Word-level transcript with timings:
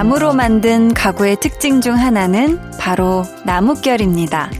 나무로 0.00 0.32
만든 0.32 0.94
가구의 0.94 1.36
특징 1.40 1.80
중 1.80 1.94
하나는 1.94 2.58
바로 2.78 3.22
나뭇결입니다. 3.44 4.50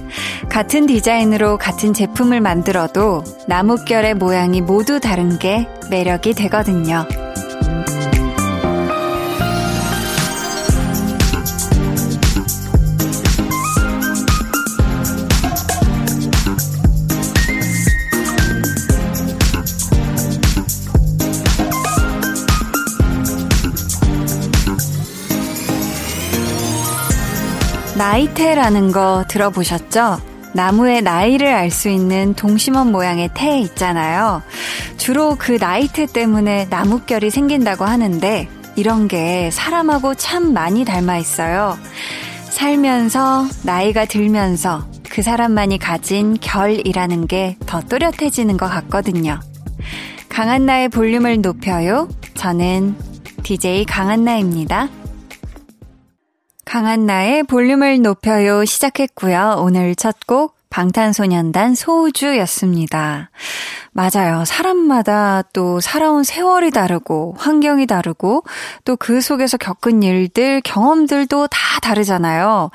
같은 0.50 0.87
디자인으로 0.87 1.57
같은 1.57 1.95
제품을 1.95 2.41
만들어도 2.41 3.25
나뭇결의 3.48 4.14
모양이 4.14 4.61
모두 4.61 5.00
다른 5.00 5.39
게 5.39 5.66
매력이 5.91 6.34
되거든요. 6.34 7.07
나이테라는 28.01 28.93
거 28.93 29.27
들어보셨죠? 29.29 30.23
나무의 30.55 31.03
나이를 31.03 31.49
알 31.49 31.71
수 31.71 31.91
있는 31.91 32.33
동심원 32.33 32.91
모양의 32.93 33.29
테 33.35 33.61
있잖아요. 33.61 34.41
주로 34.97 35.37
그 35.39 35.59
나이테 35.61 36.07
때문에 36.07 36.67
나뭇결이 36.71 37.29
생긴다고 37.29 37.85
하는데 37.85 38.49
이런 38.75 39.07
게 39.07 39.51
사람하고 39.53 40.15
참 40.15 40.55
많이 40.55 40.87
닮아 40.87 41.19
있어요. 41.19 41.77
살면서 42.48 43.47
나이가 43.65 44.07
들면서 44.07 44.87
그 45.11 45.20
사람만이 45.20 45.77
가진 45.77 46.39
결이라는 46.41 47.27
게 47.27 47.59
더 47.67 47.83
또렷해지는 47.83 48.57
것 48.57 48.67
같거든요. 48.67 49.39
강한나의 50.31 50.89
볼륨을 50.89 51.42
높여요. 51.42 52.09
저는 52.33 52.97
DJ 53.42 53.85
강한나입니다. 53.85 54.89
강한 56.71 57.05
나의 57.05 57.43
볼륨을 57.43 58.01
높여요 58.01 58.65
시작했고요. 58.65 59.57
오늘 59.59 59.97
첫 59.97 60.15
곡 60.29 60.61
방탄소년단 60.71 61.75
소우주였습니다. 61.75 63.31
맞아요. 63.91 64.45
사람마다 64.45 65.43
또 65.53 65.81
살아온 65.81 66.23
세월이 66.23 66.71
다르고 66.71 67.35
환경이 67.39 67.87
다르고 67.87 68.45
또 68.85 68.95
그 68.95 69.21
속에서 69.21 69.57
겪은 69.57 70.05
일들, 70.05 70.61
경험들도 70.61 71.48
다 71.48 71.81
다르잖아요. 71.81 72.71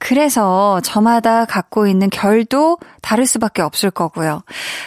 그래서 0.00 0.80
저마다 0.82 1.44
갖고 1.44 1.86
있는 1.86 2.10
결도 2.10 2.78
다를 3.02 3.24
수밖에 3.24 3.62
없을 3.62 3.92
거고요. 3.92 4.42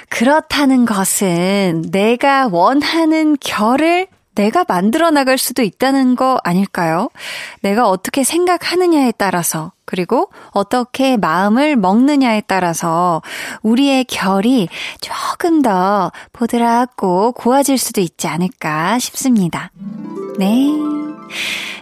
그렇다는 0.10 0.86
것은 0.86 1.86
내가 1.90 2.50
원하는 2.52 3.38
결을 3.40 4.08
내가 4.36 4.64
만들어 4.68 5.12
나갈 5.12 5.38
수도 5.38 5.62
있다는 5.62 6.16
거 6.16 6.40
아닐까요? 6.44 7.10
내가 7.62 7.90
어떻게 7.90 8.24
생각하느냐에 8.24 9.12
따라서, 9.18 9.74
그리고 9.86 10.32
어떻게 10.52 11.18
마음을 11.18 11.76
먹느냐에 11.76 12.44
따라서 12.48 13.22
우리의 13.62 14.06
결이 14.06 14.70
조금 15.02 15.62
더 15.62 16.12
보드랍고 16.32 17.34
고와질 17.34 17.78
수도 17.78 18.00
있지 18.00 18.28
않을까 18.28 19.00
싶습니다. 19.00 19.70
네. 20.40 20.70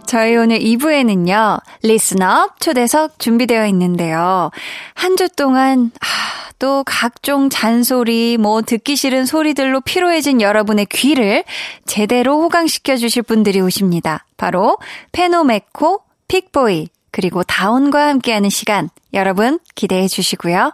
저희 0.08 0.36
오늘 0.36 0.58
2부에는요, 0.60 1.62
리스업 1.84 2.60
초대석 2.60 3.20
준비되어 3.20 3.68
있는데요. 3.68 4.50
한 4.96 5.16
주 5.16 5.30
동안, 5.30 5.92
아, 6.02 6.49
또 6.60 6.84
각종 6.86 7.50
잔소리, 7.50 8.38
뭐 8.38 8.62
듣기 8.62 8.96
싫은 8.96 9.26
소리들로 9.26 9.82
피로해진 9.82 10.42
여러분의 10.42 10.86
귀를 10.92 11.44
제대로 11.86 12.42
호강시켜 12.42 12.98
주실 12.98 13.24
분들이 13.24 13.62
오십니다. 13.62 14.26
바로 14.38 14.78
페노메코, 15.14 16.02
픽보이, 16.28 16.90
그리고 17.12 17.44
다운과 17.44 18.08
함께하는 18.10 18.50
시간 18.50 18.90
여러분 19.14 19.60
기대해 19.74 20.08
주시고요. 20.08 20.74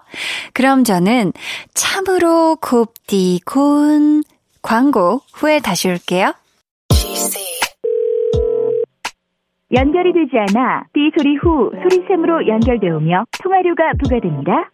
그럼 0.53 0.83
저는 0.83 1.31
참으로 1.73 2.57
곱디 2.57 3.41
고운 3.45 4.23
광고 4.61 5.21
후에 5.33 5.59
다시 5.59 5.87
올게요. 5.87 6.33
연결이 9.73 10.13
되지 10.13 10.31
않아 10.37 10.83
삐 10.93 11.11
소리 11.17 11.35
후 11.37 11.71
소리샘으로 11.83 12.47
연결되오며 12.47 13.25
통화료가 13.43 13.93
부과됩니다. 13.99 14.69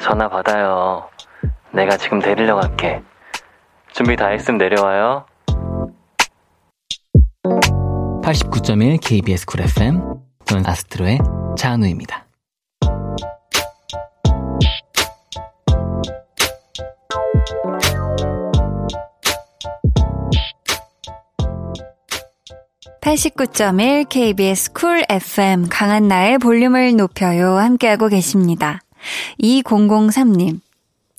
전화 0.00 0.28
받아요. 0.28 1.08
내가 1.72 1.96
지금 1.96 2.20
데리러 2.20 2.56
갈게. 2.56 3.02
준비 3.92 4.16
다 4.16 4.28
했으면 4.28 4.58
내려와요. 4.58 5.26
89.1 8.22 8.98
KBS 9.00 9.46
쿨 9.46 9.60
FM 9.60 10.00
저는 10.46 10.66
아스트로의 10.66 11.18
차은우입니다. 11.56 12.24
(89.1) 23.02 24.08
KBS 24.08 24.72
쿨 24.72 25.04
FM 25.10 25.68
강한나의 25.68 26.38
볼륨을 26.38 26.96
높여요 26.96 27.58
함께하고 27.58 28.08
계십니다. 28.08 28.80
2003님. 29.40 30.60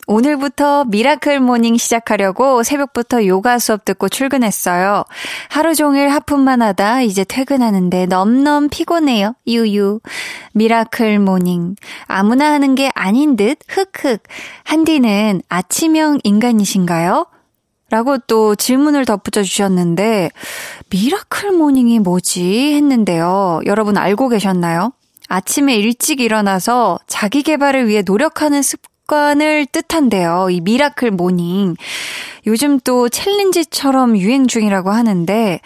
오늘부터 0.07 0.85
miracle 0.85 1.39
morning 1.39 1.77
시작하려고 1.77 2.61
새벽부터 2.61 3.25
요가 3.25 3.57
수업 3.57 3.85
듣고 3.85 4.07
출근했어요. 4.07 5.03
하루 5.49 5.73
종일 5.73 6.09
하품만 6.09 6.61
하다 6.61 7.01
이제 7.01 7.23
퇴근하는데 7.23 8.05
넘넘 8.05 8.69
피곤해요. 8.69 9.33
유유. 9.47 9.99
miracle 10.53 11.19
morning. 11.19 11.75
아무나 12.05 12.51
하는 12.51 12.75
게 12.75 12.91
아닌 12.93 13.35
듯 13.35 13.57
흑흑. 13.67 14.21
한디는 14.63 15.41
아침형 15.49 16.19
인간이신가요? 16.23 17.25
라고 17.91 18.17
또 18.17 18.55
질문을 18.55 19.05
덧붙여 19.05 19.43
주셨는데, 19.43 20.31
miracle 20.89 21.51
morning이 21.51 21.99
뭐지? 21.99 22.73
했는데요. 22.73 23.61
여러분 23.67 23.95
알고 23.95 24.29
계셨나요? 24.29 24.91
아침에 25.27 25.75
일찍 25.75 26.19
일어나서 26.19 26.99
자기 27.07 27.43
개발을 27.43 27.87
위해 27.87 28.03
노력하는 28.05 28.61
습관을 28.61 29.65
뜻한대요. 29.67 30.49
이 30.51 30.61
miracle 30.61 31.11
morning. 31.11 31.75
요즘 32.47 32.79
또 32.79 33.09
챌린지처럼 33.09 34.17
유행 34.17 34.47
중이라고 34.47 34.91
하는데, 34.91 35.59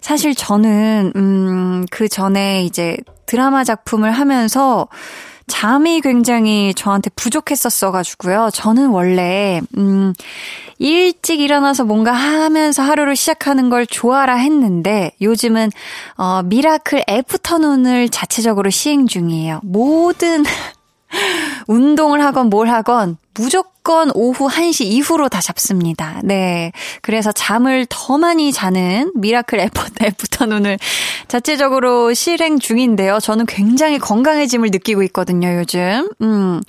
사실 0.00 0.34
저는, 0.34 1.12
음, 1.16 1.84
그 1.90 2.08
전에 2.08 2.64
이제 2.64 2.96
드라마 3.26 3.64
작품을 3.64 4.10
하면서 4.10 4.88
잠이 5.46 6.00
굉장히 6.00 6.72
저한테 6.74 7.10
부족했었어가지고요. 7.16 8.50
저는 8.52 8.88
원래, 8.88 9.60
음, 9.76 10.12
일찍 10.78 11.40
일어나서 11.40 11.84
뭔가 11.84 12.12
하면서 12.12 12.82
하루를 12.82 13.16
시작하는 13.16 13.70
걸 13.70 13.86
좋아라 13.86 14.34
했는데 14.34 15.12
요즘은 15.20 15.70
어 16.16 16.42
miracle 16.42 17.04
afternoon을 17.08 18.08
자체적으로 18.08 18.70
시행 18.70 19.06
중이에요. 19.06 19.60
모든 19.62 20.44
운동을 21.68 22.24
하건 22.24 22.50
뭘 22.50 22.68
하건 22.68 23.16
무조건 23.36 24.10
오후 24.14 24.48
1시 24.48 24.84
이후로 24.84 25.28
다 25.28 25.40
잡습니다. 25.40 26.20
네. 26.22 26.72
그래서 27.02 27.32
잠을 27.32 27.84
더 27.88 28.16
많이 28.16 28.52
자는 28.52 29.12
miracle 29.16 29.58
afternoon을 30.02 30.78
자체적으로 31.26 32.14
실행 32.14 32.58
중인데요. 32.58 33.18
저는 33.20 33.46
굉장히 33.46 33.98
건강해짐을 33.98 34.70
느끼고 34.70 35.02
있거든요, 35.04 35.48
요즘. 35.58 36.08
음. 36.22 36.60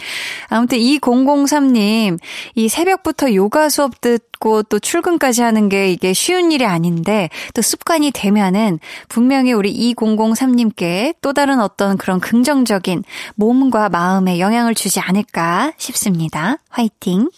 아무튼 0.49 0.79
2003님, 0.79 2.17
이 2.55 2.67
새벽부터 2.67 3.33
요가 3.35 3.69
수업 3.69 4.01
듣고 4.01 4.63
또 4.63 4.79
출근까지 4.79 5.43
하는 5.43 5.69
게 5.69 5.91
이게 5.91 6.13
쉬운 6.13 6.51
일이 6.51 6.65
아닌데 6.65 7.29
또 7.53 7.61
습관이 7.61 8.11
되면은 8.11 8.79
분명히 9.07 9.53
우리 9.53 9.93
2003님께 9.93 11.15
또 11.21 11.33
다른 11.33 11.59
어떤 11.59 11.97
그런 11.97 12.19
긍정적인 12.19 13.03
몸과 13.35 13.89
마음에 13.89 14.39
영향을 14.39 14.73
주지 14.73 14.99
않을까 14.99 15.73
싶습니다. 15.77 16.54
화이팅. 16.69 17.29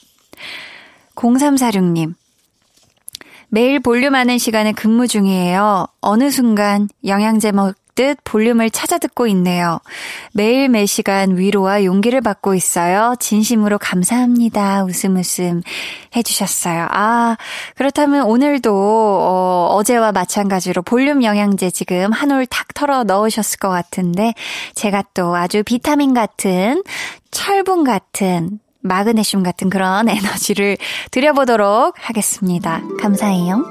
0346님. 1.16 2.14
매일 3.50 3.80
볼륨 3.80 4.14
하는 4.16 4.38
시간에 4.38 4.74
근무 4.74 5.08
중이에요. 5.08 5.88
어느 6.02 6.30
순간 6.32 6.90
영양제 7.06 7.52
먹, 7.54 7.76
듯 7.96 8.20
볼륨을 8.24 8.70
찾아 8.70 9.00
듣고 9.00 9.26
있네요. 9.28 9.80
매일 10.32 10.70
매 10.70 10.86
시간 10.86 11.36
위로와 11.36 11.84
용기를 11.84 12.22
받고 12.22 12.54
있어요. 12.54 13.16
진심으로 13.20 13.80
감사합니다. 13.80 14.84
웃음 14.84 15.16
웃음 15.18 15.64
해주셨어요. 16.16 16.88
아, 16.92 17.38
그렇다면 17.76 18.26
오늘도, 18.28 18.72
어, 18.72 19.70
어제와 19.74 20.12
마찬가지로 20.12 20.84
볼륨 20.84 21.24
영양제 21.24 21.72
지금 21.72 22.12
한 22.12 22.30
올 22.30 22.46
탁 22.46 22.68
털어 22.76 23.04
넣으셨을 23.04 23.58
것 23.58 23.70
같은데, 23.70 24.36
제가 24.76 25.04
또 25.16 25.36
아주 25.36 25.64
비타민 25.64 26.14
같은, 26.14 26.84
철분 27.32 27.84
같은, 27.84 28.60
마그네슘 28.88 29.44
같은 29.44 29.70
그런 29.70 30.08
에너지를 30.10 30.78
드려보도록 31.12 31.96
하겠습니다. 31.98 32.82
감사해요. 33.00 33.66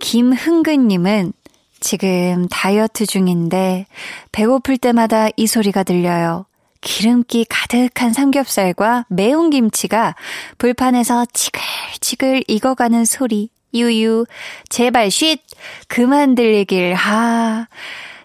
김흥근님은 0.00 1.32
지금 1.80 2.48
다이어트 2.50 3.06
중인데 3.06 3.86
배고플 4.32 4.78
때마다 4.78 5.28
이 5.36 5.46
소리가 5.46 5.82
들려요. 5.82 6.46
기름기 6.80 7.46
가득한 7.48 8.12
삼겹살과 8.12 9.06
매운 9.08 9.50
김치가 9.50 10.14
불판에서 10.58 11.26
지글지글 11.32 12.44
익어가는 12.46 13.04
소리. 13.04 13.48
유유. 13.72 14.26
제발 14.68 15.10
쉿! 15.10 15.40
그만 15.88 16.34
들리길. 16.34 16.94
하. 16.94 17.66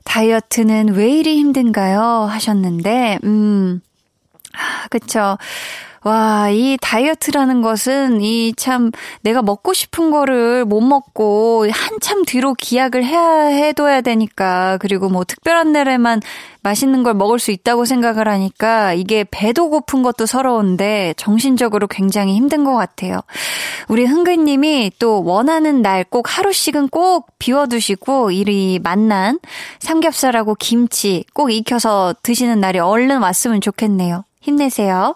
다이어트는 0.04 0.94
왜 0.94 1.10
이리 1.10 1.38
힘든가요? 1.38 2.02
하셨는데, 2.30 3.20
음. 3.24 3.82
아, 4.60 4.88
그쵸. 4.90 5.38
와, 6.04 6.50
이 6.50 6.78
다이어트라는 6.82 7.62
것은 7.62 8.22
이 8.22 8.54
참 8.56 8.92
내가 9.22 9.42
먹고 9.42 9.74
싶은 9.74 10.12
거를 10.12 10.64
못 10.66 10.80
먹고 10.82 11.68
한참 11.72 12.24
뒤로 12.26 12.54
기약을 12.54 13.04
해야 13.04 13.48
해둬야 13.48 14.00
되니까 14.02 14.78
그리고 14.80 15.10
뭐 15.10 15.26
특별한 15.26 15.74
날에만 15.74 16.22
맛있는 16.62 17.04
걸 17.04 17.14
먹을 17.16 17.38
수 17.40 17.52
있다고 17.52 17.84
생각을 17.86 18.28
하니까 18.30 18.94
이게 18.94 19.26
배도 19.30 19.70
고픈 19.70 20.02
것도 20.02 20.26
서러운데 20.26 21.14
정신적으로 21.18 21.88
굉장히 21.88 22.34
힘든 22.36 22.64
것 22.64 22.76
같아요. 22.76 23.20
우리 23.90 24.06
흥근님이 24.06 24.92
또 25.00 25.24
원하는 25.24 25.82
날 25.82 26.06
꼭 26.10 26.38
하루씩은 26.38 26.90
꼭 26.90 27.28
비워두시고 27.40 28.32
이리 28.32 28.80
맛난 28.82 29.38
삼겹살하고 29.80 30.56
김치 30.56 31.26
꼭 31.34 31.52
익혀서 31.52 32.16
드시는 32.24 32.60
날이 32.62 32.80
얼른 32.80 33.20
왔으면 33.22 33.60
좋겠네요. 33.62 34.24
힘내세요. 34.42 35.16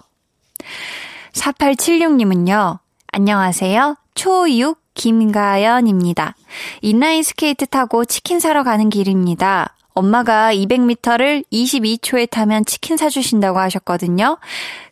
4876님은요, 1.34 2.80
안녕하세요. 3.12 3.96
초6 4.16 4.78
김가연입니다. 4.94 6.36
인라인 6.82 7.24
스케이트 7.24 7.66
타고 7.66 8.06
치킨 8.06 8.40
사러 8.40 8.64
가는 8.64 8.90
길입니다. 8.90 9.76
엄마가 9.94 10.54
200m를 10.54 11.44
22초에 11.52 12.30
타면 12.30 12.66
치킨 12.66 12.98
사주신다고 12.98 13.60
하셨거든요. 13.60 14.38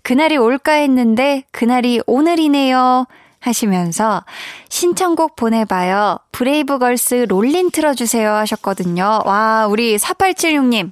그날이 0.03 0.37
올까 0.37 0.73
했는데, 0.73 1.43
그날이 1.51 2.01
오늘이네요. 2.05 3.05
하시면서 3.39 4.23
신청곡 4.69 5.35
보내봐요. 5.35 6.19
브레이브걸스 6.31 7.25
롤린 7.27 7.71
틀어주세요 7.71 8.31
하셨거든요. 8.31 9.23
와, 9.25 9.65
우리 9.67 9.97
4876님. 9.97 10.91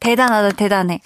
대단하다, 0.00 0.56
대단해. 0.56 1.00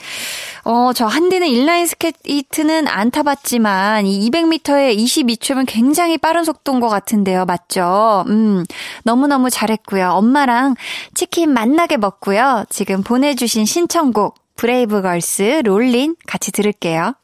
어, 0.72 0.92
저 0.92 1.06
한디는 1.06 1.48
인라인 1.48 1.84
스케이트는 1.84 2.86
안 2.86 3.10
타봤지만 3.10 4.06
이 4.06 4.30
200m에 4.30 4.96
22초면 4.96 5.64
굉장히 5.66 6.16
빠른 6.16 6.44
속도인 6.44 6.78
것 6.78 6.88
같은데요. 6.88 7.44
맞죠? 7.44 8.24
음, 8.28 8.64
너무너무 9.02 9.50
잘했고요. 9.50 10.10
엄마랑 10.10 10.76
치킨 11.12 11.52
맛나게 11.52 11.96
먹고요. 11.96 12.66
지금 12.70 13.02
보내주신 13.02 13.64
신청곡 13.64 14.36
브레이브걸스 14.54 15.62
롤린 15.64 16.14
같이 16.24 16.52
들을게요. 16.52 17.14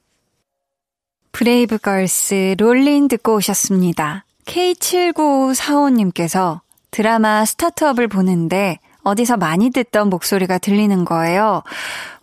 브레이브걸스 1.31 2.57
롤린 2.59 3.07
듣고 3.07 3.37
오셨습니다. 3.37 4.25
K7945님께서 4.47 6.63
드라마 6.91 7.45
스타트업을 7.45 8.09
보는데 8.09 8.81
어디서 9.07 9.37
많이 9.37 9.71
듣던 9.71 10.11
목소리가 10.11 10.59
들리는 10.59 11.05
거예요. 11.05 11.63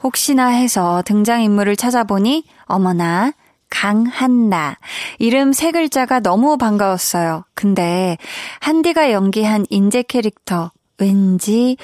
혹시나 0.03 0.47
해서 0.47 1.01
등장인물을 1.06 1.77
찾아보니 1.77 2.44
어머나 2.65 3.31
강한나. 3.69 4.77
이름 5.18 5.53
세 5.53 5.71
글자가 5.71 6.19
너무 6.19 6.57
반가웠어요. 6.57 7.45
근데 7.56 8.18
한디가 8.59 9.13
연기한 9.13 9.65
인재 9.69 10.03
캐릭터 10.03 10.71
왠지 10.97 11.77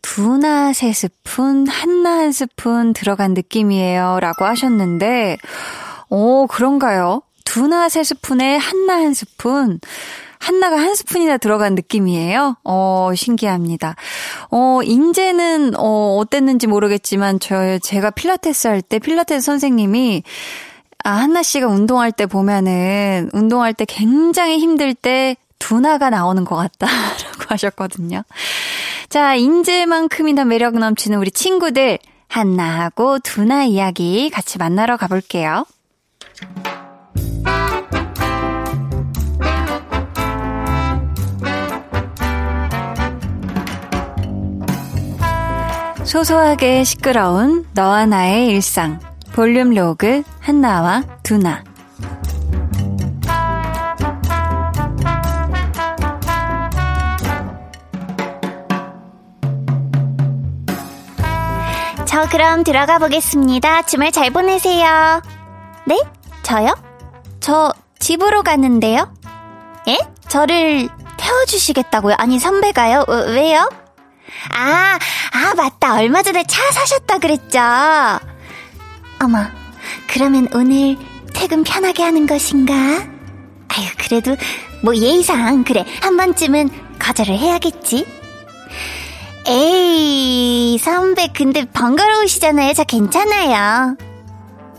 두나 0.00 0.72
세 0.72 0.94
스푼, 0.94 1.66
한나 1.68 2.18
한 2.18 2.32
스푼 2.32 2.94
들어간 2.94 3.34
느낌이에요. 3.34 4.18
라고 4.20 4.46
하셨는데, 4.46 5.36
오, 6.08 6.46
그런가요? 6.46 7.20
두나 7.48 7.88
세 7.88 8.04
스푼에 8.04 8.56
한나 8.58 8.96
한 8.96 9.14
스푼. 9.14 9.80
한나가 10.38 10.78
한 10.78 10.94
스푼이나 10.94 11.38
들어간 11.38 11.74
느낌이에요. 11.74 12.58
어, 12.62 13.10
신기합니다. 13.16 13.96
어, 14.50 14.80
인제는, 14.84 15.72
어, 15.78 16.18
어땠는지 16.18 16.66
모르겠지만, 16.66 17.40
저, 17.40 17.78
제가 17.78 18.10
필라테스 18.10 18.68
할 18.68 18.82
때, 18.82 18.98
필라테스 18.98 19.46
선생님이, 19.46 20.24
아, 21.04 21.10
한나 21.10 21.42
씨가 21.42 21.66
운동할 21.68 22.12
때 22.12 22.26
보면은, 22.26 23.30
운동할 23.32 23.72
때 23.72 23.86
굉장히 23.86 24.58
힘들 24.58 24.94
때, 24.94 25.34
두나가 25.58 26.10
나오는 26.10 26.44
것 26.44 26.54
같다라고 26.54 27.44
하셨거든요. 27.48 28.24
자, 29.08 29.34
인제만큼이나 29.34 30.44
매력 30.44 30.78
넘치는 30.78 31.18
우리 31.18 31.30
친구들, 31.30 31.98
한나하고 32.28 33.20
두나 33.20 33.64
이야기 33.64 34.28
같이 34.28 34.58
만나러 34.58 34.98
가볼게요. 34.98 35.64
소소하게 46.08 46.84
시끄러운 46.84 47.66
너와 47.74 48.06
나의 48.06 48.46
일상 48.46 48.98
볼륨 49.34 49.74
로그 49.74 50.22
한나와 50.40 51.02
두나 51.22 51.62
저 62.06 62.26
그럼 62.30 62.64
들어가 62.64 62.98
보겠습니다. 62.98 63.82
주말 63.82 64.10
잘 64.10 64.30
보내세요. 64.30 65.20
네? 65.84 66.00
저요? 66.42 66.74
저 67.38 67.70
집으로 67.98 68.42
가는데요? 68.42 69.12
예? 69.88 69.98
저를 70.26 70.88
태워주시겠다고요? 71.18 72.14
아니 72.16 72.38
선배가요? 72.38 73.04
어, 73.06 73.12
왜요? 73.28 73.68
아, 74.52 74.98
아, 75.32 75.54
맞다. 75.54 75.94
얼마 75.96 76.22
전에 76.22 76.44
차 76.46 76.70
사셨다 76.72 77.18
그랬죠? 77.18 77.58
어머, 79.22 79.44
그러면 80.08 80.48
오늘 80.54 80.96
퇴근 81.34 81.64
편하게 81.64 82.02
하는 82.04 82.26
것인가? 82.26 82.74
아유, 82.74 83.86
그래도 83.98 84.36
뭐 84.82 84.94
예의상, 84.96 85.64
그래. 85.64 85.84
한 86.02 86.16
번쯤은 86.16 86.70
거절을 86.98 87.36
해야겠지? 87.36 88.06
에이, 89.46 90.78
선배, 90.78 91.28
근데 91.34 91.64
번거로우시잖아요. 91.72 92.74
저 92.74 92.84
괜찮아요. 92.84 93.96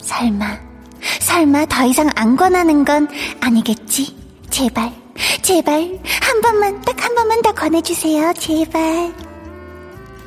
설마, 0.01 0.57
설마 1.19 1.65
더 1.65 1.85
이상 1.85 2.09
안 2.15 2.35
권하는 2.35 2.85
건 2.85 3.07
아니겠지? 3.41 4.15
제발, 4.49 4.91
제발, 5.41 5.99
한 6.21 6.41
번만, 6.41 6.81
딱 6.81 6.99
한 7.03 7.15
번만 7.15 7.41
더 7.41 7.51
권해주세요. 7.53 8.33
제발. 8.37 9.28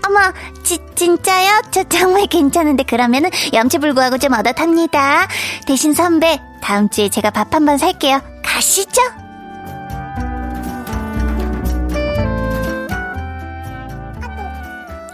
어머, 0.07 0.19
지, 0.63 0.79
진짜요? 0.95 1.63
저 1.71 1.85
정말 1.85 2.27
괜찮은데 2.27 2.83
그러면은 2.85 3.31
염치불구하고 3.53 4.19
좀 4.19 4.33
얻어 4.33 4.53
탑니다. 4.53 5.29
대신 5.67 5.95
선배, 5.95 6.41
다음 6.61 6.89
주에 6.89 7.09
제가 7.09 7.31
밥 7.31 7.55
한번 7.55 7.79
살게요. 7.79 8.21
가시죠. 8.45 9.01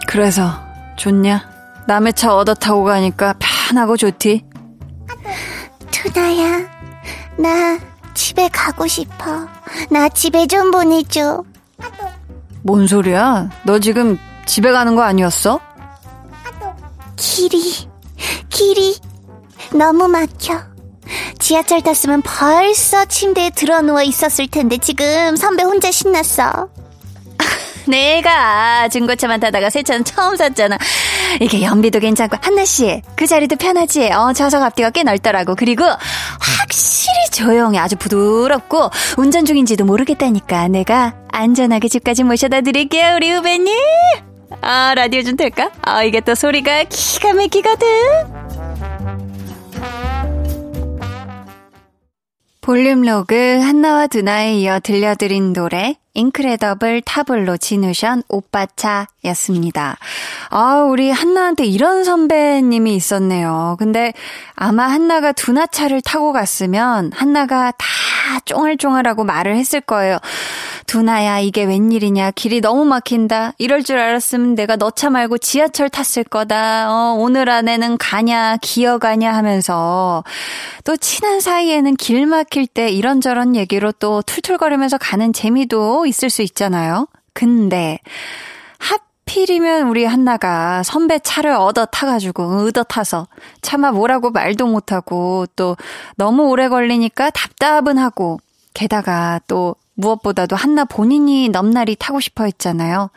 그래서 0.07 0.59
좋냐? 0.95 1.47
남의 1.85 2.13
차 2.13 2.35
얻어 2.35 2.53
타고 2.53 2.83
가니까 2.83 3.35
편하고 3.37 3.95
좋디? 3.95 4.43
투나야, 5.91 6.67
나 7.37 7.77
집에 8.13 8.49
가고 8.49 8.87
싶어. 8.87 9.47
나 9.91 10.09
집에 10.09 10.47
좀 10.47 10.71
보내줘. 10.71 11.43
뭔 12.63 12.87
소리야? 12.87 13.49
너 13.63 13.79
지금 13.79 14.17
집에 14.49 14.71
가는 14.71 14.95
거 14.95 15.03
아니었어? 15.03 15.59
길이, 17.15 17.87
길이 18.49 18.97
너무 19.71 20.07
막혀. 20.07 20.59
지하철 21.37 21.83
탔으면 21.83 22.23
벌써 22.23 23.05
침대에 23.05 23.51
들어 23.51 23.81
누워 23.81 24.01
있었을 24.01 24.47
텐데 24.47 24.77
지금 24.79 25.35
선배 25.35 25.61
혼자 25.61 25.91
신났어. 25.91 26.67
내가 27.87 28.89
중고차만 28.89 29.39
타다가 29.39 29.69
새 29.69 29.83
차는 29.83 30.03
처음 30.03 30.35
샀잖아. 30.35 30.79
이게 31.41 31.61
연비도 31.61 31.99
괜찮고 31.99 32.37
한나 32.41 32.65
씨 32.65 33.01
그 33.15 33.27
자리도 33.27 33.55
편하지. 33.55 34.11
어 34.11 34.33
좌석 34.33 34.63
앞뒤가 34.63 34.89
꽤 34.89 35.03
넓더라고. 35.03 35.55
그리고 35.55 35.83
확실히 35.83 37.29
조용해. 37.31 37.77
아주 37.77 37.95
부드럽고 37.97 38.89
운전 39.17 39.45
중인지도 39.45 39.85
모르겠다니까. 39.85 40.69
내가 40.69 41.13
안전하게 41.31 41.87
집까지 41.87 42.23
모셔다 42.23 42.61
드릴게요 42.61 43.15
우리 43.15 43.31
후배님. 43.31 43.75
아 44.61 44.93
라디오 44.95 45.21
좀 45.23 45.35
될까? 45.35 45.71
아 45.81 46.03
이게 46.03 46.19
또 46.21 46.35
소리가 46.35 46.83
기가 46.85 47.33
막히거든. 47.33 47.87
볼륨 52.61 53.01
로그 53.01 53.33
한나와 53.61 54.07
두나에 54.07 54.53
이어 54.55 54.79
들려드린 54.79 55.53
노래 55.53 55.95
인크레더블 56.19 57.01
타블로 57.01 57.57
지누션 57.57 58.21
오빠차였습니다. 58.27 59.97
아, 60.49 60.75
우리 60.87 61.09
한나한테 61.09 61.65
이런 61.65 62.03
선배님이 62.03 62.93
있었네요. 62.95 63.75
근데 63.79 64.13
아마 64.55 64.83
한나가 64.87 65.31
두나차를 65.31 66.01
타고 66.01 66.33
갔으면 66.33 67.11
한나가 67.15 67.71
다 67.71 67.85
쫑알쫑알하고 68.45 69.23
말을 69.23 69.55
했을 69.55 69.81
거예요. 69.81 70.17
두나야, 70.85 71.39
이게 71.39 71.63
웬일이냐. 71.65 72.31
길이 72.31 72.61
너무 72.61 72.83
막힌다. 72.85 73.53
이럴 73.57 73.83
줄 73.83 73.97
알았으면 73.97 74.55
내가 74.55 74.75
너 74.75 74.89
차 74.99 75.09
말고 75.09 75.37
지하철 75.37 75.87
탔을 75.87 76.25
거다. 76.25 76.91
어, 76.91 77.13
오늘 77.17 77.47
안에는 77.49 77.97
가냐, 77.97 78.57
기어가냐 78.61 79.33
하면서 79.33 80.25
또 80.83 80.97
친한 80.97 81.39
사이에는 81.39 81.95
길 81.95 82.25
막힐 82.25 82.67
때 82.67 82.89
이런저런 82.89 83.55
얘기로 83.55 83.93
또 83.93 84.21
툴툴거리면서 84.23 84.97
가는 84.97 85.31
재미도 85.31 86.05
있을 86.09 86.29
수 86.29 86.41
있잖아요. 86.41 87.07
근데 87.33 87.99
하필이면 88.79 89.87
우리 89.87 90.05
한나가 90.05 90.83
선배 90.83 91.19
차를 91.19 91.51
얻어 91.51 91.85
타가지고 91.85 92.65
얻어 92.67 92.83
타서 92.83 93.27
차마 93.61 93.91
뭐라고 93.91 94.31
말도 94.31 94.67
못하고 94.67 95.45
또 95.55 95.77
너무 96.15 96.49
오래 96.49 96.67
걸리니까 96.67 97.29
답답은 97.29 97.97
하고 97.97 98.39
게다가 98.73 99.39
또 99.47 99.75
무엇보다도 99.95 100.55
한나 100.55 100.85
본인이 100.85 101.49
넘날이 101.49 101.95
타고 101.95 102.19
싶어 102.19 102.45
했잖아요. 102.45 103.09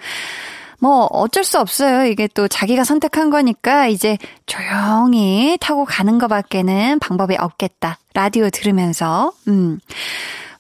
뭐 0.81 1.07
어쩔 1.13 1.45
수 1.45 1.61
없어요. 1.61 2.07
이게 2.07 2.29
또 2.35 2.49
자기가 2.49 2.83
선택한 2.83 3.31
거니까 3.31 3.87
이제 3.87 4.19
조용히 4.47 5.57
타고 5.61 5.85
가는 5.85 6.19
것밖에는 6.19 6.99
방법이 6.99 7.37
없겠다. 7.39 7.99
라디오 8.15 8.51
들으면서. 8.51 9.33
음. 9.47 9.79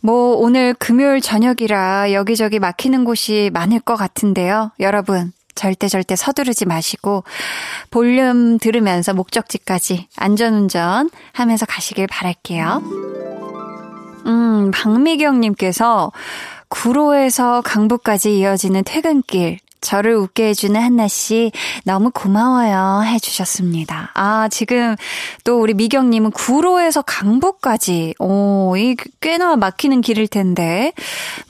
뭐 0.02 0.36
오늘 0.36 0.74
금요일 0.74 1.20
저녁이라 1.20 2.12
여기저기 2.12 2.58
막히는 2.58 3.04
곳이 3.04 3.50
많을 3.52 3.78
것 3.78 3.94
같은데요. 3.94 4.72
여러분 4.80 5.32
절대 5.54 5.86
절대 5.86 6.16
서두르지 6.16 6.66
마시고 6.66 7.22
볼륨 7.90 8.58
들으면서 8.58 9.14
목적지까지 9.14 10.08
안전운전 10.16 11.08
하면서 11.32 11.66
가시길 11.66 12.08
바랄게요. 12.08 12.82
음, 14.26 14.70
박미경님께서 14.72 16.10
구로에서 16.68 17.60
강북까지 17.60 18.38
이어지는 18.38 18.82
퇴근길 18.84 19.58
저를 19.82 20.14
웃게 20.14 20.48
해주는 20.48 20.80
한나씨, 20.80 21.52
너무 21.84 22.10
고마워요. 22.10 23.02
해주셨습니다. 23.04 24.12
아, 24.14 24.48
지금 24.48 24.96
또 25.44 25.60
우리 25.60 25.74
미경님은 25.74 26.30
구로에서 26.30 27.02
강북까지, 27.02 28.14
오, 28.18 28.74
이 28.78 28.96
꽤나 29.20 29.56
막히는 29.56 30.00
길일 30.00 30.28
텐데, 30.28 30.92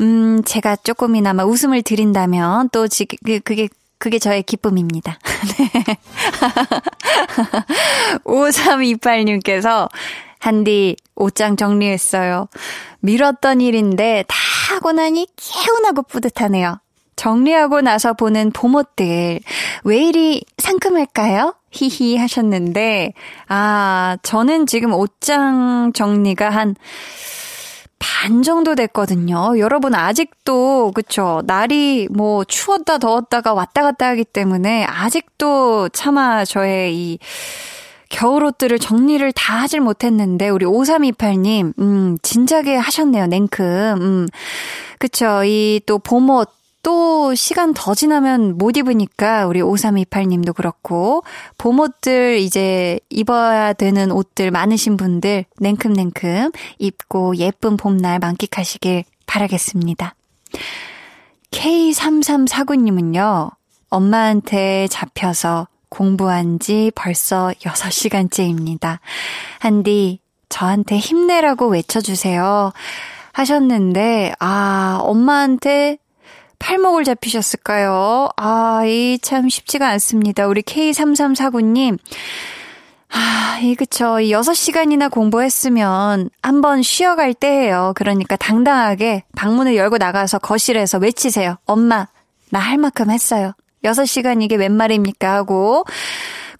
음, 0.00 0.42
제가 0.44 0.76
조금이나마 0.76 1.44
웃음을 1.44 1.82
드린다면 1.82 2.70
또 2.72 2.88
지, 2.88 3.04
그, 3.04 3.38
그게 3.40 3.68
그게 3.98 4.18
저의 4.18 4.42
기쁨입니다. 4.42 5.16
네. 5.56 5.96
5328님께서 8.26 9.88
한디 10.40 10.96
옷장 11.14 11.56
정리했어요. 11.56 12.48
미뤘던 12.98 13.60
일인데 13.60 14.24
다 14.26 14.36
하고 14.74 14.90
나니 14.90 15.28
개운하고 15.36 16.02
뿌듯하네요. 16.02 16.81
정리하고 17.22 17.80
나서 17.82 18.14
보는 18.14 18.50
봄옷들 18.52 19.40
왜 19.84 20.04
이리 20.04 20.42
상큼할까요? 20.58 21.54
히히 21.70 22.16
하셨는데 22.16 23.12
아 23.48 24.16
저는 24.22 24.66
지금 24.66 24.92
옷장 24.92 25.92
정리가 25.94 26.50
한 26.50 26.74
반 28.22 28.42
정도 28.42 28.74
됐거든요. 28.74 29.58
여러분 29.58 29.94
아직도 29.94 30.90
그쵸 30.92 31.42
날이 31.46 32.08
뭐 32.10 32.42
추웠다 32.44 32.98
더웠다가 32.98 33.54
왔다 33.54 33.82
갔다 33.82 34.08
하기 34.08 34.24
때문에 34.24 34.84
아직도 34.84 35.88
차마 35.90 36.44
저의 36.44 36.96
이 36.96 37.18
겨울 38.08 38.44
옷들을 38.44 38.78
정리를 38.80 39.30
다 39.32 39.56
하질 39.60 39.80
못했는데 39.80 40.48
우리 40.48 40.66
5328님 40.66 41.78
음 41.78 42.18
진작에 42.22 42.74
하셨네요. 42.76 43.26
냉큼. 43.28 43.98
음. 44.00 44.28
그쵸. 44.98 45.44
이 45.44 45.80
또 45.86 45.98
봄옷 46.00 46.48
또 46.82 47.34
시간 47.34 47.74
더 47.74 47.94
지나면 47.94 48.58
못 48.58 48.76
입으니까 48.76 49.46
우리 49.46 49.60
5328님도 49.60 50.54
그렇고 50.54 51.22
봄옷들 51.58 52.38
이제 52.38 52.98
입어야 53.08 53.72
되는 53.72 54.10
옷들 54.10 54.50
많으신 54.50 54.96
분들 54.96 55.44
냉큼냉큼 55.60 56.50
입고 56.78 57.36
예쁜 57.36 57.76
봄날 57.76 58.18
만끽하시길 58.18 59.04
바라겠습니다. 59.26 60.14
K3349님은요. 61.52 63.50
엄마한테 63.88 64.88
잡혀서 64.88 65.68
공부한 65.88 66.58
지 66.58 66.90
벌써 66.94 67.52
6시간째입니다. 67.60 68.98
한디 69.58 70.20
저한테 70.48 70.98
힘내라고 70.98 71.68
외쳐주세요. 71.68 72.72
하셨는데, 73.32 74.34
아, 74.38 74.98
엄마한테 75.02 75.98
팔목을 76.66 77.04
잡히셨을까요? 77.04 78.28
아, 78.36 78.82
이 78.86 79.18
참 79.20 79.48
쉽지가 79.48 79.88
않습니다. 79.90 80.46
우리 80.46 80.62
K3349님. 80.62 81.98
아, 83.14 83.58
이 83.60 83.74
그쵸. 83.74 84.04
6시간이나 84.16 85.10
공부했으면 85.10 86.30
한번 86.42 86.82
쉬어갈 86.82 87.34
때예요. 87.34 87.92
그러니까 87.94 88.36
당당하게 88.36 89.24
방문을 89.36 89.76
열고 89.76 89.98
나가서 89.98 90.38
거실에서 90.38 90.98
외치세요. 90.98 91.56
엄마, 91.66 92.06
나 92.50 92.60
할 92.60 92.78
만큼 92.78 93.10
했어요. 93.10 93.52
6시간 93.84 94.42
이게 94.42 94.56
웬 94.56 94.72
말입니까? 94.72 95.34
하고 95.34 95.84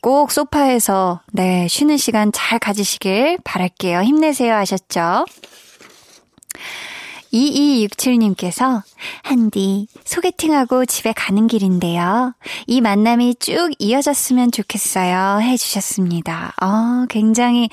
꼭 0.02 0.30
소파에서 0.32 1.21
네, 1.32 1.68
쉬는 1.68 1.97
시간 1.97 2.32
잘 2.32 2.59
가지시길 2.59 3.38
바랄게요. 3.44 4.00
힘내세요 4.02 4.54
하셨죠? 4.54 5.25
2267님께서, 7.33 8.83
한디, 9.23 9.87
소개팅하고 10.05 10.85
집에 10.85 11.12
가는 11.12 11.47
길인데요. 11.47 12.35
이 12.67 12.81
만남이 12.81 13.37
쭉 13.37 13.71
이어졌으면 13.79 14.53
좋겠어요. 14.53 15.41
해주셨습니다. 15.41 16.55
어, 16.62 17.07
굉장히 17.09 17.71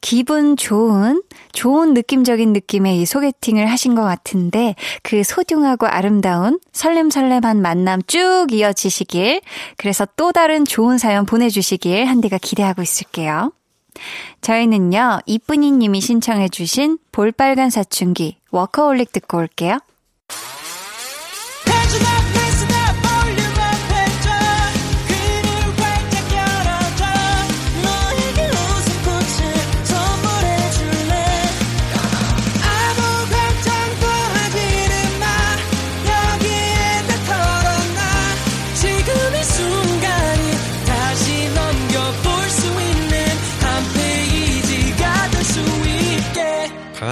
기분 0.00 0.56
좋은, 0.56 1.22
좋은 1.52 1.94
느낌적인 1.94 2.52
느낌의 2.52 3.00
이 3.00 3.06
소개팅을 3.06 3.66
하신 3.70 3.94
것 3.94 4.02
같은데, 4.02 4.74
그 5.02 5.22
소중하고 5.22 5.86
아름다운 5.86 6.60
설렘설렘한 6.72 7.60
만남 7.60 8.00
쭉 8.06 8.46
이어지시길, 8.50 9.40
그래서 9.76 10.06
또 10.16 10.32
다른 10.32 10.64
좋은 10.64 10.98
사연 10.98 11.26
보내주시길 11.26 12.04
한디가 12.04 12.38
기대하고 12.38 12.82
있을게요. 12.82 13.52
저희는요, 14.40 15.20
이쁜이 15.26 15.72
님이 15.72 16.00
신청해주신 16.00 16.98
볼빨간 17.12 17.70
사춘기, 17.70 18.38
워커홀릭 18.50 19.12
듣고 19.12 19.38
올게요. 19.38 19.78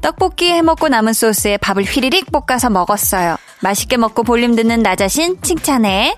떡볶이 0.00 0.50
해먹고 0.50 0.88
남은 0.88 1.12
소스에 1.12 1.56
밥을 1.58 1.84
휘리릭 1.84 2.30
볶아서 2.32 2.70
먹었어요. 2.70 3.36
맛있게 3.60 3.96
먹고 3.96 4.22
볼륨 4.22 4.56
듣는 4.56 4.82
나 4.82 4.96
자신 4.96 5.40
칭찬해. 5.42 6.14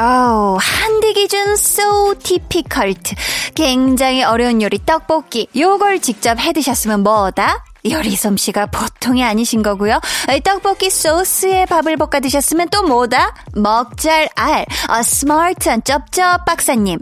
아우, 0.00 0.56
한디 0.60 1.12
기준 1.12 1.54
so 1.54 2.14
difficult. 2.22 3.16
굉장히 3.56 4.22
어려운 4.22 4.62
요리 4.62 4.78
떡볶이. 4.86 5.48
요걸 5.56 5.98
직접 5.98 6.38
해 6.38 6.52
드셨으면 6.52 7.02
뭐다? 7.02 7.64
요리 7.90 8.14
솜씨가 8.14 8.66
보통이 8.66 9.24
아니신 9.24 9.64
거고요. 9.64 10.00
떡볶이 10.44 10.88
소스에 10.88 11.66
밥을 11.66 11.96
볶아 11.96 12.20
드셨으면 12.20 12.68
또 12.68 12.84
뭐다? 12.84 13.34
먹잘 13.54 14.28
알, 14.36 14.66
아, 14.86 15.02
스마트한 15.02 15.82
쩝쩝 15.82 16.44
박사님. 16.44 17.00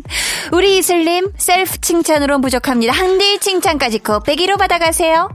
우리 0.52 0.78
이슬님, 0.78 1.32
셀프 1.36 1.78
칭찬으로 1.78 2.40
부족합니다. 2.40 2.94
한디 2.94 3.38
칭찬까지 3.40 3.98
곱빼기로 3.98 4.56
받아가세요. 4.56 5.28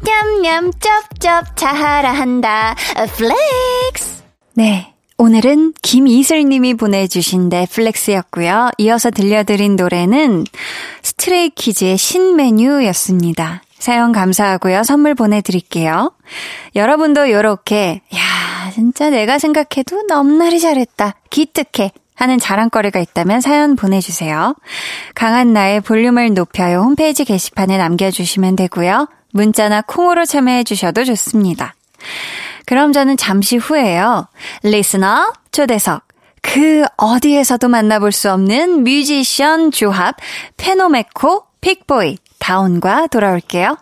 냠냠 0.00 0.72
쩝쩝 0.80 1.58
자하라 1.58 2.10
한다. 2.10 2.74
Flex. 3.16 4.22
네. 4.54 4.91
오늘은 5.22 5.74
김이슬님이 5.82 6.74
보내주신 6.74 7.48
플렉스였고요. 7.48 8.70
이어서 8.78 9.12
들려드린 9.12 9.76
노래는 9.76 10.42
스트레이키즈의 11.04 11.96
신메뉴였습니다. 11.96 13.62
사연 13.78 14.10
감사하고요. 14.10 14.82
선물 14.82 15.14
보내드릴게요. 15.14 16.12
여러분도 16.74 17.26
이렇게 17.26 18.00
야 18.16 18.70
진짜 18.72 19.10
내가 19.10 19.38
생각해도 19.38 20.02
넘나리 20.08 20.58
잘했다. 20.58 21.14
기특해. 21.30 21.92
하는 22.16 22.40
자랑거리가 22.40 22.98
있다면 22.98 23.40
사연 23.40 23.76
보내주세요. 23.76 24.56
강한 25.14 25.52
나의 25.52 25.82
볼륨을 25.82 26.34
높여요. 26.34 26.80
홈페이지 26.80 27.24
게시판에 27.24 27.78
남겨주시면 27.78 28.56
되고요. 28.56 29.06
문자나 29.30 29.82
콩으로 29.82 30.24
참여해 30.24 30.64
주셔도 30.64 31.04
좋습니다. 31.04 31.76
그럼 32.66 32.92
저는 32.92 33.16
잠시 33.16 33.56
후에요. 33.56 34.28
리스너 34.62 35.32
초대석. 35.50 36.04
그 36.42 36.84
어디에서도 36.96 37.68
만나볼 37.68 38.12
수 38.12 38.30
없는 38.30 38.82
뮤지션 38.82 39.70
조합 39.70 40.16
페노메코 40.56 41.44
픽보이 41.60 42.18
다운과 42.38 43.06
돌아올게요. 43.06 43.76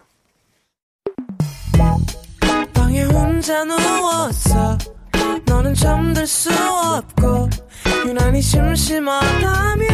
유난히 8.07 8.43
심심하다면 8.43 9.89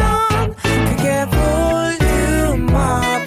그게 0.61 1.25
볼륨업 2.57 3.26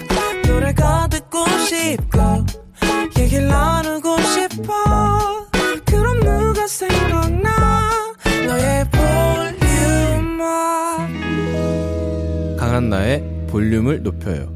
강한 12.91 12.99
나의 12.99 13.23
볼륨을 13.47 14.03
높여요. 14.03 14.51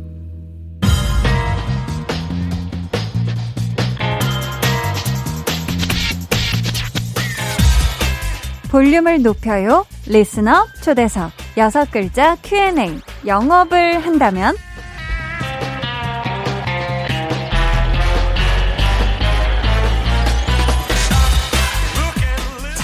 볼륨을 8.69 9.21
높여요. 9.21 9.85
리스너 10.05 10.67
초대석. 10.83 11.31
여섯 11.55 11.89
글자 11.89 12.35
Q&A. 12.43 12.99
영업을 13.25 13.99
한다면? 13.99 14.55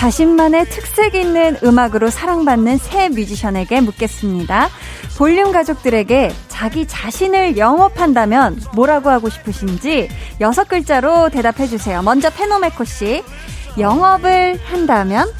자신만의 0.02 0.66
특색 0.66 1.14
있는 1.14 1.58
음악으로 1.64 2.10
사랑받는 2.10 2.78
새 2.80 3.08
뮤지션에게 3.10 3.82
묻겠습니다. 3.82 4.70
볼륨 5.16 5.52
가족들에게 5.52 6.34
자기 6.48 6.88
자신을 6.88 7.56
영업한다면 7.56 8.60
뭐라고 8.74 9.12
하고 9.12 9.30
싶으신지 9.30 10.10
여섯 10.40 10.68
글자로 10.68 11.30
대답해 11.30 11.68
주세요. 11.68 12.02
먼저 12.02 12.32
페노메코 12.32 12.84
씨. 12.84 13.24
영업을 13.78 14.60
한다면 14.64 15.32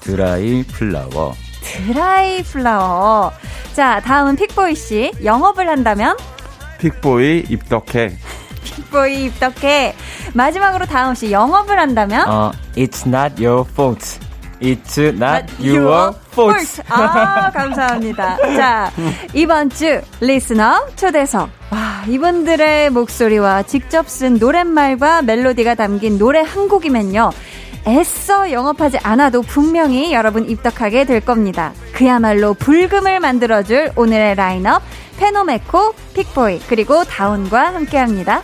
드라이 0.00 0.62
플라워. 0.62 1.34
드라이 1.62 2.42
플라워. 2.42 3.32
자, 3.74 4.00
다음은 4.00 4.36
픽보이 4.36 4.74
씨. 4.76 5.12
영업을 5.22 5.68
한다면 5.68 6.16
픽보이 6.78 7.44
입덕해. 7.50 8.16
픽보이 8.64 9.24
입덕해. 9.26 9.94
마지막으로 10.32 10.86
다운 10.86 11.14
씨. 11.14 11.30
영업을 11.30 11.78
한다면 11.78 12.28
어, 12.28 12.50
it's 12.76 13.06
not 13.06 13.42
your 13.44 13.64
fault. 13.70 14.18
It's 14.60 14.98
not 14.98 15.52
Your 15.60 15.82
your 15.84 16.14
fault. 16.32 16.82
아, 16.88 17.50
감사합니다. 17.50 18.36
자, 18.56 18.90
이번 19.34 19.68
주 19.68 20.00
listener 20.20 20.86
초대석. 20.96 21.50
와, 21.70 22.04
이분들의 22.08 22.90
목소리와 22.90 23.64
직접 23.64 24.08
쓴 24.08 24.34
노랫말과 24.38 25.22
멜로디가 25.22 25.74
담긴 25.74 26.18
노래 26.18 26.40
한 26.40 26.68
곡이면요. 26.68 27.30
애써 27.86 28.50
영업하지 28.50 28.98
않아도 29.02 29.42
분명히 29.42 30.14
여러분 30.14 30.48
입덕하게 30.48 31.04
될 31.04 31.20
겁니다. 31.20 31.72
그야말로 31.92 32.54
불금을 32.54 33.20
만들어줄 33.20 33.92
오늘의 33.96 34.36
라인업 34.36 34.82
페노메코, 35.18 35.94
픽보이, 36.14 36.60
그리고 36.68 37.04
다운과 37.04 37.74
함께 37.74 37.98
합니다. 37.98 38.42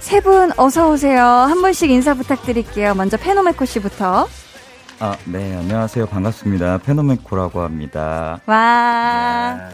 세 0.00 0.20
분 0.20 0.52
어서 0.56 0.88
오세요. 0.88 1.22
한 1.24 1.60
분씩 1.60 1.90
인사 1.90 2.14
부탁드릴게요. 2.14 2.94
먼저 2.94 3.16
페노메코 3.16 3.64
씨부터. 3.64 4.28
아, 5.00 5.16
네, 5.24 5.56
안녕하세요. 5.56 6.06
반갑습니다. 6.06 6.78
페노메코라고 6.78 7.60
합니다. 7.60 8.40
와. 8.46 9.68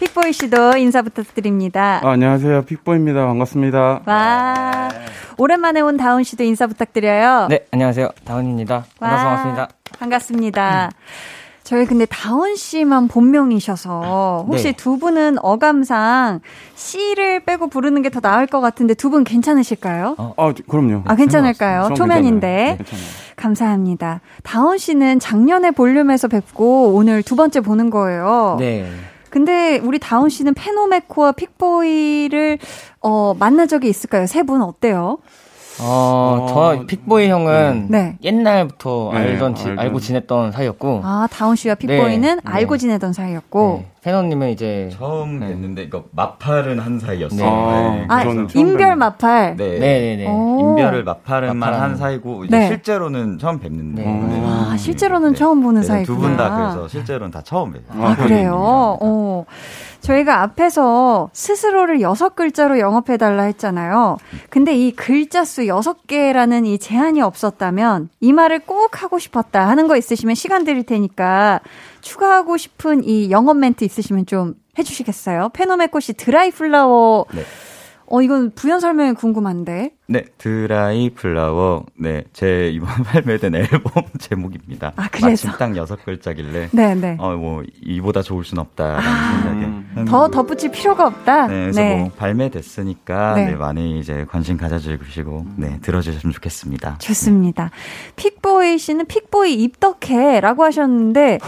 픽보이 0.00 0.32
씨도 0.32 0.78
인사 0.78 1.02
부탁드립니다. 1.02 2.00
아, 2.02 2.10
안녕하세요. 2.12 2.62
픽보입니다. 2.62 3.26
반갑습니다. 3.26 4.00
와. 4.06 4.88
오랜만에 5.36 5.80
온 5.82 5.98
다운 5.98 6.24
씨도 6.24 6.42
인사 6.42 6.66
부탁드려요. 6.66 7.48
네, 7.50 7.66
안녕하세요. 7.70 8.08
다운입니다. 8.24 8.86
만나서 8.98 9.24
와. 9.26 9.30
반갑습니다. 9.36 9.68
반갑습니다. 9.98 10.90
저희 11.64 11.84
근데 11.84 12.06
다운 12.06 12.56
씨만 12.56 13.08
본명이셔서 13.08 14.46
혹시 14.48 14.64
네. 14.64 14.72
두 14.72 14.96
분은 14.98 15.36
어감상 15.42 16.40
씨를 16.74 17.44
빼고 17.44 17.68
부르는 17.68 18.00
게 18.02 18.08
더 18.08 18.20
나을 18.20 18.46
것 18.46 18.60
같은데 18.62 18.94
두 18.94 19.10
분 19.10 19.22
괜찮으실까요? 19.22 20.16
아, 20.38 20.52
그럼요. 20.68 21.02
아, 21.04 21.14
괜찮을까요? 21.14 21.82
전 21.88 21.94
초면인데. 21.94 22.46
괜찮아요. 22.46 22.76
네, 22.76 22.76
괜찮아요. 22.78 23.06
감사합니다. 23.36 24.20
다운 24.42 24.78
씨는 24.78 25.20
작년에 25.20 25.70
볼륨에서 25.72 26.26
뵙고 26.28 26.94
오늘 26.94 27.22
두 27.22 27.36
번째 27.36 27.60
보는 27.60 27.90
거예요. 27.90 28.56
네. 28.58 28.90
근데 29.30 29.78
우리 29.78 29.98
다운 29.98 30.28
씨는 30.28 30.54
페노메코와 30.54 31.32
픽보이를 31.32 32.58
어, 33.00 33.34
만난 33.38 33.68
적이 33.68 33.88
있을까요? 33.88 34.26
세 34.26 34.42
분 34.42 34.62
어때요? 34.62 35.18
어, 35.78 36.46
저 36.48 36.84
픽보이 36.86 37.28
형은 37.28 37.86
네. 37.88 38.16
옛날부터 38.22 39.10
네, 39.14 39.18
알던, 39.18 39.54
지. 39.54 39.68
알고 39.76 40.00
지냈던 40.00 40.52
사이였고, 40.52 41.00
아, 41.04 41.28
다운 41.30 41.56
씨와 41.56 41.76
픽보이는 41.76 42.36
네. 42.36 42.42
알고 42.44 42.74
네. 42.74 42.78
지내던 42.78 43.12
사이였고. 43.12 43.82
네. 43.82 43.90
페노님은 44.02 44.48
이제, 44.50 44.90
처음 44.92 45.40
네. 45.40 45.54
뵀는데 45.54 45.86
이거 45.86 46.04
맞팔은 46.12 46.78
한 46.80 46.98
사이였어요. 46.98 47.40
네. 47.40 48.06
아, 48.08 48.16
아, 48.16 48.24
저는 48.24 48.48
처음 48.48 48.66
인별 48.66 48.96
맞팔. 48.96 49.56
네. 49.56 49.78
네네네. 49.78 50.26
오. 50.26 50.60
인별을 50.60 51.04
맞팔은만 51.04 51.58
맞팔은. 51.58 51.80
한 51.80 51.96
사이고 51.96 52.44
이제 52.44 52.58
네. 52.58 52.68
실제로는 52.68 53.38
처음 53.38 53.58
뵙는데. 53.58 54.02
네. 54.02 54.42
아, 54.44 54.76
실제로는 54.76 55.34
처음 55.34 55.62
보는 55.62 55.82
두분다 55.82 56.48
사이구나. 56.48 56.70
그래서 56.72 56.88
실제로는 56.88 57.30
다 57.30 57.42
처음 57.42 57.72
뵈요. 57.72 57.82
아, 58.02 58.16
그래요? 58.16 58.98
어. 59.00 59.44
저희가 60.00 60.42
앞에서 60.42 61.30
스스로를 61.32 62.00
여섯 62.00 62.34
글자로 62.34 62.78
영업해달라 62.78 63.44
했잖아요. 63.44 64.18
근데 64.48 64.74
이 64.74 64.92
글자 64.92 65.44
수 65.44 65.66
여섯 65.66 66.06
개라는 66.06 66.66
이 66.66 66.78
제한이 66.78 67.20
없었다면 67.22 68.08
이 68.20 68.32
말을 68.32 68.60
꼭 68.60 69.02
하고 69.02 69.18
싶었다 69.18 69.68
하는 69.68 69.88
거 69.88 69.96
있으시면 69.96 70.34
시간 70.34 70.64
드릴 70.64 70.84
테니까 70.84 71.60
추가하고 72.00 72.56
싶은 72.56 73.04
이 73.04 73.30
영업 73.30 73.56
멘트 73.56 73.84
있으시면 73.84 74.26
좀 74.26 74.54
해주시겠어요? 74.78 75.50
페노메코 75.52 76.00
씨 76.00 76.14
드라이 76.14 76.50
플라워. 76.50 77.26
네. 77.34 77.42
어, 78.06 78.22
이건 78.22 78.50
부연 78.54 78.80
설명이 78.80 79.14
궁금한데. 79.14 79.92
네, 80.10 80.24
드라이 80.38 81.10
플라워. 81.10 81.86
네, 81.96 82.24
제 82.32 82.68
이번 82.74 82.88
발매된 83.04 83.54
앨범 83.54 84.02
제목입니다. 84.18 84.92
아, 84.96 85.08
그래서? 85.08 85.46
마침 85.46 85.50
딱 85.52 85.76
여섯 85.76 86.04
글자길래. 86.04 86.70
네, 86.72 86.94
네. 86.96 87.16
어, 87.20 87.36
뭐, 87.36 87.62
이보다 87.80 88.20
좋을 88.20 88.44
순 88.44 88.58
없다라는 88.58 89.08
아, 89.08 89.42
생각에. 89.44 90.04
더 90.06 90.28
덧붙일 90.28 90.72
필요가 90.72 91.06
없다. 91.06 91.46
네, 91.46 91.70
그래서 91.70 91.82
뭐 91.84 92.10
발매됐으니까 92.16 93.34
네. 93.36 93.46
네. 93.50 93.54
많이 93.54 94.00
이제 94.00 94.26
관심 94.28 94.56
가져주시고 94.56 95.46
네 95.56 95.78
들어주셨으면 95.80 96.32
좋겠습니다. 96.32 96.98
좋습니다. 96.98 97.70
픽보이 98.16 98.78
씨는 98.78 99.06
픽보이 99.06 99.54
입덕해 99.54 100.40
라고 100.40 100.64
하셨는데, 100.64 101.38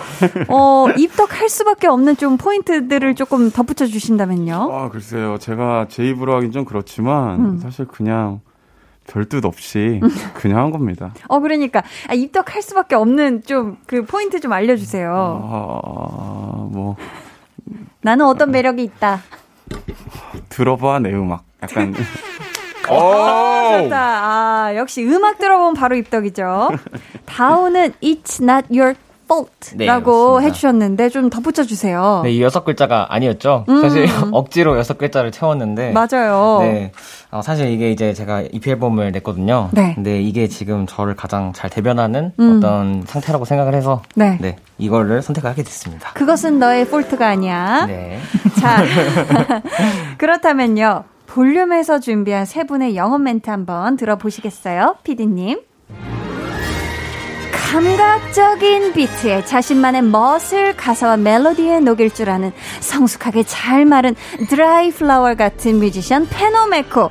어, 0.46 0.86
입덕할 0.96 1.48
수밖에 1.48 1.88
없는 1.88 2.16
좀 2.16 2.36
포인트들을 2.36 3.16
조금 3.16 3.50
덧붙여 3.50 3.86
주신다면요. 3.86 4.54
아, 4.72 4.88
글쎄요. 4.88 5.38
제가 5.38 5.86
제 5.88 6.06
입으로 6.06 6.36
하긴 6.36 6.52
좀 6.52 6.64
그렇지만, 6.64 7.44
음. 7.44 7.58
사실 7.58 7.86
그냥 7.86 8.40
별뜻 9.06 9.44
없이 9.44 10.00
그냥 10.34 10.58
한 10.58 10.70
겁니다. 10.70 11.12
어, 11.28 11.40
그러니까, 11.40 11.82
아, 12.08 12.14
입덕할 12.14 12.62
수밖에 12.62 12.94
없는 12.94 13.42
좀 13.44 13.76
그 13.86 14.04
포인트 14.04 14.40
좀 14.40 14.52
알려주세요. 14.52 15.10
아, 15.12 16.66
뭐, 16.70 16.96
나는 18.00 18.26
어떤 18.26 18.50
매력이 18.50 18.82
있다. 18.84 19.20
들어봐, 20.48 21.00
내 21.00 21.10
음악. 21.12 21.44
약간. 21.62 21.94
어, 22.88 23.82
좋다. 23.82 23.96
아, 23.98 24.72
역시 24.76 25.04
음악 25.04 25.38
들어보면 25.38 25.74
바로 25.74 25.94
입덕이죠. 25.96 26.70
다오는 27.26 27.92
It's 28.02 28.42
not 28.42 28.66
your 28.76 28.94
fault 29.24 29.76
네, 29.76 29.86
라고 29.86 30.34
맞습니다. 30.34 30.48
해주셨는데 30.48 31.08
좀 31.10 31.30
덧붙여 31.30 31.62
주세요. 31.62 32.20
네, 32.24 32.32
이 32.32 32.42
여섯 32.42 32.64
글자가 32.64 33.06
아니었죠. 33.14 33.64
음. 33.68 33.80
사실 33.80 34.06
억지로 34.32 34.76
여섯 34.76 34.98
글자를 34.98 35.30
채웠는데. 35.30 35.92
맞아요. 35.92 36.58
네. 36.62 36.92
어, 37.32 37.40
사실 37.40 37.70
이게 37.70 37.90
이제 37.90 38.12
제가 38.12 38.42
EP 38.42 38.70
앨범을 38.70 39.10
냈거든요. 39.10 39.70
네. 39.72 39.94
근데 39.94 40.20
이게 40.20 40.48
지금 40.48 40.86
저를 40.86 41.16
가장 41.16 41.54
잘 41.54 41.70
대변하는 41.70 42.32
음. 42.38 42.58
어떤 42.58 43.04
상태라고 43.06 43.46
생각을 43.46 43.74
해서. 43.74 44.02
네. 44.14 44.56
이거를 44.76 45.22
선택하게 45.22 45.62
됐습니다. 45.62 46.12
그것은 46.12 46.58
너의 46.58 46.86
폴트가 46.88 47.26
아니야. 47.26 47.86
네. 47.86 48.18
자, 48.60 48.84
그렇다면요. 50.18 51.04
볼륨에서 51.26 52.00
준비한 52.00 52.44
세 52.44 52.64
분의 52.64 52.96
영어 52.96 53.16
멘트 53.16 53.48
한번 53.48 53.96
들어보시겠어요? 53.96 54.96
피디님. 55.02 55.60
감각적인 57.72 58.92
비트에 58.92 59.46
자신만의 59.46 60.02
멋을 60.02 60.76
가사와 60.76 61.16
멜로디에 61.16 61.80
녹일 61.80 62.12
줄 62.12 62.28
아는 62.28 62.52
성숙하게 62.80 63.44
잘 63.44 63.86
마른 63.86 64.14
드라이 64.50 64.90
플라워 64.90 65.34
같은 65.34 65.78
뮤지션 65.78 66.28
페노메코. 66.28 67.10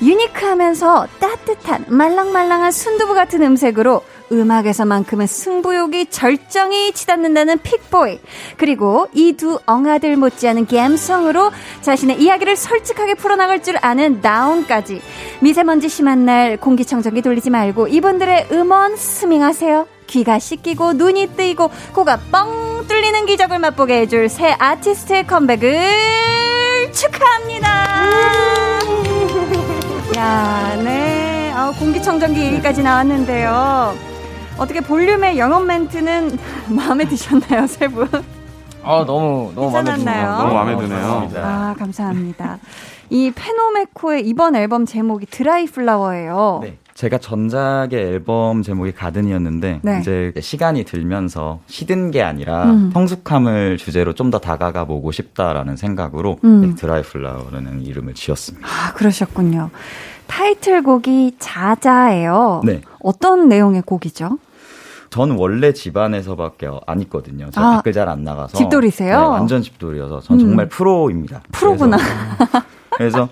유니크하면서 0.00 1.08
따뜻한 1.18 1.86
말랑말랑한 1.88 2.70
순두부 2.70 3.14
같은 3.14 3.42
음색으로 3.42 4.02
음악에서만큼은 4.30 5.26
승부욕이 5.26 6.06
절정이 6.06 6.92
치닫는다는 6.92 7.58
픽보이. 7.58 8.20
그리고 8.58 9.08
이 9.12 9.32
두 9.32 9.58
엉아들 9.66 10.16
못지않은 10.16 10.66
감성으로 10.66 11.50
자신의 11.80 12.22
이야기를 12.22 12.54
솔직하게 12.54 13.14
풀어나갈 13.14 13.60
줄 13.60 13.76
아는 13.80 14.20
다운까지. 14.20 15.02
미세먼지 15.40 15.88
심한 15.88 16.24
날 16.24 16.58
공기청정기 16.58 17.22
돌리지 17.22 17.50
말고 17.50 17.88
이분들의 17.88 18.48
음원 18.52 18.94
스밍하세요. 18.94 19.95
귀가 20.06 20.38
씻기고 20.38 20.94
눈이 20.94 21.36
뜨이고 21.36 21.70
코가 21.92 22.18
뻥 22.30 22.86
뚫리는 22.86 23.26
기적을 23.26 23.58
맛보게 23.58 24.00
해줄 24.00 24.28
새 24.28 24.54
아티스트의 24.58 25.26
컴백을 25.26 26.92
축하합니다. 26.92 27.68
야, 30.16 30.76
네. 30.82 31.52
아, 31.54 31.72
공기청정기 31.78 32.40
얘기까지 32.40 32.82
나왔는데요. 32.82 33.94
어떻게 34.56 34.80
볼륨의 34.80 35.38
영업 35.38 35.64
멘트는 35.66 36.38
마음에 36.68 37.06
드셨나요, 37.06 37.66
세 37.66 37.88
분? 37.88 38.08
아, 38.82 39.04
너무, 39.06 39.52
너무 39.54 39.70
마음에? 39.72 39.96
드네요. 39.96 40.26
너무 40.38 40.54
마음에 40.54 40.76
드네요. 40.76 41.30
아, 41.36 41.74
감사합니다. 41.78 42.58
이 43.10 43.32
페노메코의 43.34 44.26
이번 44.26 44.54
앨범 44.56 44.86
제목이 44.86 45.26
드라이 45.26 45.66
플라워예요. 45.66 46.60
네. 46.62 46.78
제가 46.96 47.18
전작의 47.18 47.92
앨범 47.92 48.62
제목이 48.62 48.92
가든이었는데 48.92 49.80
네. 49.82 49.98
이제 50.00 50.32
시간이 50.40 50.84
들면서 50.84 51.60
시든 51.66 52.10
게 52.10 52.22
아니라 52.22 52.64
음. 52.70 52.90
성숙함을 52.92 53.76
주제로 53.76 54.14
좀 54.14 54.26
더 54.30 54.38
다가가 54.40 54.86
보고 54.86 55.12
싶다라는 55.12 55.76
생각으로 55.76 56.38
음. 56.42 56.60
네, 56.62 56.74
드라이 56.74 57.02
플라워라는 57.02 57.82
이름을 57.82 58.14
지었습니다. 58.14 58.66
아, 58.66 58.92
그러셨군요. 58.94 59.70
타이틀곡이 60.26 61.36
자자예요. 61.38 62.62
네. 62.64 62.80
어떤 63.00 63.48
내용의 63.48 63.82
곡이죠? 63.82 64.38
저는 65.10 65.36
원래 65.36 65.72
집안에서밖에 65.72 66.68
안 66.86 67.00
있거든요. 67.02 67.48
저 67.52 67.60
아, 67.60 67.76
밖을 67.76 67.92
잘 67.92 68.08
안 68.08 68.24
나가서. 68.24 68.56
집돌이세요? 68.58 69.10
네, 69.20 69.26
완전 69.26 69.62
집돌이어서 69.62 70.20
전 70.22 70.40
음. 70.40 70.46
정말 70.46 70.68
프로입니다. 70.68 71.42
프로구나. 71.52 71.98
그래서, 71.98 72.64
그래서 72.96 73.28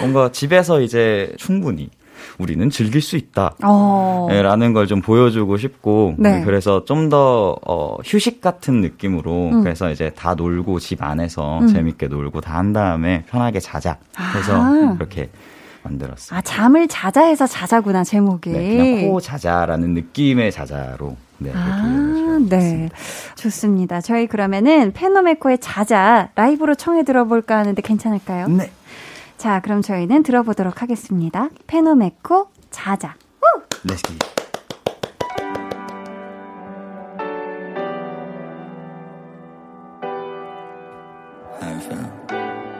뭔가 0.00 0.30
집에서 0.30 0.80
이제 0.82 1.32
충분히 1.38 1.88
우리는 2.38 2.68
즐길 2.70 3.00
수 3.00 3.16
있다. 3.16 3.54
어. 3.62 4.28
라는 4.30 4.72
걸 4.72 4.86
좀 4.86 5.00
보여주고 5.00 5.56
싶고 5.56 6.14
네. 6.18 6.42
그래서 6.44 6.84
좀 6.84 7.08
더 7.08 7.56
어, 7.66 7.96
휴식 8.04 8.40
같은 8.40 8.80
느낌으로 8.80 9.50
음. 9.52 9.62
그래서 9.62 9.90
이제 9.90 10.10
다 10.16 10.34
놀고 10.34 10.78
집 10.80 11.02
안에서 11.02 11.60
음. 11.60 11.68
재밌게 11.68 12.08
놀고 12.08 12.40
다 12.40 12.54
한 12.54 12.72
다음에 12.72 13.24
편하게 13.28 13.60
자자 13.60 13.98
해서 14.36 14.54
아. 14.62 14.94
그렇게 14.96 15.28
만들었어요. 15.82 16.38
아, 16.38 16.42
잠을 16.42 16.88
자자 16.88 17.24
해서 17.26 17.46
자자구나, 17.46 18.04
제목이. 18.04 18.50
네, 18.50 18.76
그냥 18.76 19.08
코 19.10 19.20
자자라는 19.20 19.92
느낌의 19.94 20.50
자자로 20.50 21.16
네, 21.38 21.52
아, 21.54 22.38
네. 22.48 22.88
좋습니다. 23.36 24.00
저희 24.00 24.26
그러면은 24.26 24.92
페노메코의 24.92 25.58
자자 25.58 26.30
라이브로 26.36 26.74
청해 26.74 27.02
들어볼까 27.04 27.58
하는데 27.58 27.80
괜찮을까요? 27.82 28.48
네. 28.48 28.70
자, 29.44 29.60
그럼 29.60 29.82
저희는 29.82 30.22
들어보도록 30.22 30.80
하겠습니다. 30.80 31.50
페노메코 31.66 32.48
자자. 32.70 33.14
Let's. 33.86 34.00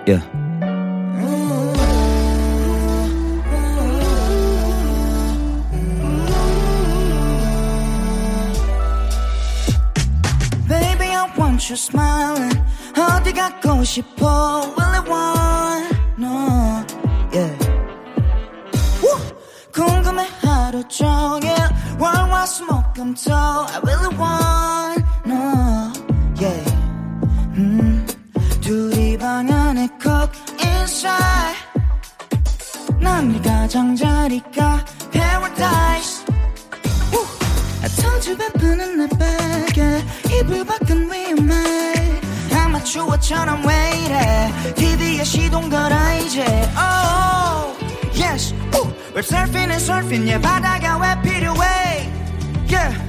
Yeah. 0.07 0.24
Baby, 10.66 11.09
I 11.09 11.29
want 11.38 11.68
you 11.68 11.74
smiling. 11.77 12.59
어디 12.96 13.35
가고 13.35 13.85
싶어? 13.85 14.72
Really 14.79 15.11
want, 15.11 15.43
월화수목금토. 23.13 23.32
I 23.34 23.79
really 23.84 24.15
want, 24.17 25.05
no, 25.25 25.93
yeah. 26.39 26.75
음, 27.55 28.08
둘이 28.62 29.17
방 29.17 29.49
안에 29.51 29.88
콕 30.01 30.32
inside. 30.63 31.58
난네 32.99 33.41
가장자리가 33.41 34.86
paradise. 35.12 36.25
Woo! 37.13 37.25
I 37.84 37.89
told 37.89 38.27
you 38.29 38.38
베푸는 38.38 38.97
내 38.97 39.08
베개 39.08 40.03
이불 40.39 40.65
밖은 40.65 41.12
위험해 41.12 42.19
아마추어처럼 42.53 43.65
왜 43.65 43.91
이래 44.05 44.73
TV에 44.75 45.23
시동 45.23 45.69
걸어 45.69 45.95
이제 46.19 46.43
Oh 46.77 47.73
yes 48.15 48.53
Ooh. 48.75 48.91
We're 49.13 49.23
surfing 49.23 49.71
and 49.71 49.82
surfing 49.82 50.27
yeah 50.27 50.41
바다가 50.41 50.97
왜 50.97 51.21
필요해 51.21 52.10
Yeah 52.69 53.02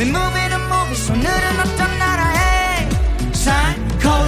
We're 0.00 0.06
moving 0.06 0.50
and 0.50 0.64
moving 0.64 1.12
오늘은 1.12 1.60
어떤 1.60 1.98
나라에 1.98 2.88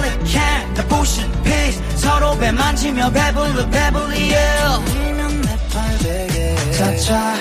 it 0.03 0.23
can 0.23 0.73
the 0.75 0.85
ocean 0.95 1.31
peace 1.41 1.81
서로 1.97 2.37
배 2.37 2.51
만지며 2.51 3.09
배불러 3.09 3.67
배불리 3.71 4.35
yeah 4.35 4.85
이면 5.09 5.41
내 5.41 5.57
팔 5.73 5.97
베개 5.97 6.71
차차 6.73 7.33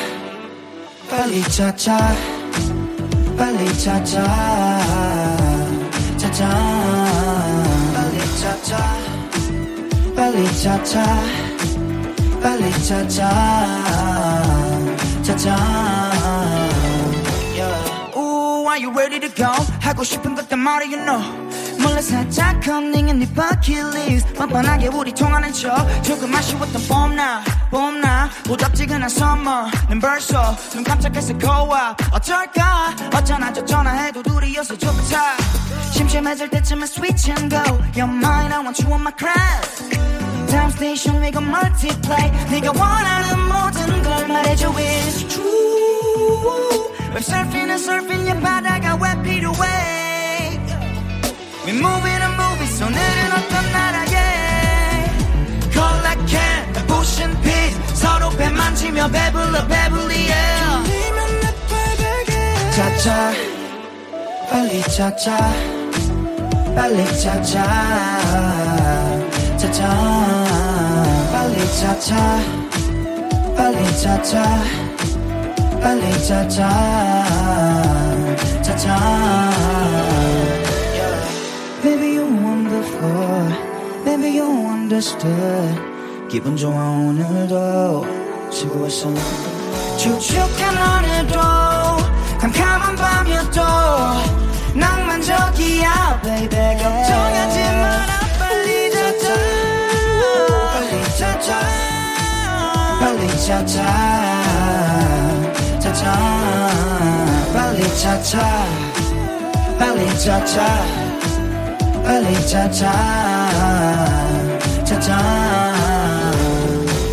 빨리 1.11 1.43
찾자 1.43 2.17
빨리 3.37 3.79
찾자 3.79 4.25
찾자 6.17 6.49
빨리 7.93 8.19
찾자 8.41 8.79
빨리 10.17 10.63
찾자 10.63 11.23
빨리 12.43 12.73
yeah. 12.87 13.53
Ooh, 15.35 16.12
are 18.73 18.79
you 18.79 18.91
ready 18.91 19.21
to 19.21 19.29
go? 19.35 19.53
하고 19.81 20.03
싶은 20.03 20.35
것들 20.35 20.57
말해 20.57 20.87
you 20.87 21.05
know. 21.05 21.21
몰래 21.79 22.01
살짝 22.01 22.61
컨닝은 22.63 23.19
네 23.19 23.29
버킷리스트 23.35 24.33
뻔뻔하게 24.35 24.89
우리 24.89 25.13
통하는 25.13 25.53
척. 25.53 25.77
조금 26.03 26.35
아쉬웠던 26.35 26.83
봄나 26.89 27.43
봄나 27.71 28.31
무덥지근한 28.45 29.11
summer는 29.11 30.01
벌써 30.01 30.57
눈 30.71 30.85
깜짝해서 30.85 31.37
고와 31.39 31.97
어쩔까? 32.13 32.95
어쩌나 33.15 33.53
저쩌나 33.53 33.91
해도 33.91 34.23
둘이어서 34.23 34.79
좋다. 34.79 35.37
심심해질 35.93 36.49
때쯤에 36.49 36.85
switch 36.85 37.31
and 37.31 37.55
go. 37.55 37.63
You're 37.95 38.09
mine 38.09 38.53
I 38.53 38.61
want 38.61 38.83
you 38.83 38.93
on 38.93 39.03
my 39.03 39.13
crown 39.19 40.49
다음 40.51 40.71
스테이션 40.71 41.23
위가 41.23 41.41
multiply 41.41 42.31
네가 42.51 42.73
원하는 42.73 43.39
모든 43.49 44.03
걸 44.03 44.29
말해줘 44.29 44.71
It's 44.71 45.29
true 45.29 46.93
We're 47.13 47.21
surfing 47.21 47.69
and 47.69 47.79
surfing 47.79 48.27
야 48.27 48.35
바다가 48.41 48.97
왜 48.97 49.23
필요해 49.23 50.61
We 51.67 51.73
moving 51.77 52.23
and 52.27 52.35
moving 52.41 52.73
so 52.73 52.89
내일은 52.89 53.33
어떤 53.33 53.73
나라에 53.73 55.11
Collect 55.73 56.27
can 56.27 56.87
pushing 56.87 57.37
peace 57.43 57.77
서로 57.95 58.31
배 58.31 58.49
만지며 58.49 59.09
배불러 59.09 59.67
배불리 59.67 60.31
yeah 60.31 60.63
차차 62.75 63.33
빨리 64.51 64.81
차차 64.83 65.37
빨리 66.75 67.05
차차 67.21 67.53
차차 69.59 69.79
빨리 71.31 71.57
차차 71.79 72.41
빨리 73.55 73.97
차차 74.01 74.92
빨리 75.83 76.11
차차 76.27 76.69
차차 78.63 79.51
Baby 81.83 82.17
you 82.17 82.25
wonderful. 82.25 83.53
Baby 84.05 84.39
you 84.39 84.47
understood. 84.69 85.75
기분 86.31 86.57
좋아 86.57 86.73
오늘도 86.73 88.07
지구에서 88.51 89.13
축축한 89.99 90.77
하늘도 90.77 91.41
캄캄한 92.39 92.95
밤이어도 92.97 93.61
낭만적이야 94.75 96.21
baby. 96.23 96.79
걱정하지 96.79 97.59
마라 97.61 98.21
빨리 98.39 98.91
자자 98.93 99.35
빨리 100.73 101.19
자자 101.19 101.61
빨리 103.01 103.45
자자 103.45 105.12
자자 105.93 106.13
빨리 107.53 107.83
자자 107.99 108.67
빨리 109.79 110.19
자자 110.19 110.67
빨리 112.03 112.47
자자 112.47 112.93
자자 114.85 115.19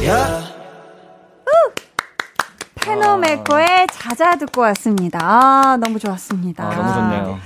yeah. 0.02 0.50
페노메코의 2.76 3.88
자자 3.92 4.36
듣고 4.38 4.62
왔습니다. 4.62 5.20
아, 5.22 5.78
너무 5.78 6.00
좋았습니다. 6.00 6.64
아, 6.64 6.76
너무 6.76 6.94
좋네요. 6.94 7.40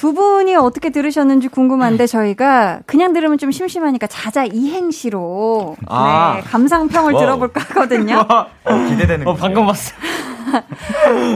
두 0.00 0.14
분이 0.14 0.56
어떻게 0.56 0.88
들으셨는지 0.88 1.48
궁금한데 1.48 2.06
저희가 2.06 2.80
그냥 2.86 3.12
들으면 3.12 3.36
좀 3.36 3.50
심심하니까 3.50 4.06
자자 4.06 4.44
이행시로 4.46 5.76
아. 5.86 6.36
네, 6.36 6.40
감상평을 6.40 7.12
wow. 7.12 7.20
들어볼까 7.22 7.60
하거든요. 7.68 8.16
어, 8.20 8.46
기대되는 8.88 9.28
어, 9.28 9.34
방금 9.34 9.66
봤어. 9.66 9.92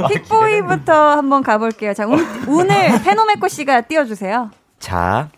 픽보이부터 0.09 1.17
한번 1.17 1.43
가볼게요. 1.43 1.93
자, 1.93 2.07
운, 2.07 2.21
운을 2.49 3.03
페노메코 3.05 3.49
씨가 3.49 3.83
띄워주세요. 3.83 4.51
자, 4.79 5.29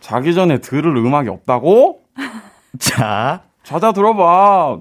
자기 0.00 0.34
전에 0.34 0.58
들을 0.58 0.94
음악이 0.94 1.30
없다고? 1.30 2.00
자, 2.78 3.40
자자 3.62 3.92
들어봐. 3.92 4.80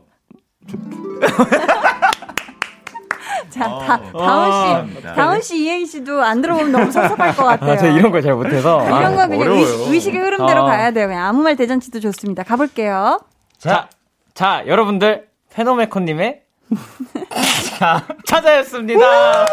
자, 3.56 3.70
다, 3.70 4.02
다운 4.12 4.52
씨, 4.92 5.02
다운 5.02 5.42
씨 5.42 5.64
이행시도 5.64 6.22
안 6.22 6.42
들어보면 6.42 6.72
너무 6.74 6.92
섭섭할 6.92 7.34
것 7.36 7.44
같아요. 7.46 7.72
아, 7.74 7.78
저 7.78 7.88
이런 7.88 8.12
걸잘 8.12 8.36
못해서. 8.36 8.84
이런 8.86 9.16
거 9.16 9.22
아, 9.22 9.28
그냥 9.28 9.42
어려워요. 9.42 9.62
의식, 9.62 9.94
의식 9.94 10.16
의 10.16 10.22
흐름대로 10.22 10.64
아. 10.64 10.66
가야 10.66 10.92
돼요. 10.92 11.08
그냥 11.08 11.26
아무 11.26 11.42
말 11.42 11.56
대잔치도 11.56 12.02
좋습니다. 12.02 12.44
가볼게요. 12.44 13.22
자, 13.58 13.88
자, 14.34 14.64
여러분들, 14.68 15.28
페노메코님의 15.54 16.42
자, 17.80 18.04
찾아였습니다. 18.26 19.46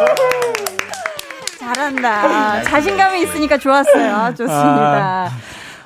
잘한다. 1.61 2.63
자신감이 2.65 3.23
있으니까 3.23 3.57
좋았어요. 3.57 4.31
좋습니다. 4.31 5.31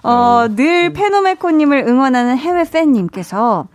어, 0.03 0.47
늘 0.57 0.95
페노메코님을 0.95 1.85
응원하는 1.87 2.39
해외 2.39 2.65
팬님께서 2.65 3.67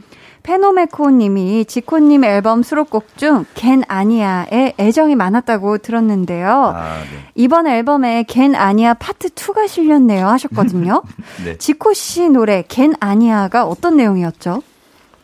페노메코님이 0.43 1.65
지코님 1.65 2.23
앨범 2.23 2.63
수록곡 2.63 3.17
중 3.17 3.45
겐 3.55 3.83
아니야에 3.87 4.73
애정이 4.79 5.15
많았다고 5.15 5.77
들었는데요. 5.79 6.73
아, 6.75 6.97
네. 6.99 7.19
이번 7.35 7.67
앨범에 7.67 8.23
겐 8.27 8.55
아니야 8.55 8.93
파트 8.95 9.29
2가 9.29 9.67
실렸네요 9.67 10.27
하셨거든요. 10.27 11.03
네. 11.45 11.57
지코 11.57 11.93
씨 11.93 12.29
노래 12.29 12.63
겐 12.67 12.93
아니야가 12.99 13.65
어떤 13.65 13.97
내용이었죠? 13.97 14.63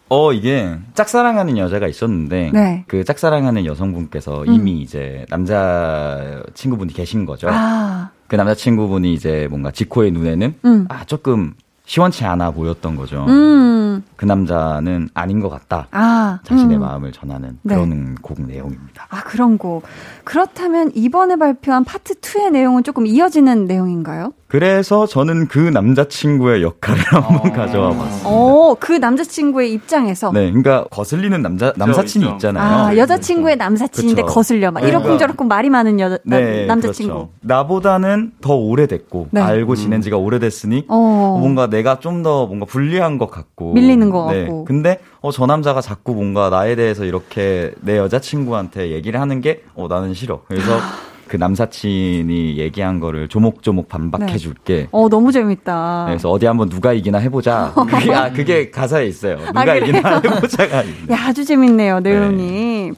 어, 0.10 0.32
이게 0.32 0.77
짝사랑하는 0.93 1.58
여자가 1.58 1.88
있었는데 1.88 2.51
네. 2.53 2.84
그 2.88 3.03
짝사랑하는 3.03 3.65
여성분께서 3.65 4.45
이미 4.45 4.80
이제 4.82 5.25
남자 5.30 6.41
친구분이 6.53 6.93
계신 6.93 7.25
거죠. 7.25 7.49
아, 7.51 8.12
그 8.27 8.36
남자 8.36 8.53
친구분이 8.53 9.13
이제 9.13 9.47
뭔가 9.49 9.71
지코의 9.71 10.12
눈에는 10.12 10.56
음. 10.63 10.86
아, 10.89 11.03
조금 11.06 11.56
시원치 11.88 12.26
않아 12.26 12.52
보였던 12.52 12.97
거죠. 12.97 13.26
음, 13.30 14.04
그 14.17 14.26
남자는 14.26 15.10
아닌 15.13 15.39
것 15.39 15.50
같다. 15.50 15.88
아, 15.91 16.39
자신의 16.43 16.78
음. 16.78 16.82
마음을 16.82 17.13
전하는 17.13 17.58
네. 17.63 17.76
그런 17.76 18.15
곡 18.15 18.41
내용입니다. 18.41 19.08
아, 19.10 19.23
그런 19.23 19.58
곡. 19.58 19.84
그렇다면 20.26 20.91
이번에 20.93 21.38
발표한 21.38 21.86
파트 21.86 22.15
2의 22.15 22.52
내용은 22.52 22.84
조금 22.84 23.08
이어지는 23.08 23.65
내용인가요? 23.65 24.34
그래서 24.47 25.05
저는 25.05 25.47
그 25.49 25.60
남자친구의 25.60 26.63
역할을 26.63 27.03
한번 27.12 27.51
가져와 27.51 27.89
봤어요. 27.91 28.21
어, 28.23 28.75
그 28.79 28.93
남자친구의 28.93 29.73
입장에서. 29.73 30.31
네, 30.31 30.47
그러니까 30.47 30.86
거슬리는 30.89 31.41
남자 31.41 31.73
남사친이 31.75 32.23
있죠. 32.25 32.36
있잖아요. 32.36 32.63
아, 32.88 32.95
여자친구의 32.97 33.57
남사친인데 33.57 34.21
그쵸. 34.21 34.33
거슬려. 34.33 34.71
막 34.71 34.81
네. 34.81 34.88
이러쿵저러쿵 34.88 35.47
말이 35.49 35.69
많은 35.69 35.99
여자, 35.99 36.17
남- 36.23 36.39
네, 36.41 36.65
남자친구. 36.65 37.13
그렇죠. 37.13 37.29
나보다는 37.41 38.31
더 38.39 38.55
오래됐고 38.55 39.27
네. 39.31 39.41
알고 39.41 39.75
지낸 39.75 40.01
지가 40.01 40.15
오래됐으니 40.17 40.86
어. 40.88 41.38
뭔가 41.39 41.67
내가 41.67 41.99
좀 41.99 42.17
더 42.23 42.47
뭔가 42.47 42.65
불리한 42.65 43.19
것 43.19 43.29
같고 43.29 43.73
밀리는 43.73 44.10
것 44.10 44.31
네. 44.31 44.41
같고. 44.45 44.65
근데 44.65 44.99
어, 45.21 45.31
저 45.31 45.45
남자가 45.45 45.81
자꾸 45.81 46.13
뭔가 46.15 46.49
나에 46.49 46.75
대해서 46.75 47.05
이렇게 47.05 47.73
내 47.81 47.97
여자친구한테 47.97 48.89
얘기를 48.91 49.19
하는 49.21 49.39
게 49.41 49.62
어, 49.75 49.88
나는 49.88 50.13
싫어. 50.15 50.41
그래서 50.47 50.71
그 51.27 51.35
남사친이 51.37 52.57
얘기한 52.57 52.99
거를 52.99 53.27
조목조목 53.27 53.89
반박해 53.89 54.33
네. 54.33 54.37
줄게. 54.37 54.87
어, 54.91 55.09
너무 55.09 55.31
재밌다. 55.31 56.05
그래서 56.07 56.29
어디 56.31 56.45
한번 56.45 56.69
누가 56.69 56.93
이기나 56.93 57.17
해보자. 57.19 57.73
그게, 57.75 58.13
아, 58.13 58.31
그게 58.31 58.69
가사에 58.71 59.05
있어요. 59.07 59.37
누가 59.37 59.71
아? 59.71 59.75
이기나 59.75 60.21
해보자가 60.23 60.83
있네. 60.83 61.13
야, 61.13 61.17
아주 61.27 61.45
재밌네요, 61.45 61.99
내용이. 61.99 62.91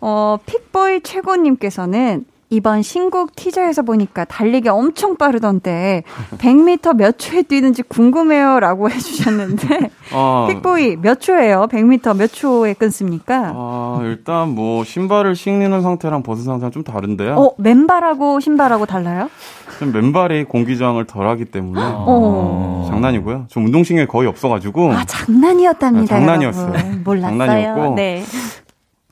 어, 0.00 0.38
픽보이 0.46 1.00
최고님께서는 1.02 2.24
이번 2.48 2.82
신곡 2.82 3.34
티저에서 3.34 3.82
보니까 3.82 4.24
달리기 4.24 4.68
엄청 4.68 5.16
빠르던데 5.16 6.04
100m 6.38 6.96
몇 6.96 7.18
초에 7.18 7.42
뛰는지 7.42 7.82
궁금해요 7.82 8.60
라고 8.60 8.88
해주셨는데 8.90 9.90
아, 10.12 10.46
픽보이 10.48 10.96
몇 10.96 11.20
초예요? 11.20 11.66
100m 11.70 12.16
몇 12.16 12.32
초에 12.32 12.74
끊습니까? 12.74 13.52
아, 13.54 14.00
일단 14.04 14.54
뭐 14.54 14.84
신발을 14.84 15.34
신는 15.34 15.82
상태랑 15.82 16.22
벗은 16.22 16.44
상태랑 16.44 16.70
좀 16.70 16.84
다른데요. 16.84 17.34
어, 17.34 17.50
맨발하고 17.58 18.38
신발하고 18.38 18.86
달라요? 18.86 19.28
좀 19.80 19.92
맨발이 19.92 20.44
공기저항을 20.44 21.06
덜하기 21.06 21.46
때문에 21.46 21.80
어. 21.82 22.86
장난이고요. 22.88 23.46
좀 23.48 23.64
운동신경이 23.66 24.06
거의 24.06 24.28
없어가지고 24.28 24.92
아, 24.92 25.04
장난이었답니다. 25.04 26.14
아, 26.14 26.18
장난이었어요. 26.18 26.72
몰랐어요. 27.04 27.38
장난이었고. 27.38 27.94
네. 27.96 28.22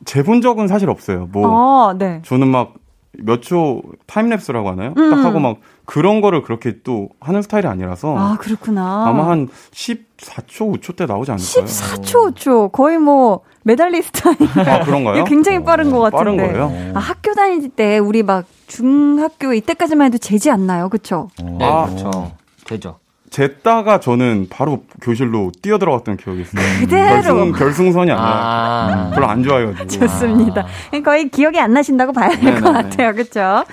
재본 0.05 0.40
적은 0.40 0.68
사실 0.68 0.88
없어요. 0.88 1.29
뭐 1.33 1.49
어, 1.49 1.94
네. 1.99 2.20
저는 2.25 2.49
막 2.49 2.75
몇 3.18 3.40
초 3.42 3.83
time 4.07 4.24
lapse라고 4.24 4.64
하나요? 4.66 4.94
음. 4.96 5.11
딱 5.11 5.24
하고 5.24 5.38
막 5.40 5.59
그런 5.85 6.20
거를 6.20 6.42
그렇게 6.42 6.79
또 6.83 7.09
하는 7.20 7.42
스타일이 7.42 7.66
아니라서 7.68 8.16
아, 8.16 8.37
그렇구나. 8.38 9.07
아마 9.07 9.29
한 9.29 9.48
14초, 9.72 10.79
5초 10.81 10.96
때 10.96 11.07
나오지 11.07 11.31
않을까요? 11.31 11.64
14초, 11.66 12.35
5초. 12.35 12.72
거의 12.72 12.98
뭐, 12.98 13.40
메달리스트 13.64 14.29
아닌가요? 14.29 14.74
아, 14.81 14.85
그런가요? 14.85 15.24
굉장히 15.24 15.62
빠른 15.64 15.90
것 15.90 16.11
빠른 16.11 16.37
같은데. 16.37 16.59
거예요? 16.59 16.92
아, 16.94 16.98
학교 16.98 17.35
다닐 17.35 17.68
때 17.68 17.98
우리 17.98 18.22
막 18.22 18.44
중학교 18.66 19.53
이때까지만 19.53 20.07
해도 20.07 20.18
재지 20.18 20.50
않나요? 20.50 20.88
그쵸? 20.88 21.29
네, 21.42 21.59
아. 21.64 21.87
그렇죠. 21.87 22.33
되죠. 22.66 22.98
쟀다가 23.35 24.01
저는 24.01 24.47
바로 24.49 24.85
교실로 25.03 25.51
뛰어들어갔던 25.61 26.16
기억이 26.18 26.42
있어요. 26.42 26.62
그대로. 26.81 27.11
결승, 27.11 27.53
결승 27.53 27.92
선이 27.92 28.11
아니라 28.12 28.27
아. 28.27 29.11
별로 29.12 29.27
안 29.27 29.42
좋아해가지고. 29.42 29.88
좋습니다. 30.07 30.66
거의 31.05 31.29
기억이 31.29 31.59
안 31.59 31.73
나신다고 31.73 32.12
봐야 32.12 32.29
될 32.31 32.61
것. 32.61 32.73
같아요. 32.73 33.12
그쵸? 33.12 33.64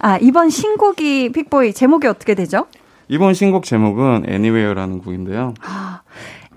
아, 0.00 0.18
이번 0.20 0.50
신곡이 0.50 1.32
픽보이 1.32 1.72
제목이 1.72 2.06
어떻게 2.06 2.34
되죠? 2.34 2.66
이번 3.08 3.32
신곡 3.34 3.64
제목은 3.64 4.26
Anywhere라는 4.28 4.98
곡인데요. 4.98 5.54
아, 5.62 6.00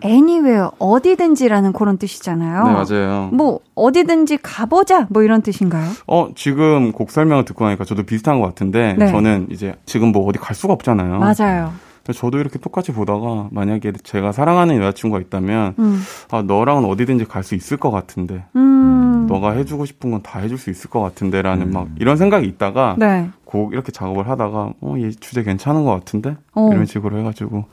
anywhere 0.04 0.70
어디든지라는 0.80 1.72
그런 1.74 1.98
뜻이잖아요. 1.98 2.64
네, 2.64 2.72
맞아요. 2.72 3.30
뭐 3.32 3.60
어디든지 3.76 4.40
가보자 4.42 5.08
뭐 5.10 5.24
이런 5.24 5.42
뜻인가요? 5.42 5.90
어, 6.08 6.30
지금 6.36 6.92
곡 6.92 7.12
설명을 7.12 7.46
듣고 7.46 7.66
나니까 7.66 7.86
저도 7.86 8.04
비슷한 8.04 8.40
것 8.42 8.48
같은데 8.48 8.96
네. 8.98 9.12
저는 9.12 9.48
이제 9.52 9.76
지금 9.86 10.12
뭐 10.12 10.28
어디 10.28 10.40
갈 10.40 10.56
수가 10.56 10.74
없잖아요. 10.74 11.20
맞아요. 11.20 11.72
저도 12.14 12.38
이렇게 12.40 12.60
똑같이 12.60 12.92
보다가 12.92 13.48
만약에 13.52 13.92
제가 14.04 14.32
사랑하는 14.32 14.78
여자친구가 14.78 15.22
있다면 15.22 15.76
음. 15.80 16.02
아, 16.32 16.42
너랑은 16.42 16.86
어디든지 16.86 17.26
갈 17.26 17.44
수 17.44 17.56
있을 17.56 17.78
것 17.78 17.90
같은데 17.92 18.44
음. 18.56 19.26
너가 19.30 19.52
해주고 19.54 19.86
싶은 19.86 20.12
건 20.12 20.22
다 20.24 20.40
해줄 20.40 20.58
수 20.58 20.70
있을 20.70 20.90
것 20.90 21.00
같은데라는 21.02 21.72
막 21.72 21.88
이런 22.00 22.18
생각이 22.18 22.46
있다가 22.48 22.96
네. 22.98 23.30
곡 23.46 23.74
이렇게 23.74 23.92
작업을 23.92 24.28
하다가 24.30 24.74
어, 24.82 24.96
얘 25.00 25.12
주제 25.12 25.44
괜찮은 25.44 25.86
것 25.86 25.92
같은데 25.92 26.36
어. 26.54 26.70
이런 26.72 26.86
식으로 26.86 27.18
해가지고 27.20 27.66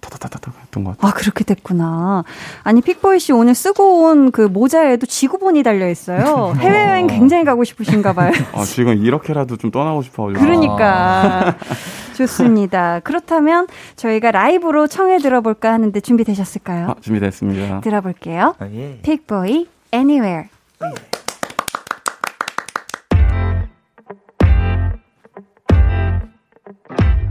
타타타타타 0.00 0.50
했던 0.62 0.82
것 0.82 0.96
같아요. 0.96 1.08
아, 1.08 1.14
그렇게 1.14 1.44
됐구나. 1.44 2.24
아니, 2.64 2.80
픽보이 2.80 3.20
씨 3.20 3.30
오늘 3.32 3.54
쓰고 3.54 4.02
온 4.08 4.32
그 4.32 4.40
모자에도 4.42 5.06
지구본이 5.06 5.62
달려 5.62 5.88
있어요. 5.88 6.54
해외 6.58 6.88
여행 6.88 7.06
굉장히 7.06 7.44
가고 7.44 7.62
싶으신가 7.62 8.12
봐요. 8.12 8.32
아, 8.52 8.64
지금 8.64 8.96
이렇게라도 8.98 9.58
좀 9.58 9.70
떠나고 9.70 10.02
싶어가지고. 10.02 10.40
그러니까. 10.44 11.54
좋습니다. 12.14 13.00
그렇다면 13.00 13.66
저희가 13.96 14.30
라이브로 14.30 14.86
청해 14.86 15.18
들어볼까 15.18 15.72
하는데 15.72 15.98
준비되셨을까요? 16.00 16.88
아, 16.90 16.94
준비됐습니다. 17.00 17.80
들어볼게요. 17.80 18.54
아, 18.58 18.66
예. 18.72 18.98
픽보이, 19.02 19.68
Anywhere. 19.94 20.48
바람 26.88 27.21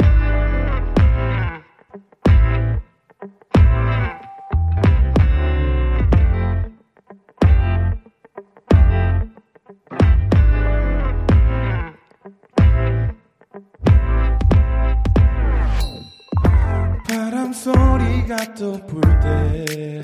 소리가 17.62 18.38
또 18.58 18.74
불 18.88 19.02
때 19.22 20.02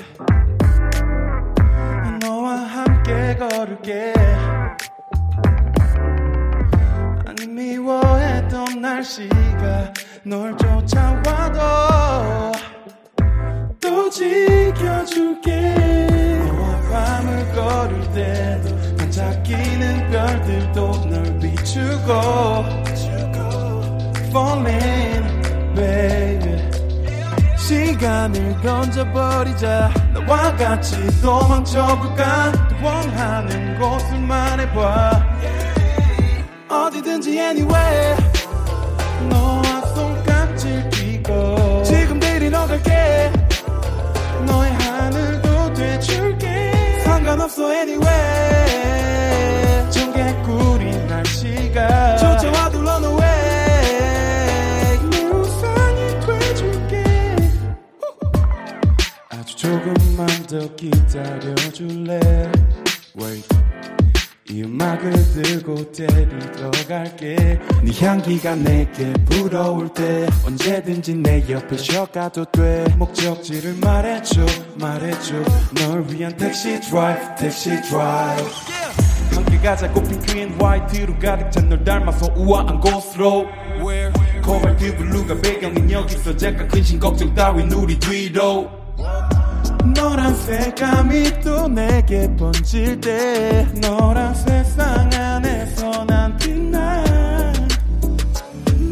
너와 2.21 2.55
함께 2.55 3.35
걸을게. 3.35 4.13
아니 7.25 7.47
미워했던 7.47 8.79
날씨가 8.79 9.91
널 10.23 10.55
쫓아와도 10.55 12.51
또 13.79 14.07
지켜줄게. 14.11 15.73
너와 16.45 16.81
밤을 16.91 17.53
걸을 17.53 18.13
때도 18.13 18.97
반짝이는 18.97 20.11
별들도 20.11 20.91
널 21.09 21.39
비추고 21.39 22.13
Falling 24.29 25.25
baby 25.73 26.36
시간을 27.67 28.61
던져버리자. 28.61 29.91
나와 30.13 30.55
같이 30.55 30.95
도망쳐볼까? 31.21 32.53
또 32.69 32.75
원하는 32.81 33.77
곳을 33.77 34.21
말해봐. 34.21 35.25
어디든지 36.69 37.31
anywhere 37.31 38.15
너와 39.29 39.81
손깍질 39.93 40.89
끼고 40.91 41.83
지금 41.83 42.17
데리러 42.21 42.65
갈게. 42.67 43.33
너의 44.45 44.71
하늘도 44.71 45.73
돼줄게. 45.73 46.71
상관없어 47.03 47.73
anywhere 47.73 48.71
정개구리 49.91 51.05
날씨가 51.07 52.17
더 60.47 60.59
기다려줄래? 60.75 62.19
Wait. 63.19 63.47
이 64.49 64.63
음악을 64.63 65.11
들고 65.11 65.91
데리러 65.91 66.71
갈게. 66.87 67.59
네 67.83 68.05
향기가 68.05 68.55
내게 68.55 69.11
불어올 69.25 69.89
때 69.93 70.25
언제든지 70.45 71.15
내 71.15 71.43
옆에 71.49 71.75
쉬어가도 71.75 72.45
돼. 72.45 72.85
목적지를 72.97 73.75
말해줘 73.81 74.45
말해줘. 74.79 75.35
널 75.75 76.05
위한 76.07 76.35
taxi 76.37 76.79
drive 76.79 77.35
taxi 77.37 77.69
drive 77.81 78.49
함께 79.35 79.57
가자 79.57 79.91
꽃핀 79.91 80.21
queen 80.21 80.61
white로 80.61 81.19
가득 81.19 81.51
찬 81.51 81.67
널 81.67 81.83
닮아서 81.83 82.33
우아한 82.37 82.79
곳으로. 82.79 83.47
cobalt 84.43 84.95
blue가 84.95 85.41
배경인 85.41 85.91
여기서 85.91 86.37
잠깐 86.37 86.69
근심 86.69 86.97
걱정 86.99 87.33
따윈 87.35 87.69
우리 87.73 87.99
뒤로 87.99 88.71
너란 89.97 90.35
색 90.35 90.75
감이 90.75 91.41
또 91.43 91.67
내게 91.67 92.29
번질 92.37 93.01
때 93.01 93.67
너란 93.81 94.33
세상 94.35 95.09
안에서 95.11 96.05
난 96.05 96.37
빛나 96.37 97.03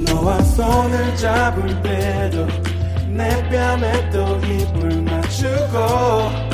너와 0.08 0.42
손을 0.42 1.16
잡을 1.16 1.82
때도 1.84 2.48
내 3.10 3.30
뺨에 3.50 4.10
또 4.10 4.38
입을 4.38 5.04
맞추고 5.04 6.46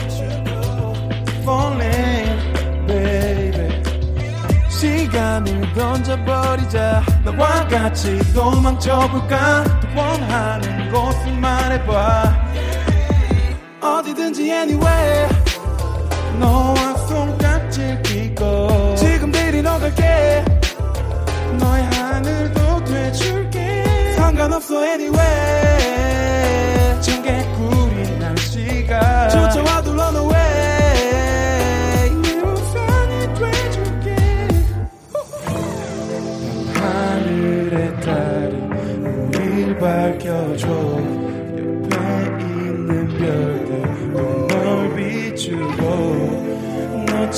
Falling 1.41 2.87
baby. 2.87 3.81
시간을 4.69 5.73
던져버리자. 5.73 7.01
나와 7.25 7.67
같이 7.67 8.19
도망쳐볼까? 8.33 9.63
또 9.81 9.87
원하는 9.95 10.91
곳을 10.91 11.33
말해봐 11.39 12.40
anywhere 14.51 15.27
너와 16.39 16.95
손깍질 17.07 18.01
끼고 18.03 18.95
지금 18.95 19.31
데리러 19.31 19.79
갈게. 19.79 20.43
너의 21.59 21.83
하늘도 21.85 22.85
돼줄게. 22.85 24.13
상관없어 24.15 24.85
anywhere 24.85 25.81
정개구리 27.01 28.17
날씨가 28.19 29.29
쫓아와도 29.29 29.91
run 29.93 30.15
away 30.15 30.40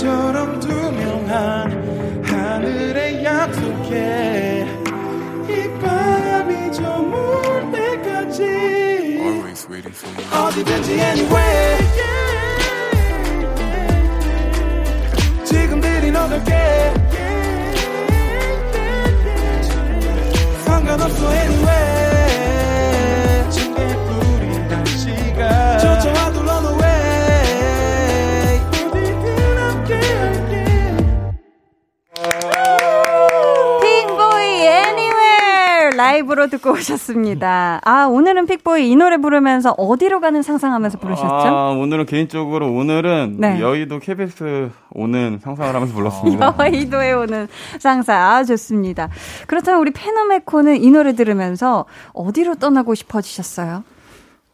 너처럼 0.04 0.60
투명한 0.60 2.26
하늘에 2.26 3.24
약속해. 3.24 4.68
이 5.48 5.80
밤이 5.80 6.72
저물 6.74 7.72
때까지 7.72 8.44
어디든지 10.30 10.92
anywhere 10.92 11.84
지금 15.46 15.80
데리러 15.80 16.28
갈게. 16.28 16.94
상관없어 20.66 21.34
anywhere 21.34 22.03
라이브로 36.34 36.48
듣고 36.48 36.72
오셨습니다. 36.72 37.80
아 37.84 38.06
오늘은 38.06 38.46
픽보이 38.46 38.89
이 38.89 38.96
노래 38.96 39.17
부르면서 39.17 39.72
어디로 39.78 40.19
가는 40.19 40.41
상상하면서 40.41 40.98
부르셨죠? 40.98 41.28
아, 41.28 41.72
오늘은 41.72 42.06
개인적으로 42.06 42.72
오늘은 42.72 43.38
네. 43.39 43.60
여의도 43.60 44.00
KBS 44.00 44.72
오는 44.91 45.39
상상을 45.41 45.74
하면서 45.74 45.93
불렀습니다. 45.93 46.56
여의도에 46.60 47.13
오는 47.13 47.48
상사 47.80 48.15
아 48.15 48.43
좋습니다. 48.43 49.10
그렇다면 49.48 49.82
우리 49.82 49.91
페노메코는 49.91 50.84
이 50.84 50.91
노래 50.91 51.13
들으면서 51.13 51.86
어디로 52.13 52.56
떠나고 52.56 52.96
싶어지셨어요? 52.96 53.84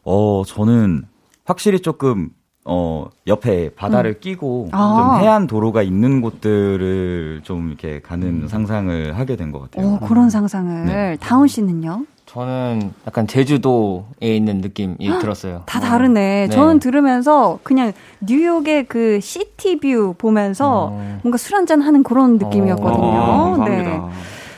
어, 0.03 0.43
저는 0.45 1.03
확실히 1.45 1.79
조금, 1.79 2.29
어, 2.71 3.07
옆에 3.25 3.69
바다를 3.75 4.19
끼고 4.19 4.69
아. 4.71 5.15
좀 5.17 5.23
해안 5.25 5.47
도로가 5.47 5.81
있는 5.81 6.21
곳들을 6.21 7.41
좀 7.43 7.69
이렇게 7.69 7.99
가는 7.99 8.47
상상을 8.47 9.17
하게 9.17 9.35
된 9.35 9.51
것 9.51 9.61
같아요. 9.71 9.95
오, 9.95 9.99
그런 10.05 10.29
상상을 10.29 10.85
네. 10.85 11.17
다운 11.19 11.47
씨는요? 11.47 12.05
저는 12.27 12.91
약간 13.07 13.25
제주도에 13.25 14.35
있는 14.35 14.59
느낌이 14.61 14.97
들었어요. 15.19 15.63
다 15.65 15.79
다르네. 15.79 16.47
네. 16.47 16.49
저는 16.49 16.77
들으면서 16.79 17.57
그냥 17.63 17.91
뉴욕의 18.21 18.85
그 18.85 19.19
시티뷰 19.19 20.13
보면서 20.19 20.89
뭔가 21.23 21.37
술 21.39 21.55
한잔 21.55 21.81
하는 21.81 22.03
그런 22.03 22.37
느낌이었거든요. 22.37 23.03
어, 23.03 23.55
감사합니다. 23.57 23.89
네. 23.89 23.99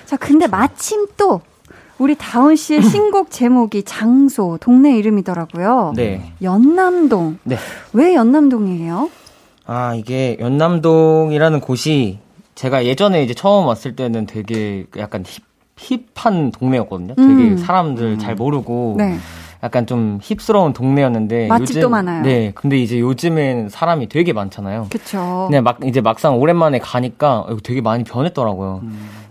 자, 0.05 0.17
근데 0.17 0.47
마침 0.47 1.07
또 1.15 1.39
우리 2.01 2.15
다운 2.15 2.55
씨의 2.55 2.81
신곡 2.81 3.29
제목이 3.29 3.83
장소, 3.83 4.57
동네 4.59 4.97
이름이더라고요. 4.97 5.93
네. 5.95 6.33
연남동. 6.41 7.37
네. 7.43 7.57
왜 7.93 8.15
연남동이에요? 8.15 9.11
아, 9.67 9.93
이게 9.93 10.35
연남동이라는 10.39 11.59
곳이 11.59 12.17
제가 12.55 12.85
예전에 12.85 13.21
이제 13.21 13.35
처음 13.35 13.67
왔을 13.67 13.95
때는 13.95 14.25
되게 14.25 14.87
약간 14.97 15.23
힙, 15.23 16.15
힙한 16.15 16.51
동네였거든요. 16.53 17.13
되게 17.13 17.29
음. 17.29 17.57
사람들 17.57 18.17
잘 18.17 18.33
모르고 18.33 18.95
네. 18.97 19.17
약간 19.63 19.85
좀 19.85 20.19
힙스러운 20.21 20.73
동네였는데 20.73 21.47
맛집도 21.47 21.89
많아요. 21.89 22.23
네. 22.23 22.51
근데 22.55 22.77
이제 22.77 22.99
요즘엔 22.99 23.69
사람이 23.69 24.09
되게 24.09 24.33
많잖아요. 24.33 24.87
그쵸. 24.89 25.47
근데 25.49 25.61
막 25.61 25.79
이제 25.85 26.01
막상 26.01 26.37
오랜만에 26.39 26.79
가니까 26.79 27.45
여기 27.49 27.61
되게 27.61 27.81
많이 27.81 28.03
변했더라고요. 28.03 28.81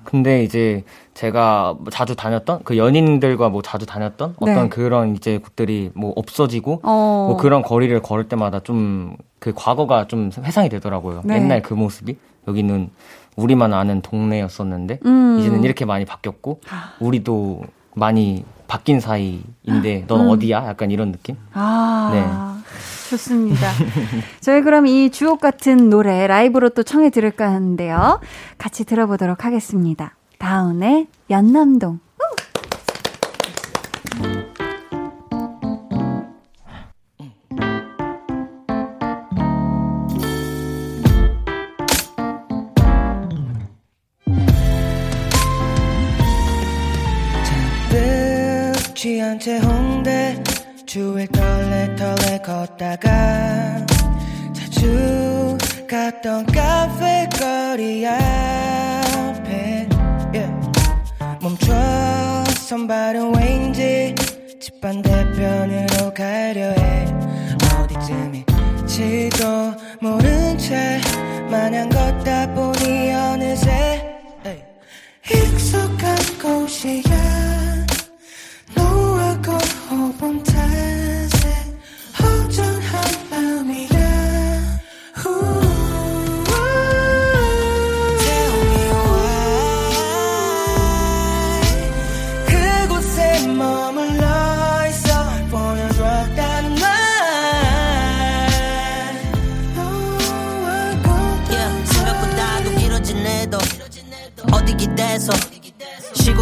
근데 0.05 0.43
이제 0.43 0.85
제가 1.15 1.77
자주 1.91 2.17
다녔던 2.17 2.61
그 2.65 2.77
연인들과 2.77 3.49
뭐 3.49 3.63
자주 3.63 3.87
다녔던 3.87 4.37
네. 4.41 4.53
어떤 4.53 4.71
그런 4.71 5.15
이제 5.15 5.39
곳들이 5.39 5.91
뭐 5.95 6.13
없어지고 6.17 6.81
어. 6.83 7.27
뭐 7.29 7.37
그런 7.37 7.63
거리를 7.63 8.01
걸을 8.01 8.29
때마다 8.29 8.61
좀 8.61 9.17
그 9.41 9.53
과거가 9.57 10.07
좀 10.07 10.31
회상이 10.39 10.69
되더라고요. 10.69 11.23
네. 11.25 11.37
옛날 11.37 11.63
그 11.63 11.75
모습이 11.75 12.17
여기는 12.47 12.91
우리만 13.37 13.73
아는 13.73 14.03
동네였었는데 14.03 15.01
음. 15.07 15.39
이제는 15.41 15.65
이렇게 15.65 15.85
많이 15.85 16.05
바뀌었고 16.05 16.61
우리도 17.01 17.63
많이 17.95 18.45
바뀐 18.71 19.01
사이인데 19.01 20.05
넌 20.07 20.21
음. 20.21 20.29
어디야? 20.29 20.65
약간 20.69 20.93
이런 20.93 21.11
느낌? 21.11 21.37
아. 21.55 22.11
네. 22.13 23.11
좋습니다. 23.11 23.69
저희 24.41 24.63
그럼 24.63 24.87
이 24.87 25.11
주옥 25.11 25.41
같은 25.41 25.91
노래 25.91 26.29
라이브로 26.29 26.69
또 26.69 26.85
청해 26.85 27.11
들을까 27.11 27.49
하는데요. 27.49 28.21
같이 28.59 28.85
들어보도록 28.85 29.45
하겠습니다. 29.45 30.15
다운의 30.39 31.09
연남동. 31.31 31.99
걷다가 52.81 53.85
자주 54.55 55.59
갔던 55.87 56.47
카페 56.47 57.29
거리 57.39 58.07
앞에 58.07 59.87
yeah. 60.33 60.51
멈춰 61.43 61.75
선 62.57 62.87
발은 62.87 63.37
왠지 63.37 64.15
집 64.59 64.81
반대편으로 64.81 66.15
가려 66.15 66.71
해 66.71 67.07
어디쯤일지도 67.83 69.75
모른 70.01 70.57
채 70.57 71.03
마냥 71.51 71.91
걷다 71.91 72.55
보니 72.55 73.13
어느새. 73.13 74.07
익숙한 75.31 76.17
곳이야 76.43 77.80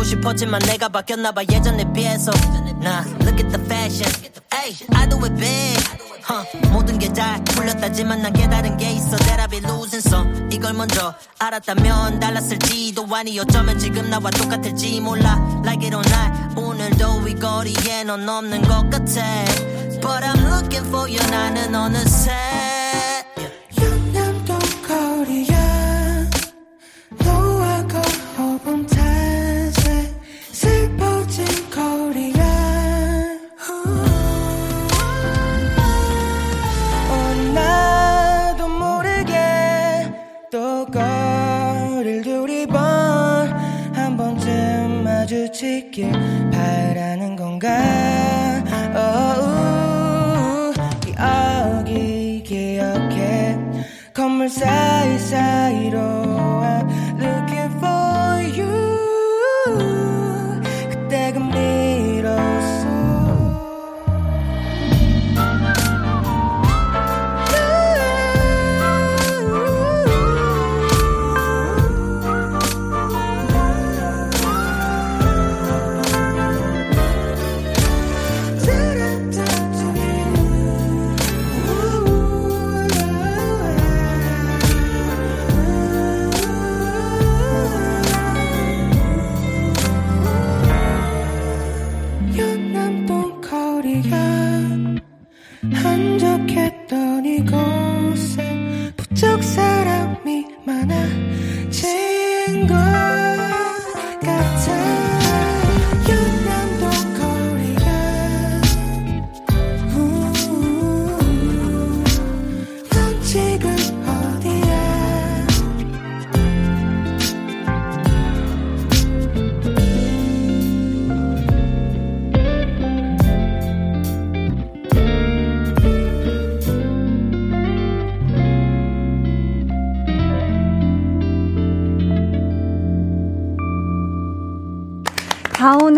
싶었지만 0.09 0.59
내가 0.61 0.89
바뀌었나봐. 0.89 1.43
예전에 1.53 1.85
비해서 1.93 2.31
나 2.81 3.05
look 3.21 3.39
at 3.45 3.49
the 3.51 3.63
fashion. 3.67 4.11
Ay, 4.51 4.75
I 4.95 5.09
do 5.09 5.19
it 5.25 5.35
big. 5.37 5.79
Huh, 6.29 6.45
모든 6.71 6.99
게 6.99 7.13
잘 7.13 7.43
풀렸다지만 7.45 8.23
난 8.23 8.33
깨달은 8.33 8.77
게 8.79 8.91
있어. 8.93 9.17
That 9.17 9.41
I 9.41 9.49
be 9.49 9.59
losing 9.59 10.07
some. 10.07 10.49
이걸 10.53 10.73
먼저 10.73 11.15
알았다면 11.39 12.21
달랐을지도 12.21 13.07
아니 13.15 13.39
어쩌면 13.39 13.79
지금 13.79 14.09
나와 14.09 14.31
똑같을지 14.31 15.01
몰라. 15.01 15.37
Like 15.65 15.85
it 15.87 15.95
or 15.95 16.05
not 16.09 16.61
오늘도 16.61 17.29
이 17.29 17.35
거리에 17.35 18.05
넌 18.05 18.27
없는 18.29 18.63
것 18.63 18.89
같아. 18.91 19.45
But 20.01 20.25
I'm 20.25 20.41
looking 20.53 20.87
for 20.89 21.09
you. 21.09 21.21
나는 21.31 21.75
어느새 21.75 22.33
사 55.29 55.78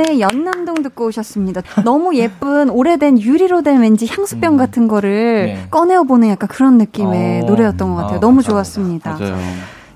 다운의 0.01 0.21
연남동 0.21 0.83
듣고 0.83 1.07
오셨습니다. 1.07 1.63
너무 1.85 2.15
예쁜 2.17 2.71
오래된 2.71 3.21
유리로 3.21 3.63
된 3.63 3.81
왠지 3.81 4.07
향수병 4.07 4.57
같은 4.57 4.89
거를 4.89 5.47
네. 5.47 5.67
꺼내어 5.71 6.05
보는 6.05 6.29
약간 6.29 6.49
그런 6.49 6.79
느낌의 6.79 7.43
어. 7.43 7.47
노래였던 7.47 7.91
것 7.91 7.97
같아요. 7.97 8.17
아, 8.17 8.21
너무 8.21 8.43
감사합니다. 8.43 8.51
좋았습니다. 8.51 9.19
맞아요. 9.19 9.37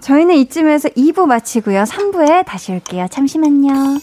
저희는 0.01 0.35
이쯤에서 0.37 0.91
2부 0.91 1.27
마치고요. 1.27 1.85
3부에 1.85 2.45
다시 2.45 2.73
올게요. 2.73 3.07
잠시만요. 3.11 3.99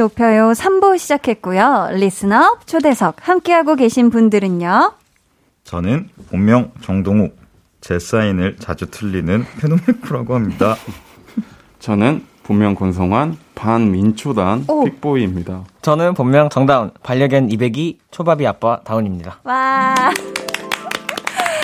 높여요 0.00 0.52
3부 0.52 0.96
시작했고요. 0.96 1.90
listener 1.92 2.56
초대석 2.64 3.16
함께하고 3.20 3.74
계신 3.76 4.08
분들은요. 4.08 4.92
저는 5.64 6.08
본명 6.30 6.72
정동욱. 6.80 7.38
제 7.82 7.98
사인을 7.98 8.56
자주 8.58 8.90
틀리는 8.90 9.44
페노메코라고 9.60 10.34
합니다. 10.34 10.76
저는 11.80 12.24
본명 12.42 12.74
권성환, 12.74 13.36
반민초단 13.54 14.66
픽보이입니다. 14.66 15.64
저는 15.82 16.14
본명 16.14 16.48
정다운, 16.48 16.90
반려견 17.02 17.50
200이, 17.50 17.98
초밥이 18.10 18.46
아빠 18.46 18.80
다운입니다. 18.80 19.40
와. 19.44 19.94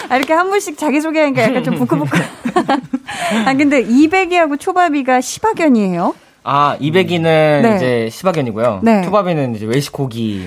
아, 0.08 0.16
이렇게 0.16 0.32
한 0.32 0.48
분씩 0.50 0.78
자기소개하니까 0.78 1.42
약간 1.42 1.64
좀 1.64 1.74
부끄부끄. 1.76 2.16
아, 3.46 3.54
근데 3.54 3.82
200이하고 3.84 4.58
초밥이가 4.60 5.20
시바견이에요? 5.20 6.14
아, 6.48 6.76
200이는 6.80 7.22
네. 7.62 7.74
이제 7.76 8.08
시바견이고요. 8.10 8.80
네. 8.84 9.02
초밥이는 9.02 9.56
이제 9.56 9.66
웰시코기. 9.66 10.46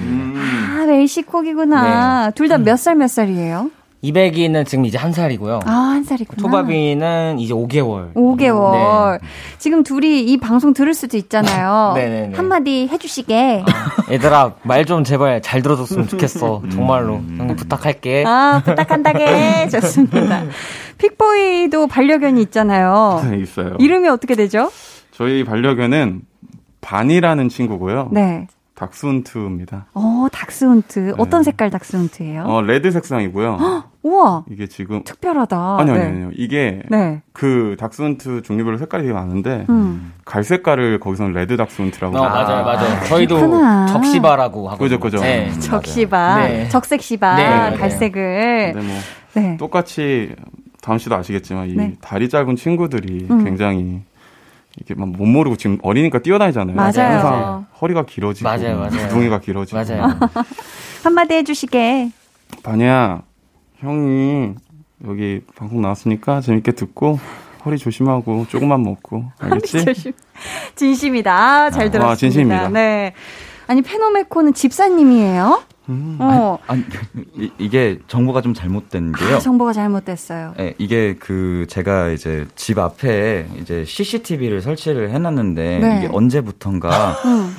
아. 1.76 2.26
네. 2.28 2.32
둘다 2.36 2.58
몇살몇 2.60 3.10
살이에요? 3.10 3.70
200이는 4.02 4.66
지금 4.66 4.86
이제 4.86 4.98
한 4.98 5.12
살이고요. 5.12 5.60
아, 5.66 5.70
한 5.70 6.06
살이구나. 6.06 6.42
초밥이는 6.42 7.38
이제 7.40 7.54
5개월. 7.54 8.14
5개월. 8.14 9.20
지금 9.58 9.84
둘이 9.84 10.22
이 10.24 10.38
방송 10.38 10.74
들을 10.74 10.94
수도 10.94 11.18
있잖아요. 11.18 11.92
네네네. 11.98 12.32
한마디 12.40 12.88
해주시게. 12.90 13.66
얘들아, 14.10 14.54
말 14.64 14.86
좀 14.86 15.04
제발 15.04 15.42
잘 15.42 15.62
들어줬으면 15.62 16.08
좋겠어. 16.08 16.62
정말로. 16.72 17.16
형님 17.16 17.58
부탁할게. 17.58 18.24
아, 18.26 18.62
부탁한다게. 18.64 19.68
좋습니다. 19.70 20.44
픽보이도 20.98 21.88
반려견이 21.88 22.42
있잖아요. 22.44 23.22
네, 23.30 23.40
있어요. 23.44 23.76
이름이 23.80 24.08
어떻게 24.08 24.36
되죠? 24.36 24.72
저희 25.20 25.44
반려견은 25.44 26.22
반이라는 26.80 27.50
친구고요. 27.50 28.08
네. 28.14 28.48
닥스훈트입니다. 28.74 29.88
어, 29.94 30.28
닥스훈트. 30.32 31.16
어떤 31.18 31.44
색깔 31.44 31.70
닥스훈트예요? 31.70 32.44
어, 32.44 32.62
red 32.62 32.90
색상이고요. 32.90 33.84
우와. 34.04 34.46
이게 34.50 34.68
지금 34.68 35.04
특별하다. 35.04 35.80
아니요, 35.80 35.94
네. 35.94 36.00
아니요, 36.00 36.16
아니요. 36.16 36.32
이게 36.36 36.84
네. 36.90 37.22
그 37.34 37.76
닥스훈트 37.78 38.44
종류별로 38.44 38.78
색깔이 38.78 39.04
되게 39.04 39.14
많은데 39.14 39.66
음. 39.68 40.14
갈색깔을 40.24 41.02
거기서는 41.02 41.34
red 41.34 41.58
닥스훈트라고. 41.58 42.18
어, 42.18 42.22
맞아요, 42.22 42.64
맞아요. 42.64 43.04
저희도 43.10 43.36
그렇구나. 43.36 43.88
적시바라고 43.88 44.70
하고. 44.70 44.78
그죠, 44.78 45.02
그죠. 45.02 45.20
네. 45.20 45.52
적시바, 45.60 46.48
네. 46.48 46.70
적색시바, 46.70 47.36
네, 47.36 47.72
네. 47.72 47.78
갈색을. 47.78 48.72
근데 48.74 48.88
뭐 48.88 48.98
네. 49.34 49.58
똑같이 49.58 50.34
다은 50.82 50.98
씨도 50.98 51.14
아시겠지만 51.14 51.68
이 51.68 51.74
네. 51.74 51.98
다리 52.00 52.30
짧은 52.30 52.56
친구들이 52.56 53.28
음. 53.30 53.44
굉장히 53.44 54.00
이게 54.80 54.94
막 54.96 55.08
못 55.10 55.26
모르고 55.26 55.56
지금 55.58 55.78
어리니까 55.82 56.20
뛰어다니잖아요. 56.20 56.76
맞아요. 56.76 56.92
항상 56.98 57.66
허리가 57.82 58.06
길어지고 58.06 58.48
맞아요, 58.50 58.78
맞아요. 58.78 59.08
구덩이가 59.08 59.40
길어지고. 59.40 59.78
맞아요. 59.78 60.18
한마디 61.04 61.34
해주시게. 61.36 62.12
반야 62.64 63.22
형이 63.80 64.54
여기 65.08 65.42
방송 65.56 65.82
나왔으니까 65.82 66.42
재밌게 66.42 66.74
듣고 66.74 67.20
허리 67.66 67.78
조심하고 67.78 68.46
조금만 68.50 68.84
먹고 68.84 69.26
알겠지? 69.40 69.86
조심. 69.86 70.14
진심이다. 70.76 71.34
아, 71.34 71.70
잘 71.70 71.88
아, 71.88 71.92
들었습니다. 71.92 72.16
진심입니다. 72.16 72.70
네. 72.70 73.14
아니, 73.68 73.82
페노메코는 73.82 74.54
집사님이에요? 74.54 75.62
어. 76.20 76.58
아니, 76.68 76.84
이, 77.36 77.52
이게 77.58 78.00
정보가 78.08 78.42
좀 78.42 78.54
잘못된 78.54 79.14
게요. 79.14 79.36
아, 79.36 79.40
정보가 79.40 79.74
잘못됐어요. 79.74 80.54
네, 80.58 80.74
이게 80.78 81.16
그 81.20 81.66
제가 81.70 82.10
이제 82.10 82.46
집 82.56 82.78
앞에 82.78 83.48
이제 83.62 83.84
CCTV를 83.86 84.62
설치를 84.62 85.12
해놨는데 85.12 85.80
네. 85.80 85.98
이게 85.98 86.10
언제부턴가 86.12 87.16
응. 87.26 87.50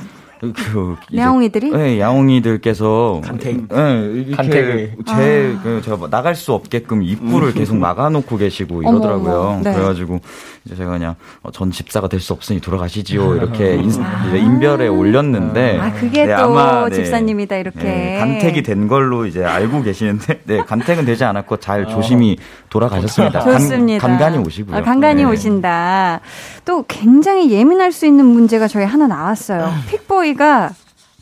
그 0.41 0.97
이제- 1.11 1.21
야옹이들이? 1.21 1.71
네, 1.71 2.01
야옹이들께서 2.01 3.21
간택. 3.25 3.69
네, 3.69 4.01
이렇게 4.15 4.31
간택을. 4.37 4.93
제 5.07 5.57
그, 5.63 5.83
제가 5.85 6.09
나갈 6.11 6.35
수 6.35 6.53
없게끔 6.55 7.03
입구를 7.03 7.53
계속 7.53 7.77
막아놓고 7.77 8.37
계시고 8.39 8.83
이러더라고요. 8.83 9.35
어머. 9.41 9.61
네. 9.63 9.73
그래가지고 9.75 10.21
이제 10.65 10.77
제가 10.77 10.93
그냥 10.93 11.15
어, 11.43 11.51
전 11.51 11.71
집사가 11.71 12.09
될 12.09 12.21
수 12.21 12.33
없으니 12.35 12.61
돌아가시지요 12.61 13.35
이렇게 13.37 13.77
인, 13.77 13.89
이제 13.89 14.39
인별에 14.39 14.89
올렸는데 14.89 15.79
아, 15.79 15.91
그게 15.93 16.27
네, 16.27 16.37
또 16.37 16.43
아마, 16.43 16.87
네, 16.89 16.95
집사님이다, 16.97 17.57
이렇게. 17.57 17.79
네, 17.83 18.19
간택이 18.19 18.63
된 18.63 18.89
걸로 18.89 19.25
이제 19.25 19.43
알고 19.43 19.83
계시는데 19.83 20.41
네 20.45 20.59
간택은 20.67 21.07
되지 21.07 21.25
않았고 21.25 21.57
잘 21.59 21.87
조심히 21.89 22.37
돌아가셨습니다. 22.71 23.41
간- 23.41 23.53
좋습니다. 23.59 24.07
간간히 24.07 24.39
오시고요. 24.39 24.77
아, 24.77 24.81
간간히 24.83 25.23
네. 25.25 25.29
오신다. 25.31 26.21
또 26.65 26.85
굉장히 26.89 27.51
예민할 27.51 27.93
수 27.93 28.07
있는 28.07 28.25
문제가 28.25 28.67
저희 28.69 28.85
하나 28.85 29.07
나왔어요. 29.07 29.71
픽보이가 29.89 30.71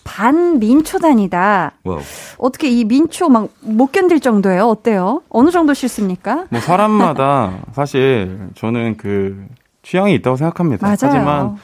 반민초단이다. 0.04 1.72
wow. 1.84 2.00
어떻게 2.38 2.68
이 2.68 2.84
민초 2.84 3.28
막 3.28 3.48
못 3.60 3.92
견딜 3.92 4.20
정도예요? 4.20 4.64
어때요? 4.66 5.22
어느 5.28 5.50
정도 5.50 5.74
싫습니까? 5.74 6.44
뭐 6.50 6.60
사람마다 6.60 7.58
사실 7.74 8.38
저는 8.54 8.96
그 8.96 9.46
취향이 9.82 10.14
있다고 10.14 10.36
생각합니다. 10.36 10.86
맞아요. 10.86 10.96
하지만 11.00 11.56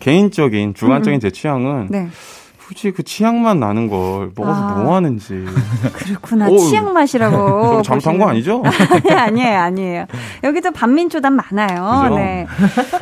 개인적인 0.00 0.74
주관적인 0.74 1.14
음, 1.14 1.16
음. 1.16 1.20
제 1.20 1.30
취향은 1.30 1.88
네. 1.90 2.08
굳이 2.68 2.90
그 2.92 3.02
치약 3.02 3.38
맛 3.38 3.60
나는 3.60 3.88
걸 3.88 4.30
먹어서 4.36 4.60
아. 4.60 4.74
뭐 4.82 4.94
하는지. 4.94 5.44
그렇구나. 5.94 6.48
어우, 6.48 6.58
치약 6.58 6.92
맛이라고. 6.92 7.82
잘못한 7.82 8.18
거 8.18 8.28
아니죠? 8.28 8.62
아니, 8.90 9.10
아니에요, 9.12 9.58
아니에요. 9.60 10.06
여기도 10.44 10.70
반민초단 10.70 11.32
많아요. 11.34 12.02
그죠? 12.04 12.14
네. 12.16 12.46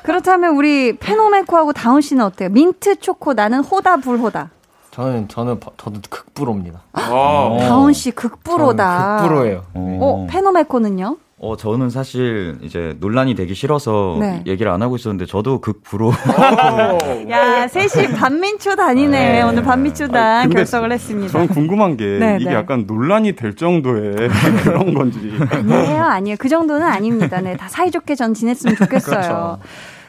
그렇다면 0.02 0.56
우리 0.56 0.96
페노메코하고 0.96 1.72
다운 1.72 2.00
씨는 2.00 2.24
어때요? 2.24 2.48
민트 2.50 2.96
초코 3.00 3.32
나는 3.34 3.60
호다 3.60 3.98
불호다. 3.98 4.50
저는, 4.90 5.28
저는, 5.28 5.60
버- 5.60 5.70
저도 5.76 6.00
극불호입니다. 6.10 6.80
아. 6.94 7.56
다운 7.60 7.92
씨 7.92 8.10
극불호다. 8.10 9.18
저는 9.18 9.22
극불호예요. 9.28 9.62
어, 9.74 10.26
페노메코는요? 10.28 11.16
어, 11.42 11.56
저는 11.56 11.88
사실 11.88 12.58
이제 12.62 12.94
논란이 13.00 13.34
되기 13.34 13.54
싫어서 13.54 14.18
네. 14.20 14.42
얘기를 14.46 14.70
안 14.70 14.82
하고 14.82 14.96
있었는데 14.96 15.24
저도 15.24 15.62
극불호 15.62 16.12
야, 17.30 17.66
셋이 17.66 18.08
반민초 18.14 18.76
다니네. 18.76 19.32
네. 19.32 19.42
오늘 19.42 19.62
반민초단 19.62 20.42
아니, 20.42 20.54
결석을 20.54 20.92
했습니다. 20.92 21.32
저는 21.32 21.48
궁금한 21.48 21.96
게 21.96 22.18
네, 22.18 22.36
이게 22.40 22.50
네. 22.50 22.54
약간 22.54 22.84
논란이 22.86 23.36
될 23.36 23.56
정도의 23.56 24.28
그런 24.62 24.92
건지. 24.92 25.32
아니에요, 25.50 26.02
아니에요. 26.04 26.36
그 26.38 26.50
정도는 26.50 26.86
아닙니다. 26.86 27.40
네, 27.40 27.56
다 27.56 27.68
사이좋게 27.68 28.16
전 28.16 28.34
지냈으면 28.34 28.76
좋겠어요. 28.76 29.20
그렇죠. 29.20 29.58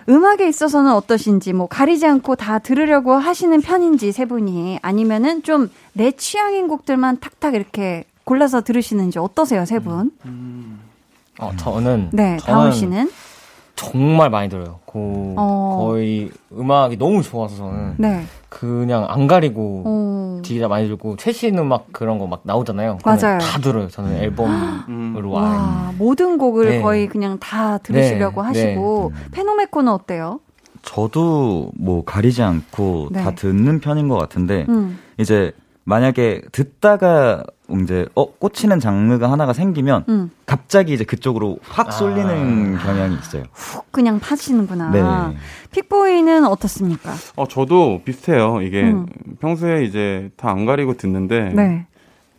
음악에 0.10 0.50
있어서는 0.50 0.92
어떠신지, 0.92 1.54
뭐, 1.54 1.68
가리지 1.68 2.08
않고 2.08 2.36
다 2.36 2.58
들으려고 2.60 3.14
하시는 3.14 3.62
편인지, 3.62 4.12
세 4.12 4.26
분이. 4.26 4.80
아니면은 4.82 5.44
좀 5.44 5.70
내 5.94 6.12
취향인 6.12 6.68
곡들만 6.68 7.20
탁탁 7.20 7.54
이렇게 7.56 8.06
골라서 8.24 8.62
들으시는지 8.62 9.20
어떠세요, 9.20 9.66
세 9.66 9.80
분? 9.80 10.12
어, 11.42 11.52
저는. 11.58 12.10
네, 12.14 12.38
저는 12.38 12.60
다운 12.60 12.72
씨는? 12.72 13.10
정말 13.76 14.30
많이 14.30 14.48
들어요. 14.48 14.80
고, 14.86 15.34
어. 15.38 15.78
거의 15.82 16.30
음악이 16.56 16.98
너무 16.98 17.24
좋아서 17.24 17.56
저는. 17.56 17.96
네. 17.98 18.24
그냥 18.50 19.06
안 19.10 19.26
가리고 19.28 19.84
어. 19.86 20.42
진짜 20.44 20.68
많이 20.68 20.88
들고 20.88 21.16
최신 21.16 21.58
음악 21.58 21.92
그런 21.92 22.20
거 22.20 22.28
막 22.28 22.42
나오잖아요. 22.44 23.00
맞아요. 23.04 23.40
다 23.40 23.60
들어요. 23.60 23.88
저는 23.88 24.18
앨범으로 24.18 25.40
아예. 25.40 25.46
와, 25.48 25.94
모든 25.98 26.38
곡을 26.38 26.70
네. 26.70 26.82
거의 26.82 27.08
그냥 27.08 27.40
다 27.40 27.78
들으시려고 27.80 28.42
네, 28.44 28.48
하시고, 28.48 29.14
페노메코는 29.32 29.92
어때요? 29.92 30.42
저도 30.84 31.72
뭐 31.76 32.04
가리지 32.04 32.42
않고 32.44 33.10
네. 33.12 33.24
다 33.24 33.32
듣는 33.32 33.80
편인 33.80 34.08
것 34.10 34.18
같은데 34.18 34.66
음. 34.70 35.00
이제 35.18 35.54
만약에 35.86 36.42
듣다가 36.52 37.44
이제 37.82 38.06
어 38.16 38.26
꽂히는 38.34 38.80
장르가 38.80 39.32
하나가 39.32 39.54
생기면 39.54 40.06
음. 40.10 40.32
갑자기 40.46 40.94
이제 40.94 41.04
그쪽으로 41.04 41.60
확 41.64 41.92
쏠리는 41.94 42.78
경향이 42.78 43.16
있어요. 43.16 43.44
훅 43.54 43.92
그냥 43.92 44.20
파시는구나. 44.20 44.90
네. 44.92 45.38
픽보이는 45.72 46.46
어떻습니까? 46.46 47.12
어, 47.36 47.48
저도 47.48 48.02
비슷해요. 48.04 48.62
이게 48.62 48.84
음. 48.84 49.06
평소에 49.40 49.84
이제 49.86 50.30
다 50.38 50.52
안 50.52 50.66
가리고 50.66 50.96
듣는데 50.98 51.52
네. 51.56 51.86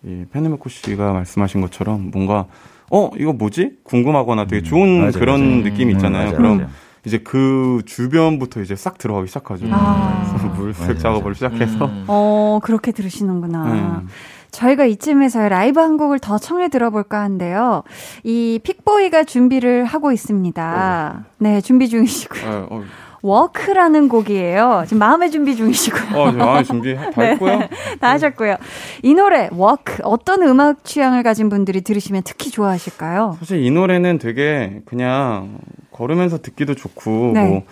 이 0.05 0.25
페네메코 0.33 0.69
씨가 0.69 1.13
말씀하신 1.13 1.61
것처럼 1.63 2.11
뭔가 2.13 2.45
어 2.91 3.09
이거 3.19 3.33
뭐지 3.33 3.79
궁금하거나 3.85 4.47
되게 4.47 4.63
좋은 4.63 4.99
맞아요, 4.99 5.13
그런 5.13 5.41
맞아요. 5.41 5.63
느낌이 5.65 5.93
음, 5.93 5.97
있잖아요. 5.97 6.25
맞아요, 6.27 6.37
그럼. 6.37 6.69
이제 7.05 7.19
그 7.19 7.81
주변부터 7.87 8.61
이제 8.61 8.77
싹 8.77 8.99
들어가기 8.99 9.27
시작하죠. 9.29 9.67
아. 9.71 10.53
물색 10.57 10.99
작업을 11.01 11.35
시작해서 11.35 11.91
어, 12.07 12.61
그렇게 12.63 12.93
들으시는구나. 12.93 13.65
음. 13.73 14.09
저희가 14.53 14.85
이쯤에서 14.85 15.49
라이브 15.49 15.81
한 15.81 15.97
곡을 15.97 16.19
더 16.19 16.39
청해 16.39 16.69
들어볼까 16.69 17.21
하는데요. 17.21 17.83
이 18.23 18.61
픽보이가 18.63 19.25
준비를 19.25 19.85
하고 19.87 20.13
있습니다. 20.13 21.25
네, 21.39 21.61
준비 21.63 21.89
중이시고요. 21.89 22.51
어, 22.51 22.67
어, 22.71 22.83
Walk라는 23.23 24.09
곡이에요. 24.09 24.83
지금 24.87 24.99
마음의 24.99 25.31
준비 25.31 25.57
중이시고요. 25.57 26.21
어, 26.21 26.33
저 26.33 26.37
마음의 26.37 26.65
준비 26.65 26.95
다 26.95 27.11
네, 27.17 27.31
했고요. 27.31 27.61
다 28.01 28.11
하셨고요. 28.11 28.57
이 29.03 29.15
노래, 29.15 29.49
Walk, 29.53 30.03
어떤 30.03 30.43
음악 30.43 30.85
취향을 30.85 31.23
가진 31.23 31.49
분들이 31.49 31.81
들으시면 31.81 32.23
특히 32.25 32.51
좋아하실까요? 32.51 33.37
사실 33.39 33.65
이 33.65 33.71
노래는 33.71 34.19
되게 34.19 34.83
그냥 34.85 35.59
걸으면서 35.93 36.43
듣기도 36.43 36.75
좋고 36.75 37.31
네. 37.35 37.47
뭐 37.49 37.63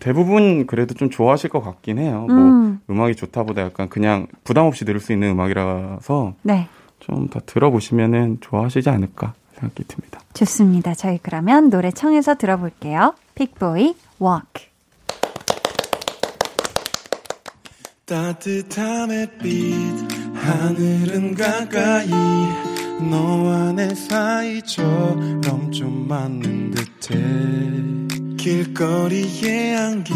대부분 0.00 0.66
그래도 0.66 0.94
좀 0.94 1.10
좋아하실 1.10 1.50
것 1.50 1.60
같긴 1.60 1.98
해요. 1.98 2.26
음. 2.30 2.80
뭐 2.86 2.96
음악이 2.96 3.16
좋다보다 3.16 3.62
약간 3.62 3.88
그냥 3.88 4.26
부담 4.44 4.66
없이 4.66 4.84
들을 4.84 5.00
수 5.00 5.12
있는 5.12 5.30
음악이라서 5.30 6.34
네. 6.42 6.68
좀더 7.00 7.40
들어보시면은 7.46 8.38
좋아하시지 8.40 8.88
않을까 8.88 9.34
생각이 9.54 9.84
듭니다. 9.84 10.20
좋습니다. 10.34 10.94
저희 10.94 11.18
그러면 11.22 11.70
노래 11.70 11.90
청해서 11.90 12.34
들어볼게요. 12.34 13.14
픽보이, 13.34 13.94
Walk. 14.20 14.68
따뜻한 18.04 19.10
햇빛 19.10 19.74
하늘은 20.34 21.34
가까이 21.34 22.08
너와 23.10 23.72
내 23.72 23.92
사이처럼 23.94 25.72
좀 25.72 26.06
맞는 26.06 26.70
듯해 26.70 28.05
길거리의 28.46 29.74
향기. 29.74 30.14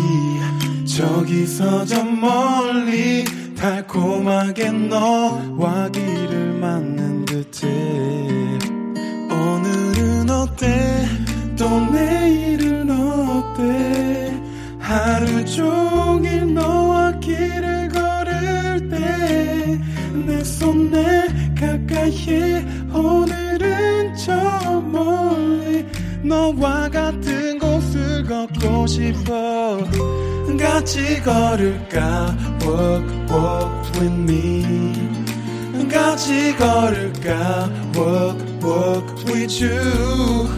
저기서 0.87 1.85
저 1.85 2.05
멀리 2.05 3.25
달콤하게 3.57 4.71
너와 4.71 5.89
길을 5.89 6.53
맞는 6.61 7.25
듯해. 7.25 7.67
오늘은 9.33 10.31
어때? 10.31 11.09
또 11.59 11.81
내일은 11.91 12.89
어때? 12.89 14.33
하루 14.79 15.45
종일 15.45 16.55
너와 16.55 17.19
길을 17.19 17.89
걸을 17.89 18.91
때 18.91 19.81
내 20.27 20.45
손에 20.45 21.27
가까이 21.59 22.65
오늘은 22.95 24.15
저 24.15 24.81
멀리 24.81 25.85
너와 26.23 26.89
같은 26.91 27.59
곳을 27.59 28.25
걷고 28.25 28.87
싶어. 28.87 29.79
같이 30.59 31.23
걸을까? 31.23 32.37
Walk 32.63 33.09
walk 33.31 34.01
with 34.01 34.15
me. 34.31 34.65
같이 35.91 36.55
걸을까? 36.57 37.71
Walk 37.97 38.39
walk 38.63 39.25
with 39.27 39.65
you. 39.65 40.49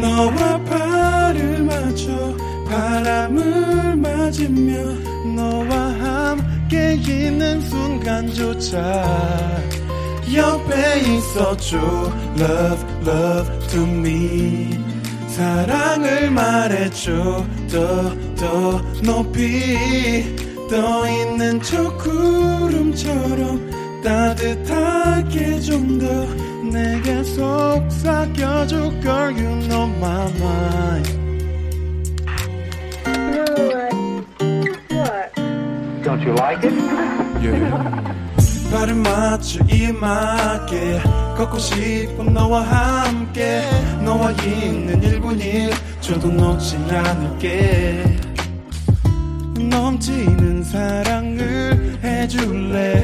너와 0.00 0.58
발을 0.64 1.62
맞춰 1.62 2.34
바람을 2.66 3.96
맞으며 3.96 4.74
너와 5.36 5.76
함께 6.00 6.94
있는 6.94 7.60
순간조차 7.60 8.80
옆에 10.32 11.00
있어줘 11.00 11.78
love 12.38 12.84
love 13.06 13.68
to 13.68 13.82
me 13.82 14.78
사랑을 15.28 16.30
말해줘 16.30 17.44
더 17.70 18.24
더 18.36 18.80
높이 19.02 20.36
떠 20.68 21.08
있는 21.08 21.60
저 21.62 21.96
구름처럼 21.96 23.70
따뜻하게 24.02 25.60
좀 25.60 25.98
더 25.98 26.06
내게 26.70 27.22
속삭여줘 27.22 28.90
girl 29.00 29.30
you 29.32 29.50
know 29.68 29.86
my 30.00 30.30
mind 30.40 31.24
Don't 36.02 36.20
you 36.22 36.34
like 36.34 36.62
it? 36.64 36.74
발을 38.70 38.94
맞춰 38.94 39.60
이 39.68 39.92
맞게. 39.92 41.00
걷고 41.36 41.58
싶어 41.58 42.22
너와 42.24 42.62
함께. 42.62 43.68
너와 44.04 44.30
있는 44.32 45.00
1분 45.00 45.40
1초도 46.00 46.30
놓지 46.32 46.76
않을게. 46.90 48.18
넘치는 49.58 50.62
사랑을 50.64 51.98
해줄래? 52.02 53.02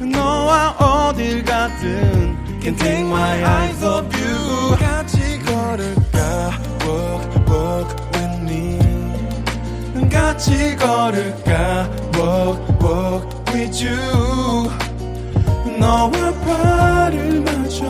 너와 0.00 0.70
어딜 0.78 1.42
가든 1.44 2.36
Can 2.60 2.76
take 2.76 3.06
my 3.06 3.44
eyes 3.44 3.84
off 3.84 4.06
you. 4.18 4.76
같이 4.76 5.38
걸을까? 5.44 6.50
Walk 6.84 7.30
walk 7.48 7.96
with 8.14 8.42
me. 8.42 8.78
같이 10.10 10.76
걸을까? 10.76 11.88
Walk 12.14 12.60
walk 12.82 13.28
with 13.52 13.84
you 13.84 14.85
너와 15.78 16.10
발을 16.10 17.40
맞춰 17.42 17.84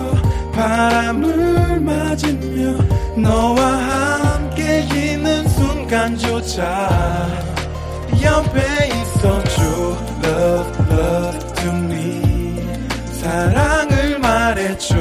바람을 0.53 1.80
맞으며 1.80 2.82
너와 3.16 3.62
함께 3.64 4.80
있는 4.95 5.49
순간조차 5.49 7.28
옆에 8.22 8.61
있어줘 8.89 9.62
love 10.24 10.72
love 10.91 11.55
to 11.57 11.70
me. 11.72 12.61
사랑을 13.12 14.18
말해줘 14.18 14.97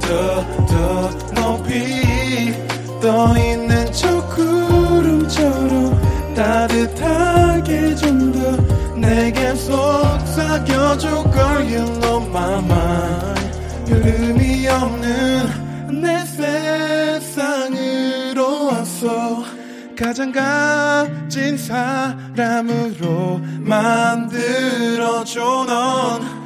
더 0.00 0.62
더 0.72 1.10
높이 1.34 2.52
떠 3.00 3.36
있는 3.36 3.92
저 3.92 4.26
구름처럼 4.28 6.00
따뜻하게 6.34 7.94
좀더 7.96 8.71
내게 9.02 9.54
속삭여줘 9.54 11.24
girl 11.30 11.60
you 11.66 11.84
know 12.00 12.24
my 12.28 12.58
mind 12.64 13.52
흐름이 13.88 14.66
없는 14.68 16.00
내 16.00 16.24
세상으로 17.20 18.66
왔어 18.66 19.42
가장 19.98 20.32
값진 20.32 21.58
사람으로 21.58 23.40
만들어줘 23.60 25.40
넌 25.66 26.42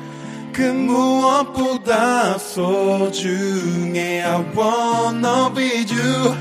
그 0.53 0.63
무엇보다 0.63 2.39
소중해 2.39 4.23
I 4.23 4.43
wanna 4.57 5.53
be 5.55 5.85
you 5.91 6.35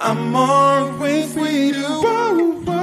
I'm 0.00 0.34
always 0.34 1.36
with 1.36 1.76
you. 1.76 2.79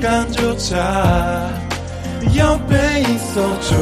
순간조차 0.00 1.50
옆에 2.36 3.00
있어줘. 3.00 3.76